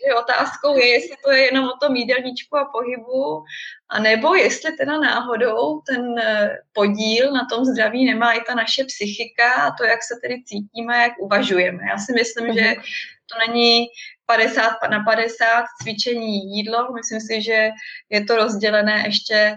[0.03, 3.45] takže otázkou je, jestli to je jenom o tom jídelníčku a pohybu,
[3.89, 8.85] a nebo jestli teda náhodou ten eh, podíl na tom zdraví nemá i ta naše
[8.85, 11.83] psychika a to, jak se tedy cítíme, jak uvažujeme.
[11.91, 12.83] Já si myslím, že mhm.
[13.27, 13.87] to není
[14.27, 16.93] 50 na 50 cvičení jídlo.
[16.93, 17.71] Myslím si, že
[18.11, 19.57] je to rozdělené ještě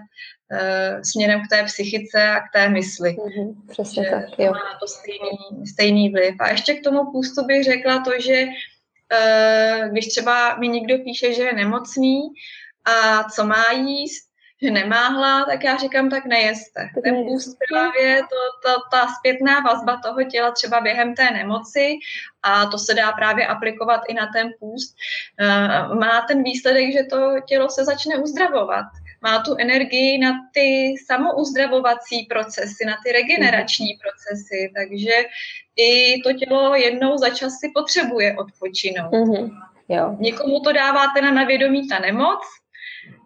[0.52, 3.10] uh, směrem k té psychice a k té mysli.
[3.10, 4.52] Mm-hmm, přesně že tak, jo.
[4.52, 6.34] Má to stejný, stejný vliv.
[6.40, 8.46] A ještě k tomu půstu bych řekla to, že
[9.90, 12.20] když třeba mi někdo píše, že je nemocný
[12.84, 14.26] a co má jíst,
[14.62, 16.88] že nemá hlad, tak já říkám, tak nejeste.
[17.04, 21.98] Ten půst právě, to, to, ta zpětná vazba toho těla třeba během té nemoci
[22.42, 24.96] a to se dá právě aplikovat i na ten půst,
[25.40, 28.86] uh, má ten výsledek, že to tělo se začne uzdravovat.
[29.26, 33.98] Má tu energii na ty samouzdravovací procesy, na ty regenerační mm.
[33.98, 35.12] procesy, takže
[35.76, 39.12] i to tělo jednou za čas si potřebuje odpočinout.
[39.12, 39.50] Mm-hmm.
[39.88, 40.16] Jo.
[40.18, 42.40] Někomu to dává teda na vědomí ta nemoc,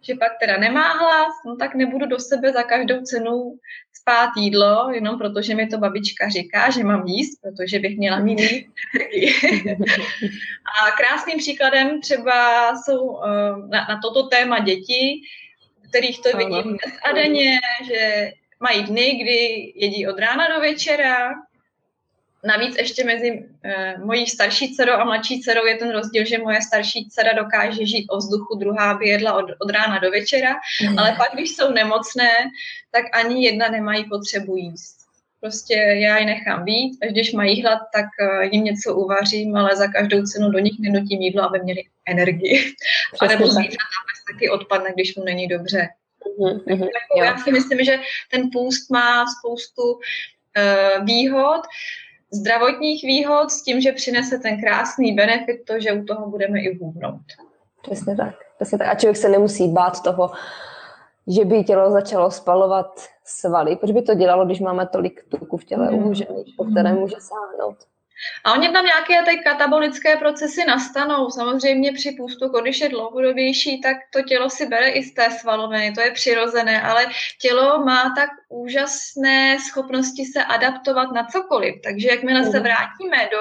[0.01, 3.57] že pak teda nemá hlas, no tak nebudu do sebe za každou cenu
[3.93, 8.39] spát jídlo, jenom protože mi to babička říká, že mám jíst, protože bych měla mít
[8.95, 9.33] energii.
[10.81, 13.21] a krásným příkladem třeba jsou uh,
[13.69, 15.21] na, na toto téma děti,
[15.91, 21.33] kterých to vidím dnes a denně, že mají dny, kdy jedí od rána do večera,
[22.43, 26.61] Navíc ještě mezi e, mojí starší dcerou a mladší dcerou je ten rozdíl, že moje
[26.61, 30.53] starší dcera dokáže žít o vzduchu, druhá by jedla od, od rána do večera,
[30.89, 30.99] mm.
[30.99, 32.29] ale pak, když jsou nemocné,
[32.91, 35.00] tak ani jedna nemají potřebu jíst.
[35.41, 39.75] Prostě já ji nechám být, až když mají hlad, tak uh, jim něco uvařím, ale
[39.75, 42.73] za každou cenu do nich nenutím jídlo, aby měli energii.
[43.21, 43.85] A nebo zítra
[44.33, 45.87] taky odpadne, když mu není dobře.
[46.39, 47.99] Mm-hmm, jako, já si myslím, že
[48.31, 51.61] ten půst má spoustu uh, výhod
[52.33, 56.77] zdravotních výhod s tím, že přinese ten krásný benefit, to, že u toho budeme i
[56.77, 57.21] hůbnout.
[57.81, 58.35] Přesně tak.
[58.55, 58.87] Přesně tak.
[58.87, 60.31] A člověk se nemusí bát toho,
[61.27, 65.65] že by tělo začalo spalovat svaly, protože by to dělalo, když máme tolik tuku v
[65.65, 65.97] těle mm.
[65.97, 67.77] umožených, po které může sáhnout.
[68.43, 71.29] A oni tam nějaké ty katabolické procesy nastanou.
[71.29, 75.91] Samozřejmě při půstu, když je dlouhodobější, tak to tělo si bere i z té svaloviny,
[75.91, 77.05] to je přirozené, ale
[77.41, 81.75] tělo má tak úžasné schopnosti se adaptovat na cokoliv.
[81.83, 82.63] Takže jakmile se mhm.
[82.63, 83.37] vrátíme do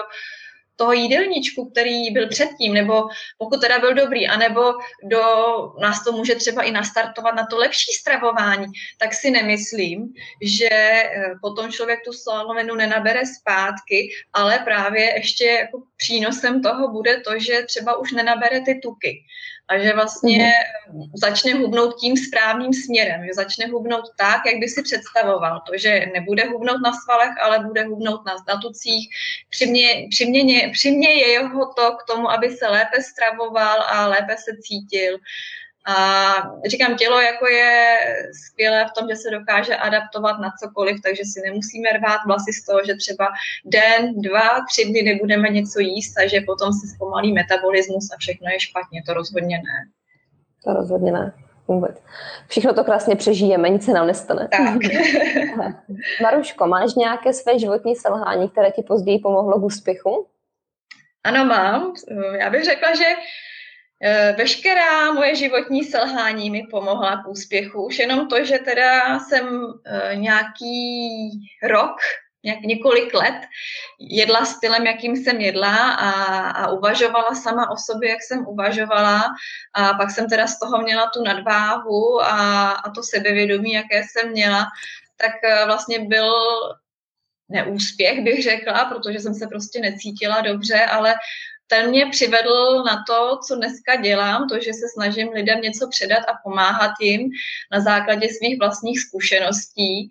[0.81, 3.09] toho jídelníčku, který byl předtím, nebo
[3.39, 4.61] pokud teda byl dobrý, anebo
[5.05, 5.23] do,
[5.81, 8.67] nás to může třeba i nastartovat na to lepší stravování,
[8.99, 11.11] tak si nemyslím, že eh,
[11.43, 17.63] potom člověk tu svalovinu nenabere zpátky, ale právě ještě jako přínosem toho bude to, že
[17.67, 19.25] třeba už nenabere ty tuky
[19.71, 20.53] a že vlastně
[20.93, 21.11] mm-hmm.
[21.15, 25.63] začne hubnout tím správným směrem, že začne hubnout tak, jak by si představoval.
[25.67, 29.11] To, že nebude hubnout na svalech, ale bude hubnout na statucích,
[29.51, 35.19] přimě, přiměně, přiměje jeho to k tomu, aby se lépe stravoval a lépe se cítil.
[35.87, 35.95] A
[36.67, 37.99] říkám, tělo jako je
[38.47, 42.65] skvělé v tom, že se dokáže adaptovat na cokoliv, takže si nemusíme rvát vlasy z
[42.65, 43.29] toho, že třeba
[43.65, 48.51] den, dva, tři dny nebudeme něco jíst a že potom se zpomalí metabolismus a všechno
[48.53, 49.03] je špatně.
[49.07, 49.89] To rozhodně ne.
[50.65, 51.33] To rozhodně ne.
[51.69, 52.03] Vůbec.
[52.49, 54.49] Všechno to krásně přežijeme, nic se nám nestane.
[54.49, 54.79] Tak.
[56.23, 60.27] Maruško, máš nějaké své životní selhání, které ti později pomohlo k úspěchu?
[61.25, 61.93] Ano, mám.
[62.39, 63.05] Já bych řekla, že
[64.37, 67.87] veškerá moje životní selhání mi pomohla k úspěchu.
[67.87, 71.31] Už jenom to, že teda jsem eh, nějaký
[71.63, 71.97] rok,
[72.45, 73.41] nějak několik let
[73.99, 76.11] jedla stylem, jakým jsem jedla a,
[76.51, 79.25] a uvažovala sama o sobě, jak jsem uvažovala
[79.75, 84.31] a pak jsem teda z toho měla tu nadváhu a, a to sebevědomí, jaké jsem
[84.31, 84.67] měla,
[85.17, 86.33] tak eh, vlastně byl
[87.49, 91.15] neúspěch, bych řekla, protože jsem se prostě necítila dobře, ale
[91.71, 96.23] ten mě přivedl na to, co dneska dělám, to, že se snažím lidem něco předat
[96.29, 97.31] a pomáhat jim
[97.73, 100.11] na základě svých vlastních zkušeností.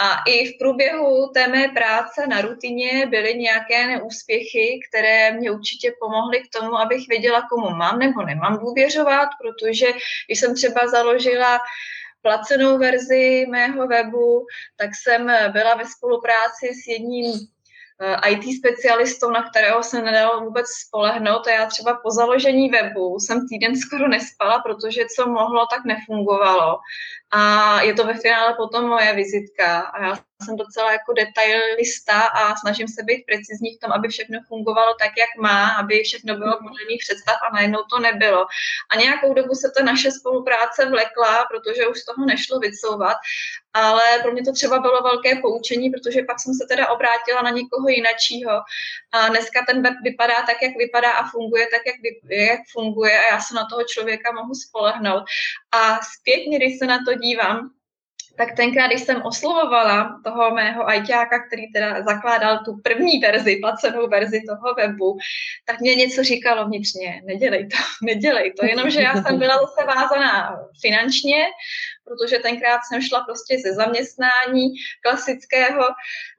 [0.00, 5.92] A i v průběhu té mé práce na rutině byly nějaké neúspěchy, které mě určitě
[6.00, 9.86] pomohly k tomu, abych věděla, komu mám nebo nemám důvěřovat, protože
[10.26, 11.58] když jsem třeba založila
[12.22, 17.32] placenou verzi mého webu, tak jsem byla ve spolupráci s jedním
[18.28, 21.46] IT specialistou, na kterého se nedalo vůbec spolehnout.
[21.46, 26.78] A já třeba po založení webu jsem týden skoro nespala, protože co mohlo, tak nefungovalo.
[27.30, 29.80] A je to ve finále potom moje vizitka.
[29.80, 34.38] A já jsem docela jako detailista a snažím se být precizní v tom, aby všechno
[34.48, 38.46] fungovalo tak, jak má, aby všechno bylo podle mých představ a najednou to nebylo.
[38.90, 43.16] A nějakou dobu se ta naše spolupráce vlekla, protože už z toho nešlo vycouvat,
[43.74, 47.50] ale pro mě to třeba bylo velké poučení, protože pak jsem se teda obrátila na
[47.50, 48.52] někoho jinačího
[49.12, 51.96] a dneska ten web vypadá tak, jak vypadá a funguje tak, jak,
[52.30, 55.22] jak funguje a já se na toho člověka mohu spolehnout.
[55.72, 57.70] A zpětně, když se na to dívám,
[58.38, 64.08] tak tenkrát, když jsem oslovovala toho mého ajťáka, který teda zakládal tu první verzi, placenou
[64.08, 65.18] verzi toho webu,
[65.64, 70.56] tak mě něco říkalo vnitřně, nedělej to, nedělej to, jenomže já jsem byla zase vázaná
[70.80, 71.46] finančně,
[72.08, 74.68] protože tenkrát jsem šla prostě ze zaměstnání
[75.02, 75.84] klasického,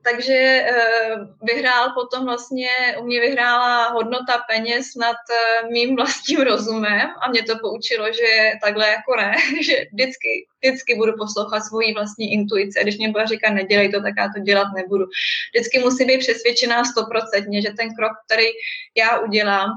[0.04, 2.70] takže eh, vyhrál potom vlastně,
[3.00, 8.52] u mě vyhrála hodnota peněz nad eh, mým vlastním rozumem a mě to poučilo, že
[8.64, 13.28] takhle jako ne, že vždycky, vždycky budu poslouchat svoji vlastní intuici a když mě bude
[13.28, 15.06] říkat nedělej to, tak já to dělat nebudu.
[15.54, 18.48] Vždycky musím být přesvědčená stoprocentně, že ten krok, který
[18.98, 19.70] já udělám,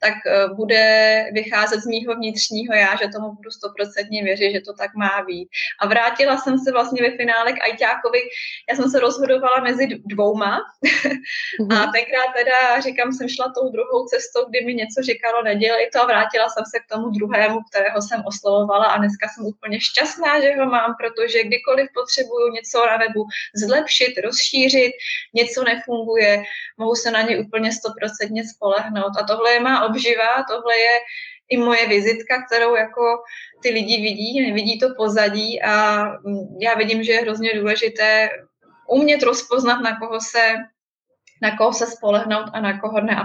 [0.00, 0.84] tak eh, bude
[1.32, 5.48] vycházet z mýho vnitřního já, že tomu budu stoprocentně věřit, že to tak má být.
[5.80, 8.20] A vrátila jsem se vlastně ve finále k Ajťákovi,
[8.70, 11.82] já jsem se rozhodovala mezi dvouma mm-hmm.
[11.82, 16.02] a tenkrát teda, říkám, jsem šla tou druhou cestou, kdy mi něco říkalo, nedělej to
[16.02, 20.40] a vrátila jsem se k tomu druhému, kterého jsem oslovovala a dneska jsem úplně šťastná,
[20.40, 24.92] že ho mám, protože kdykoliv potřebuju něco na webu zlepšit, rozšířit,
[25.34, 26.42] něco nefunguje,
[26.78, 30.94] mohu se na ně úplně stoprocentně spolehnout a tohle je má obživa, tohle je
[31.50, 33.22] i moje vizitka, kterou jako
[33.62, 36.04] ty lidi vidí, nevidí to pozadí a
[36.60, 38.28] já vidím, že je hrozně důležité
[38.88, 40.56] umět rozpoznat, na koho se
[41.42, 43.24] na koho se spolehnout a na koho ne a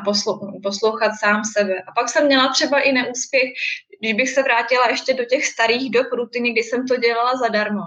[0.64, 1.74] poslouchat sám sebe.
[1.88, 3.54] A pak jsem měla třeba i neúspěch,
[4.00, 7.84] když bych se vrátila ještě do těch starých dob rutiny, kdy jsem to dělala zadarmo,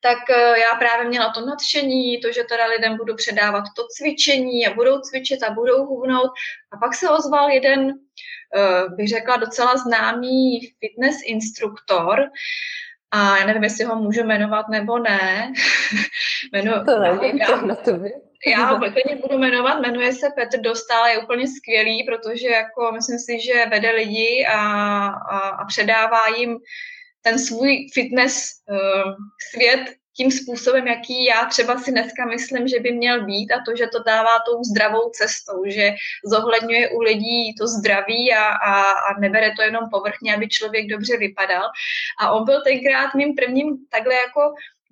[0.00, 4.66] tak eh, já právě měla to nadšení, to, že teda lidem budu předávat to cvičení
[4.66, 6.30] a budou cvičit a budou hubnout.
[6.72, 7.88] A pak se ozval jeden,
[8.56, 12.30] eh, bych řekla, docela známý fitness instruktor,
[13.10, 15.52] a já nevím, jestli ho můžu jmenovat nebo ne.
[16.52, 18.12] Jmenu, to nevím, já, to na tobě.
[18.46, 23.18] Já ho klidně budu jmenovat, jmenuje se Petr Dostal, je úplně skvělý, protože jako myslím
[23.18, 24.58] si, že vede lidi a,
[25.08, 26.58] a, a předává jim
[27.22, 29.14] ten svůj fitness uh,
[29.50, 33.76] svět tím způsobem, jaký já třeba si dneska myslím, že by měl být a to,
[33.76, 35.94] že to dává tou zdravou cestou, že
[36.24, 41.16] zohledňuje u lidí to zdraví a, a, a nebere to jenom povrchně, aby člověk dobře
[41.16, 41.64] vypadal.
[42.20, 44.40] A on byl tenkrát mým prvním takhle jako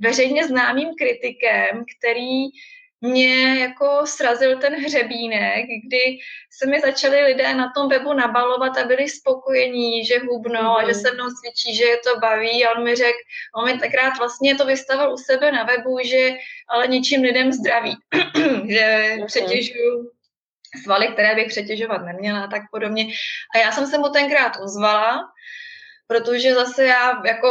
[0.01, 2.45] veřejně známým kritikem, který
[3.01, 6.19] mě jako srazil ten hřebínek, kdy
[6.51, 10.93] se mi začali lidé na tom webu nabalovat a byli spokojení, že hubnou a že
[10.93, 11.01] mhm.
[11.01, 13.19] se mnou cvičí, že je to baví a on mi řekl,
[13.57, 16.31] on mi tenkrát vlastně to vystavil u sebe na webu, že
[16.69, 17.97] ale ničím lidem zdraví,
[18.69, 19.27] že mhm.
[19.27, 20.11] přetěžuju
[20.83, 23.07] svaly, které bych přetěžovat neměla a tak podobně.
[23.55, 25.21] A já jsem se mu tenkrát ozvala
[26.09, 27.49] protože zase já jako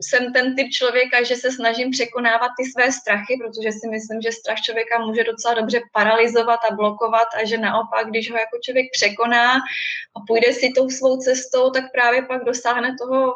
[0.00, 4.32] jsem ten typ člověka, že se snažím překonávat ty své strachy, protože si myslím, že
[4.32, 8.86] strach člověka může docela dobře paralizovat a blokovat a že naopak, když ho jako člověk
[8.92, 9.52] překoná
[10.16, 13.34] a půjde si tou svou cestou, tak právě pak dosáhne toho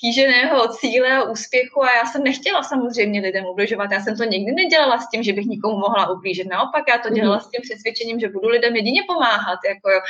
[0.00, 3.92] kýženého cíle a úspěchu a já jsem nechtěla samozřejmě lidem ubližovat.
[3.92, 6.48] Já jsem to nikdy nedělala s tím, že bych nikomu mohla ublížit.
[6.50, 7.14] Naopak, já to mhm.
[7.14, 9.58] dělala s tím přesvědčením, že budu lidem jedině pomáhat.
[9.68, 10.00] Jako jo.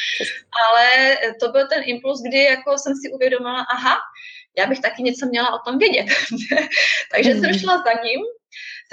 [0.61, 3.97] Ale to byl ten impuls, kdy jako jsem si uvědomila, aha,
[4.59, 6.07] já bych taky něco měla o tom vědět.
[7.13, 7.59] Takže jsem mhm.
[7.59, 8.21] šla za ním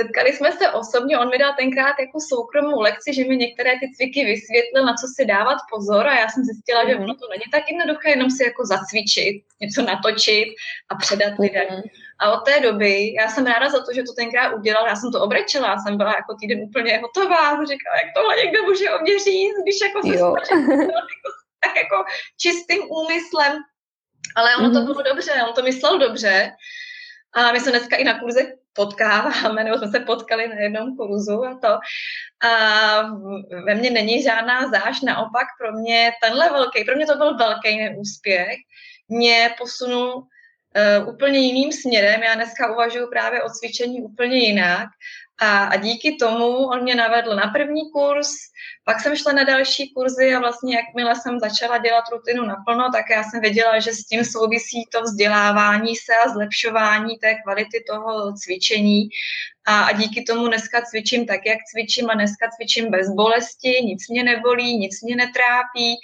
[0.01, 3.91] Setkali jsme se osobně, on mi dal tenkrát jako soukromou lekci, že mi některé ty
[3.95, 6.89] cviky vysvětlil, na co si dávat pozor a já jsem zjistila, mm.
[6.89, 7.03] že mhm.
[7.03, 10.47] ono to není tak jednoduché, jenom si jako zacvičit, něco natočit
[10.89, 11.67] a předat lidem.
[11.69, 11.81] Mm.
[12.19, 15.11] A od té doby, já jsem ráda za to, že to tenkrát udělal, já jsem
[15.11, 19.01] to obrečela, já jsem byla jako týden úplně hotová, říkala, jak tohle někdo může o
[19.01, 21.29] mě říct, když jako se jako,
[21.63, 21.97] tak jako
[22.37, 23.53] čistým úmyslem,
[24.35, 24.73] ale ono mm-hmm.
[24.73, 24.87] to mhm.
[24.87, 26.51] bylo dobře, on to myslel dobře.
[27.33, 28.41] A my jsme dneska i na kurze
[28.73, 31.79] potkáváme, nebo jsme se potkali na jednom kurzu a to.
[32.47, 33.01] A
[33.65, 37.77] ve mně není žádná záž, naopak pro mě tenhle velký, pro mě to byl velký
[37.77, 38.57] neúspěch,
[39.09, 42.23] mě posunul uh, úplně jiným směrem.
[42.23, 44.89] Já dneska uvažuji právě o cvičení úplně jinak
[45.39, 48.29] a, a díky tomu on mě navedl na první kurz,
[48.87, 53.05] pak jsem šla na další kurzy a vlastně jakmile jsem začala dělat rutinu naplno, tak
[53.09, 58.33] já jsem věděla, že s tím souvisí to vzdělávání se a zlepšování té kvality toho
[58.33, 59.09] cvičení.
[59.67, 64.09] A, a díky tomu dneska cvičím tak, jak cvičím a dneska cvičím bez bolesti, nic
[64.09, 65.95] mě nebolí, nic mě netrápí.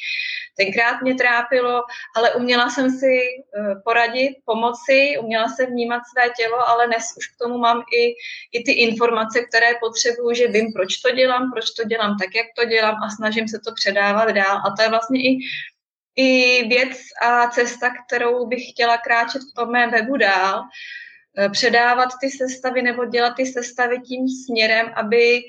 [0.58, 1.82] Tenkrát mě trápilo,
[2.16, 7.28] ale uměla jsem si eh, poradit, pomoci, uměla jsem vnímat své tělo, ale dnes už
[7.28, 8.14] k tomu mám i,
[8.52, 12.48] i ty informace, které potřebuju, že vím, proč to dělám, proč to dělám tak, jak
[12.58, 14.58] to dělám a snažím se to předávat dál.
[14.58, 15.40] A to je vlastně i
[16.16, 20.62] i věc a cesta, kterou bych chtěla kráčet v tom mém webu dál,
[21.38, 25.42] eh, předávat ty sestavy nebo dělat ty sestavy tím směrem, aby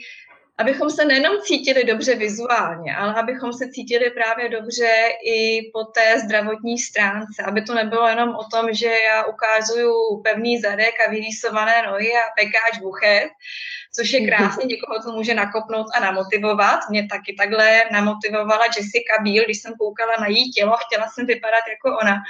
[0.58, 4.92] abychom se nejenom cítili dobře vizuálně, ale abychom se cítili právě dobře
[5.26, 10.60] i po té zdravotní stránce, aby to nebylo jenom o tom, že já ukázuju pevný
[10.60, 13.30] zadek a vyrýsované nohy a pekáč buchet,
[13.96, 16.80] což je krásně, někoho to může nakopnout a namotivovat.
[16.90, 21.64] Mě taky takhle namotivovala Jessica Biel, když jsem koukala na její tělo, chtěla jsem vypadat
[21.68, 22.22] jako ona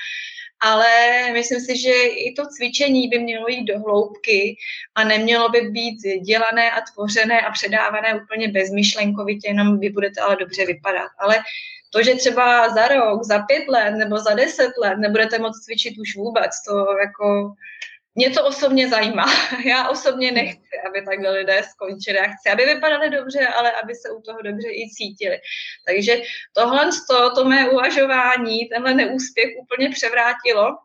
[0.60, 4.56] ale myslím si, že i to cvičení by mělo jít do hloubky
[4.94, 10.36] a nemělo by být dělané a tvořené a předávané úplně bezmyšlenkovitě, jenom vy budete ale
[10.36, 11.10] dobře vypadat.
[11.18, 11.36] Ale
[11.90, 15.98] to, že třeba za rok, za pět let nebo za deset let nebudete moct cvičit
[15.98, 17.54] už vůbec, to jako
[18.14, 19.24] mě to osobně zajímá.
[19.64, 20.36] Já osobně hmm.
[20.36, 22.18] nechci, aby takhle lidé skončili.
[22.18, 25.38] Já chci, aby vypadali dobře, ale aby se u toho dobře i cítili.
[25.86, 26.22] Takže
[26.52, 30.76] tohle to, to mé uvažování, tenhle neúspěch úplně převrátilo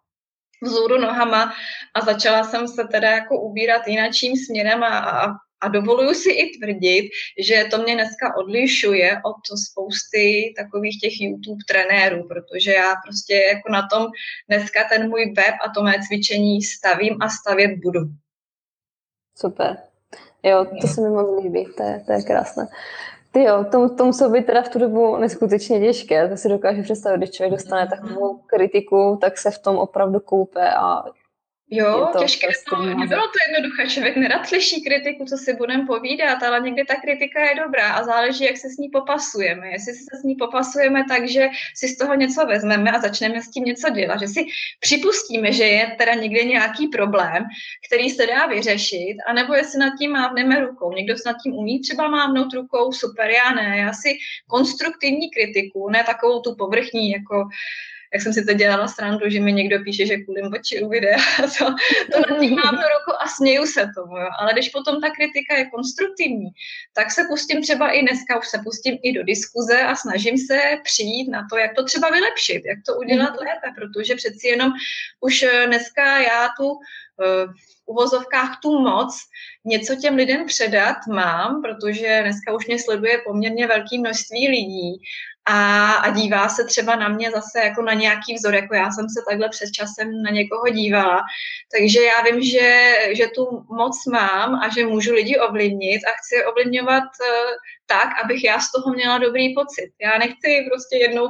[0.61, 1.53] vzůru nohama
[1.93, 5.27] a začala jsem se teda jako ubírat jinakším směrem a, a
[5.61, 7.09] a dovoluju si i tvrdit,
[7.39, 13.71] že to mě dneska odlišuje od spousty takových těch YouTube trenérů, protože já prostě jako
[13.71, 14.07] na tom
[14.49, 17.99] dneska ten můj web a to mé cvičení stavím a stavět budu.
[19.37, 19.77] Super.
[20.43, 22.67] Jo, to se mi moc líbí, to je, to je krásné.
[23.31, 26.83] Ty jo, to, to muselo být teda v tu dobu neskutečně těžké, to si dokážu
[26.83, 31.03] představit, když člověk dostane takovou kritiku, tak se v tom opravdu koupe a
[31.71, 36.43] Jo, to těžké to, nebylo to jednoduché, člověk nerad slyší kritiku, co si budeme povídat,
[36.43, 39.67] ale někdy ta kritika je dobrá a záleží, jak se s ní popasujeme.
[39.71, 43.51] Jestli se s ní popasujeme tak, že si z toho něco vezmeme a začneme s
[43.51, 44.45] tím něco dělat, že si
[44.79, 47.45] připustíme, že je teda někde nějaký problém,
[47.87, 50.93] který se dá vyřešit, anebo jestli nad tím mávneme rukou.
[50.93, 53.77] Někdo se nad tím umí třeba mávnout rukou, super, já ne.
[53.77, 54.17] Já si
[54.47, 57.49] konstruktivní kritiku, ne takovou tu povrchní, jako
[58.13, 61.17] jak jsem si to dělala srandu, že mi někdo píše, že kvůli oči u videa,
[61.37, 61.65] to,
[62.11, 64.17] to nad tím mám do ruku a směju se tomu.
[64.17, 64.29] Jo.
[64.39, 66.49] Ale když potom ta kritika je konstruktivní,
[66.93, 70.59] tak se pustím třeba i dneska, už se pustím i do diskuze a snažím se
[70.83, 73.47] přijít na to, jak to třeba vylepšit, jak to udělat mm.
[73.47, 74.71] lépe, protože přeci jenom
[75.21, 76.79] už dneska já tu
[77.47, 77.53] v
[77.85, 79.19] uvozovkách tu moc
[79.65, 85.01] něco těm lidem předat mám, protože dneska už mě sleduje poměrně velké množství lidí
[85.49, 89.09] a, a dívá se třeba na mě zase jako na nějaký vzor, jako já jsem
[89.09, 91.21] se takhle před časem na někoho dívala.
[91.77, 96.45] Takže já vím, že, že tu moc mám a že můžu lidi ovlivnit a chci
[96.45, 97.51] ovlivňovat uh,
[97.85, 99.89] tak, abych já z toho měla dobrý pocit.
[100.01, 101.27] Já nechci prostě jednou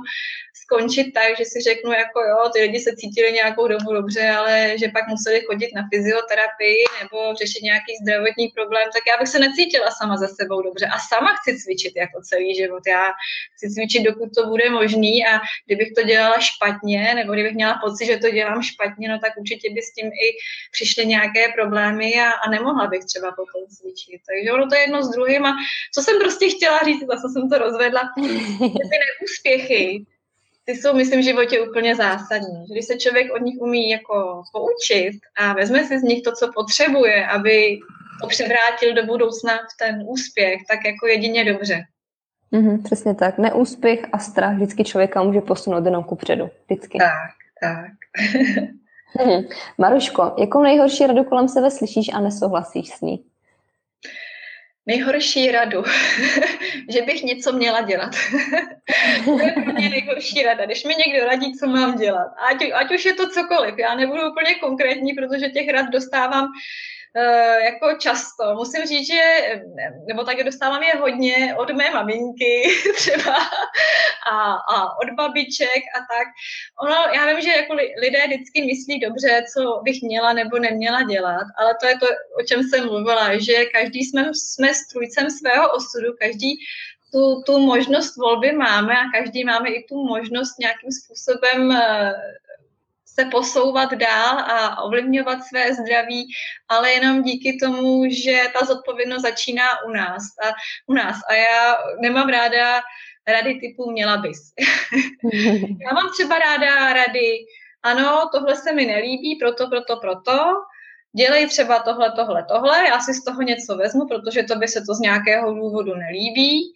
[0.69, 4.75] skončit tak, že si řeknu, jako jo, ty lidi se cítili nějakou dobu dobře, ale
[4.79, 9.39] že pak museli chodit na fyzioterapii nebo řešit nějaký zdravotní problém, tak já bych se
[9.39, 10.85] necítila sama za sebou dobře.
[10.85, 12.83] A sama chci cvičit jako celý život.
[12.87, 13.03] Já
[13.55, 15.33] chci cvičit, dokud to bude možný a
[15.65, 19.67] kdybych to dělala špatně, nebo kdybych měla pocit, že to dělám špatně, no tak určitě
[19.75, 20.27] by s tím i
[20.71, 24.21] přišly nějaké problémy a, a nemohla bych třeba potom cvičit.
[24.29, 25.51] Takže ono to je jedno s druhým a
[25.93, 28.01] co jsem prostě chtěla říct, zase jsem to rozvedla,
[28.91, 30.05] ty neúspěchy,
[30.69, 32.65] ty jsou, myslím, v životě úplně zásadní.
[32.71, 36.51] Když se člověk od nich umí jako poučit a vezme si z nich to, co
[36.55, 37.79] potřebuje, aby
[38.21, 41.83] to převrátil do budoucna v ten úspěch, tak jako jedině dobře.
[42.53, 43.37] Mm-hmm, přesně tak.
[43.37, 46.49] Neúspěch a strach vždycky člověka může posunout jenom ku předu.
[46.65, 46.97] Vždycky.
[46.97, 47.31] Tak,
[47.61, 47.91] tak.
[49.17, 49.47] mm-hmm.
[49.77, 53.23] Maruško, jakou nejhorší radu kolem sebe slyšíš a nesouhlasíš s ní?
[54.85, 55.83] Nejhorší radu,
[56.89, 58.11] že bych něco měla dělat.
[59.25, 62.27] to je pro mě nejhorší rada, když mi někdo radí, co mám dělat.
[62.49, 66.47] Ať, ať už je to cokoliv, já nebudu úplně konkrétní, protože těch rad dostávám
[67.63, 68.55] jako často.
[68.55, 69.21] Musím říct, že,
[70.07, 72.63] nebo taky dostávám je hodně od mé maminky
[72.95, 73.35] třeba
[74.31, 76.27] a, a od babiček a tak.
[76.81, 81.47] Ono, já vím, že jako lidé vždycky myslí dobře, co bych měla nebo neměla dělat,
[81.57, 82.05] ale to je to,
[82.39, 86.57] o čem jsem mluvila, že každý jsme, jsme strujcem svého osudu, každý
[87.11, 92.13] tu, tu možnost volby máme a každý máme i tu možnost nějakým způsobem eh,
[93.19, 96.27] se posouvat dál a ovlivňovat své zdraví,
[96.67, 100.23] ale jenom díky tomu, že ta zodpovědnost začíná u nás.
[100.43, 100.47] A,
[100.87, 101.17] u nás.
[101.29, 102.81] a já nemám ráda
[103.27, 104.39] rady typu měla bys.
[105.81, 107.45] já mám třeba ráda rady,
[107.83, 110.37] ano, tohle se mi nelíbí, proto, proto, proto,
[111.17, 114.81] dělej třeba tohle, tohle, tohle, já si z toho něco vezmu, protože to by se
[114.81, 116.73] to z nějakého důvodu nelíbí,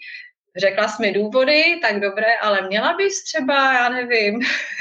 [0.58, 4.40] řekla jsi mi důvody, tak dobré, ale měla bys třeba, já nevím,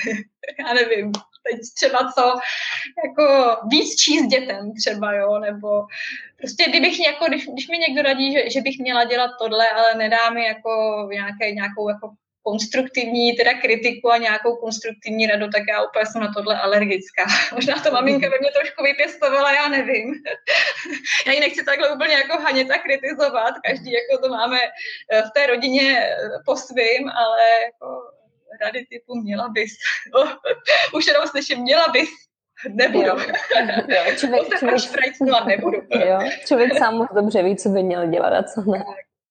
[0.59, 1.13] já nevím,
[1.51, 2.35] teď třeba co,
[3.05, 5.86] jako víc číst dětem třeba, jo, nebo
[6.39, 9.94] prostě kdybych jako, když, když mi někdo radí, že, že bych měla dělat tohle, ale
[9.94, 10.70] nedá mi jako
[11.12, 12.10] nějaké, nějakou jako
[12.43, 17.24] konstruktivní teda kritiku a nějakou konstruktivní radu, tak já úplně jsem na tohle alergická.
[17.55, 20.14] Možná to maminka ve mě trošku vypěstovala, já nevím.
[21.27, 24.59] já ji nechci takhle úplně jako hanět a kritizovat, každý jako to máme
[25.27, 26.16] v té rodině
[26.47, 27.86] po svým, ale jako
[28.61, 29.73] rady typu měla bys.
[30.95, 32.09] Už jenom slyším, měla bys.
[32.69, 33.07] Nebudu.
[33.07, 33.16] Jo,
[33.89, 35.79] jo, člověk, člověk, člověk, nebudu.
[36.07, 38.85] Jo, člověk sám moc dobře ví, co by měl dělat a co ne.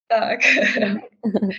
[0.08, 0.40] Tak.
[0.80, 1.02] tak.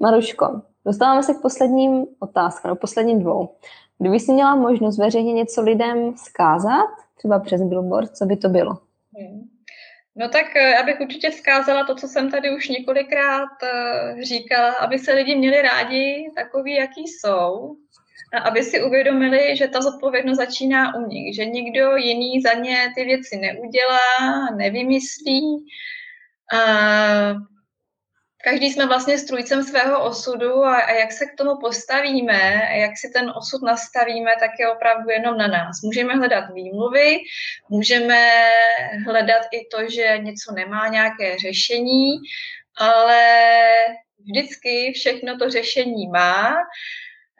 [0.00, 3.56] Maruško, dostáváme se k posledním otázkám, no posledním dvou.
[3.98, 8.78] Kdyby jsi měla možnost veřejně něco lidem zkázat, třeba přes billboard, co by to bylo?
[9.18, 9.55] Hmm.
[10.16, 14.72] No tak eh, já bych určitě vzkázala to, co jsem tady už několikrát eh, říkala,
[14.72, 17.76] aby se lidi měli rádi takový, jaký jsou,
[18.34, 22.92] a aby si uvědomili, že ta zodpovědnost začíná u nich, že nikdo jiný za ně
[22.94, 25.66] ty věci neudělá, nevymyslí.
[26.52, 26.58] A
[28.50, 33.10] každý jsme vlastně strujcem svého osudu a, a jak se k tomu postavíme, jak si
[33.10, 35.82] ten osud nastavíme, tak je opravdu jenom na nás.
[35.82, 37.18] Můžeme hledat výmluvy,
[37.68, 38.30] můžeme
[39.06, 42.16] hledat i to, že něco nemá nějaké řešení,
[42.78, 43.22] ale
[44.18, 46.54] vždycky všechno to řešení má.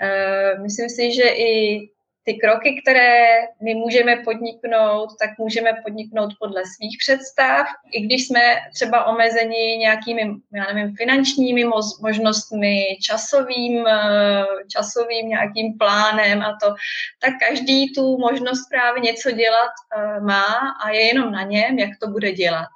[0.01, 1.81] E, myslím si, že i
[2.27, 3.27] ty kroky, které
[3.63, 8.41] my můžeme podniknout, tak můžeme podniknout podle svých představ, i když jsme
[8.75, 10.23] třeba omezeni nějakými,
[10.55, 11.65] já nevím, finančními
[12.03, 16.75] možnostmi, časovým, eh, časovým nějakým plánem a to,
[17.21, 21.91] tak každý tu možnost právě něco dělat eh, má a je jenom na něm, jak
[22.03, 22.67] to bude dělat.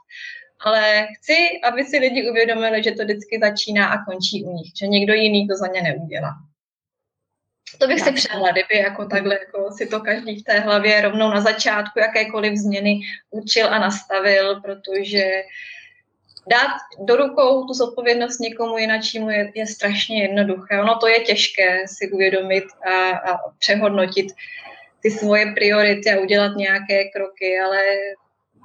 [0.60, 4.86] Ale chci, aby si lidi uvědomili, že to vždycky začíná a končí u nich, že
[4.86, 6.49] někdo jiný to za ně neudělá.
[7.78, 11.30] To bych si přála, kdyby jako takhle jako si to každý v té hlavě rovnou
[11.30, 15.42] na začátku jakékoliv změny učil a nastavil, protože
[16.51, 20.80] dát do rukou tu zodpovědnost někomu jináčímu je, je strašně jednoduché.
[20.80, 24.26] Ono to je těžké si uvědomit a, a přehodnotit
[25.02, 27.82] ty svoje priority a udělat nějaké kroky, ale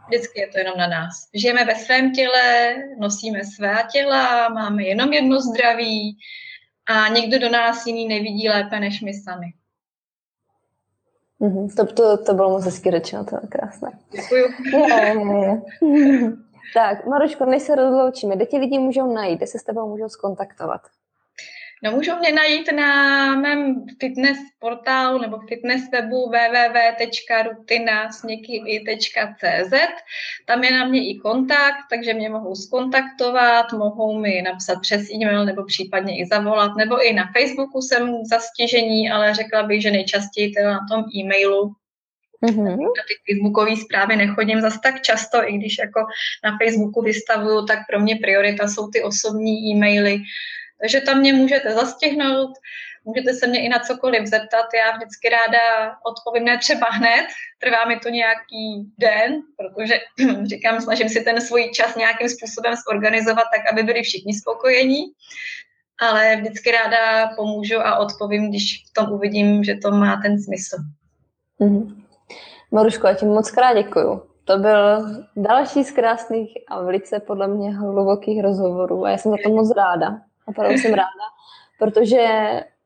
[0.07, 1.29] vždycky je to jenom na nás.
[1.33, 6.17] Žijeme ve svém těle, nosíme své těla, máme jenom jedno zdraví,
[6.87, 9.53] a nikdo do nás jiný nevidí lépe než my sami.
[11.41, 11.75] Mm-hmm.
[11.75, 13.99] To, to, to bylo moc hezky řečeno, to je krásné.
[14.11, 14.45] Děkuju.
[14.73, 16.31] Je, je, je.
[16.73, 20.09] tak, Maruško, než se rozloučíme, kde ti lidi můžou najít, kde se s tebou můžou
[20.09, 20.81] skontaktovat?
[21.85, 26.93] No můžou mě najít na mém fitness portálu nebo fitness webu www.rutina.cz.
[30.45, 35.45] Tam je na mě i kontakt, takže mě mohou skontaktovat, mohou mi napsat přes e-mail
[35.45, 40.51] nebo případně i zavolat, nebo i na Facebooku jsem zastižení, ale řekla bych, že nejčastěji
[40.51, 41.75] teda na tom e-mailu,
[42.43, 42.77] Mm-hmm.
[42.77, 45.99] Na ty facebookové zprávy nechodím zase tak často, i když jako
[46.43, 50.19] na Facebooku vystavuju, tak pro mě priorita jsou ty osobní e-maily,
[50.81, 52.51] takže tam mě můžete zastihnout,
[53.05, 54.65] můžete se mě i na cokoliv zeptat.
[54.73, 57.27] Já vždycky ráda odpovím, ne třeba hned,
[57.59, 59.99] trvá mi to nějaký den, protože
[60.43, 65.03] říkám, snažím si ten svůj čas nějakým způsobem zorganizovat tak, aby byli všichni spokojení.
[66.01, 70.75] Ale vždycky ráda pomůžu a odpovím, když v tom uvidím, že to má ten smysl.
[71.61, 72.03] Mm-hmm.
[72.71, 74.21] Maruško, já ti moc krát děkuju.
[74.45, 79.37] To byl další z krásných a velice podle mě hlubokých rozhovorů a já jsem za
[79.43, 80.21] to moc ráda.
[80.45, 81.25] Opravdu jsem ráda,
[81.79, 82.27] protože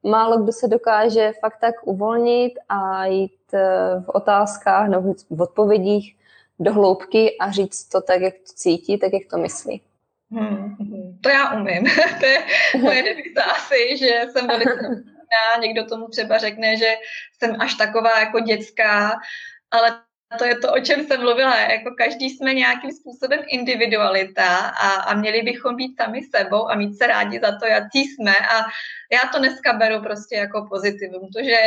[0.03, 6.15] málo kdo se dokáže fakt tak uvolnit a jít eh, v otázkách nebo v odpovědích
[6.59, 9.81] do hloubky a říct to tak, jak to cítí, tak, jak to myslí.
[10.31, 10.75] Hmm,
[11.21, 11.83] to já umím.
[12.19, 12.43] to je
[12.81, 15.03] moje deviza asi, že jsem velice
[15.59, 16.95] Někdo tomu třeba řekne, že
[17.37, 19.19] jsem až taková jako dětská,
[19.71, 20.01] ale
[20.37, 21.59] to je to, o čem jsem mluvila.
[21.59, 26.97] Jako každý jsme nějakým způsobem individualita a, a měli bychom být sami sebou a mít
[26.97, 28.35] se rádi za to, jaký jsme.
[28.37, 28.57] A
[29.11, 31.29] já to dneska beru prostě jako pozitivum.
[31.33, 31.57] To, že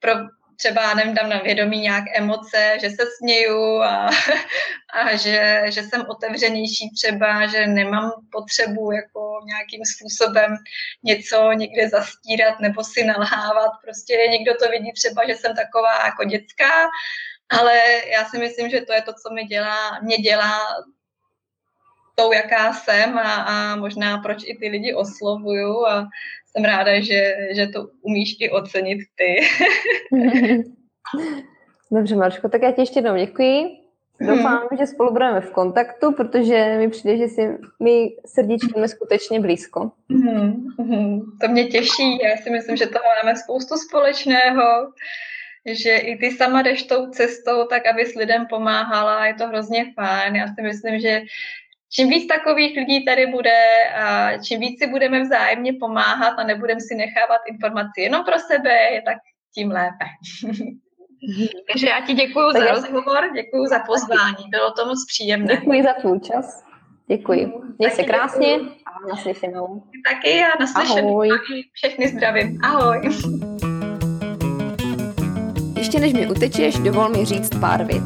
[0.00, 0.12] pro,
[0.56, 4.10] třeba nevím, dám na vědomí nějak emoce, že se směju a,
[4.92, 10.56] a že, že jsem otevřenější třeba, že nemám potřebu jako nějakým způsobem
[11.02, 13.70] něco někde zastírat nebo si nalhávat.
[13.84, 16.88] Prostě někdo to vidí třeba, že jsem taková jako dětská
[17.58, 17.76] ale
[18.12, 20.58] já si myslím, že to je to, co mi dělá, mě dělá
[22.14, 26.08] tou, jaká jsem a, a možná proč i ty lidi oslovuju a
[26.46, 29.36] jsem ráda, že, že to umíš i ocenit ty.
[31.92, 33.80] Dobře, Marčko, tak já ti ještě jednou děkuji.
[34.20, 34.78] Doufám, hmm.
[34.78, 39.90] že spolu budeme v kontaktu, protože mi přijde, že si my srdíčkem skutečně blízko.
[40.10, 40.66] Hmm.
[40.78, 41.20] Hmm.
[41.40, 42.18] To mě těší.
[42.22, 44.92] Já si myslím, že toho máme spoustu společného
[45.66, 49.92] že i ty sama jdeš tou cestou, tak aby s lidem pomáhala, je to hrozně
[49.94, 50.36] fajn.
[50.36, 51.22] Já si myslím, že
[51.92, 53.60] čím víc takových lidí tady bude
[53.94, 59.02] a čím víc si budeme vzájemně pomáhat a nebudeme si nechávat informaci jenom pro sebe,
[59.04, 59.16] tak
[59.54, 60.04] tím lépe.
[61.72, 65.56] Takže já ti děkuji za rozhovor, děkuji za pozvání, bylo to moc příjemné.
[65.56, 66.64] Děkuji za tvůj čas.
[67.06, 67.52] Děkuji.
[67.78, 68.70] Měj se krásně děkuji.
[68.86, 69.82] a naslyšenou.
[70.10, 71.08] Taky a naslyšenou.
[71.08, 71.28] Ahoj.
[71.72, 72.60] Všechny zdravím.
[72.64, 73.00] Ahoj.
[75.90, 78.02] Ještě než mi utečeš, dovol mi říct pár vět.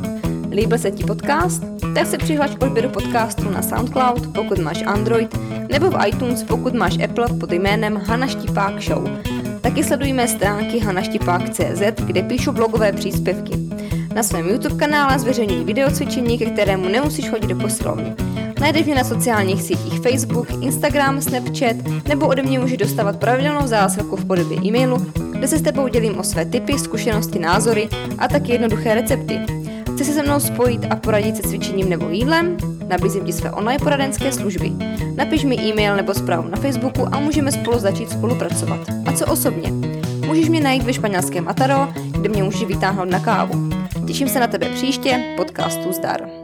[0.50, 1.62] Líbil se ti podcast?
[1.94, 5.38] Tak se přihlaš k odběru podcastu na SoundCloud, pokud máš Android,
[5.72, 9.08] nebo v iTunes, pokud máš Apple pod jménem Hana Štipák Show.
[9.60, 13.52] Taky sleduj mé stránky hanaštipák.cz, kde píšu blogové příspěvky.
[14.14, 18.14] Na svém YouTube kanále zveřejňuji videocvičení, ke kterému nemusíš chodit do posilovny.
[18.60, 21.76] Najdeš mě na sociálních sítích Facebook, Instagram, Snapchat
[22.08, 25.06] nebo ode mě můžeš dostávat pravidelnou zásilku v podobě e-mailu,
[25.44, 27.88] kde se s tebou dělím o své typy, zkušenosti, názory
[28.18, 29.40] a taky jednoduché recepty.
[29.94, 32.56] Chci se se mnou spojit a poradit se cvičením nebo jídlem?
[32.88, 34.72] Nabízím ti své online poradenské služby.
[35.16, 38.80] Napiš mi e-mail nebo zprávu na Facebooku a můžeme spolu začít spolupracovat.
[39.06, 39.72] A co osobně?
[40.26, 43.70] Můžeš mě najít ve španělském Ataro, kde mě můžeš vytáhnout na kávu.
[44.06, 46.43] Těším se na tebe příště, podcastu Zdar.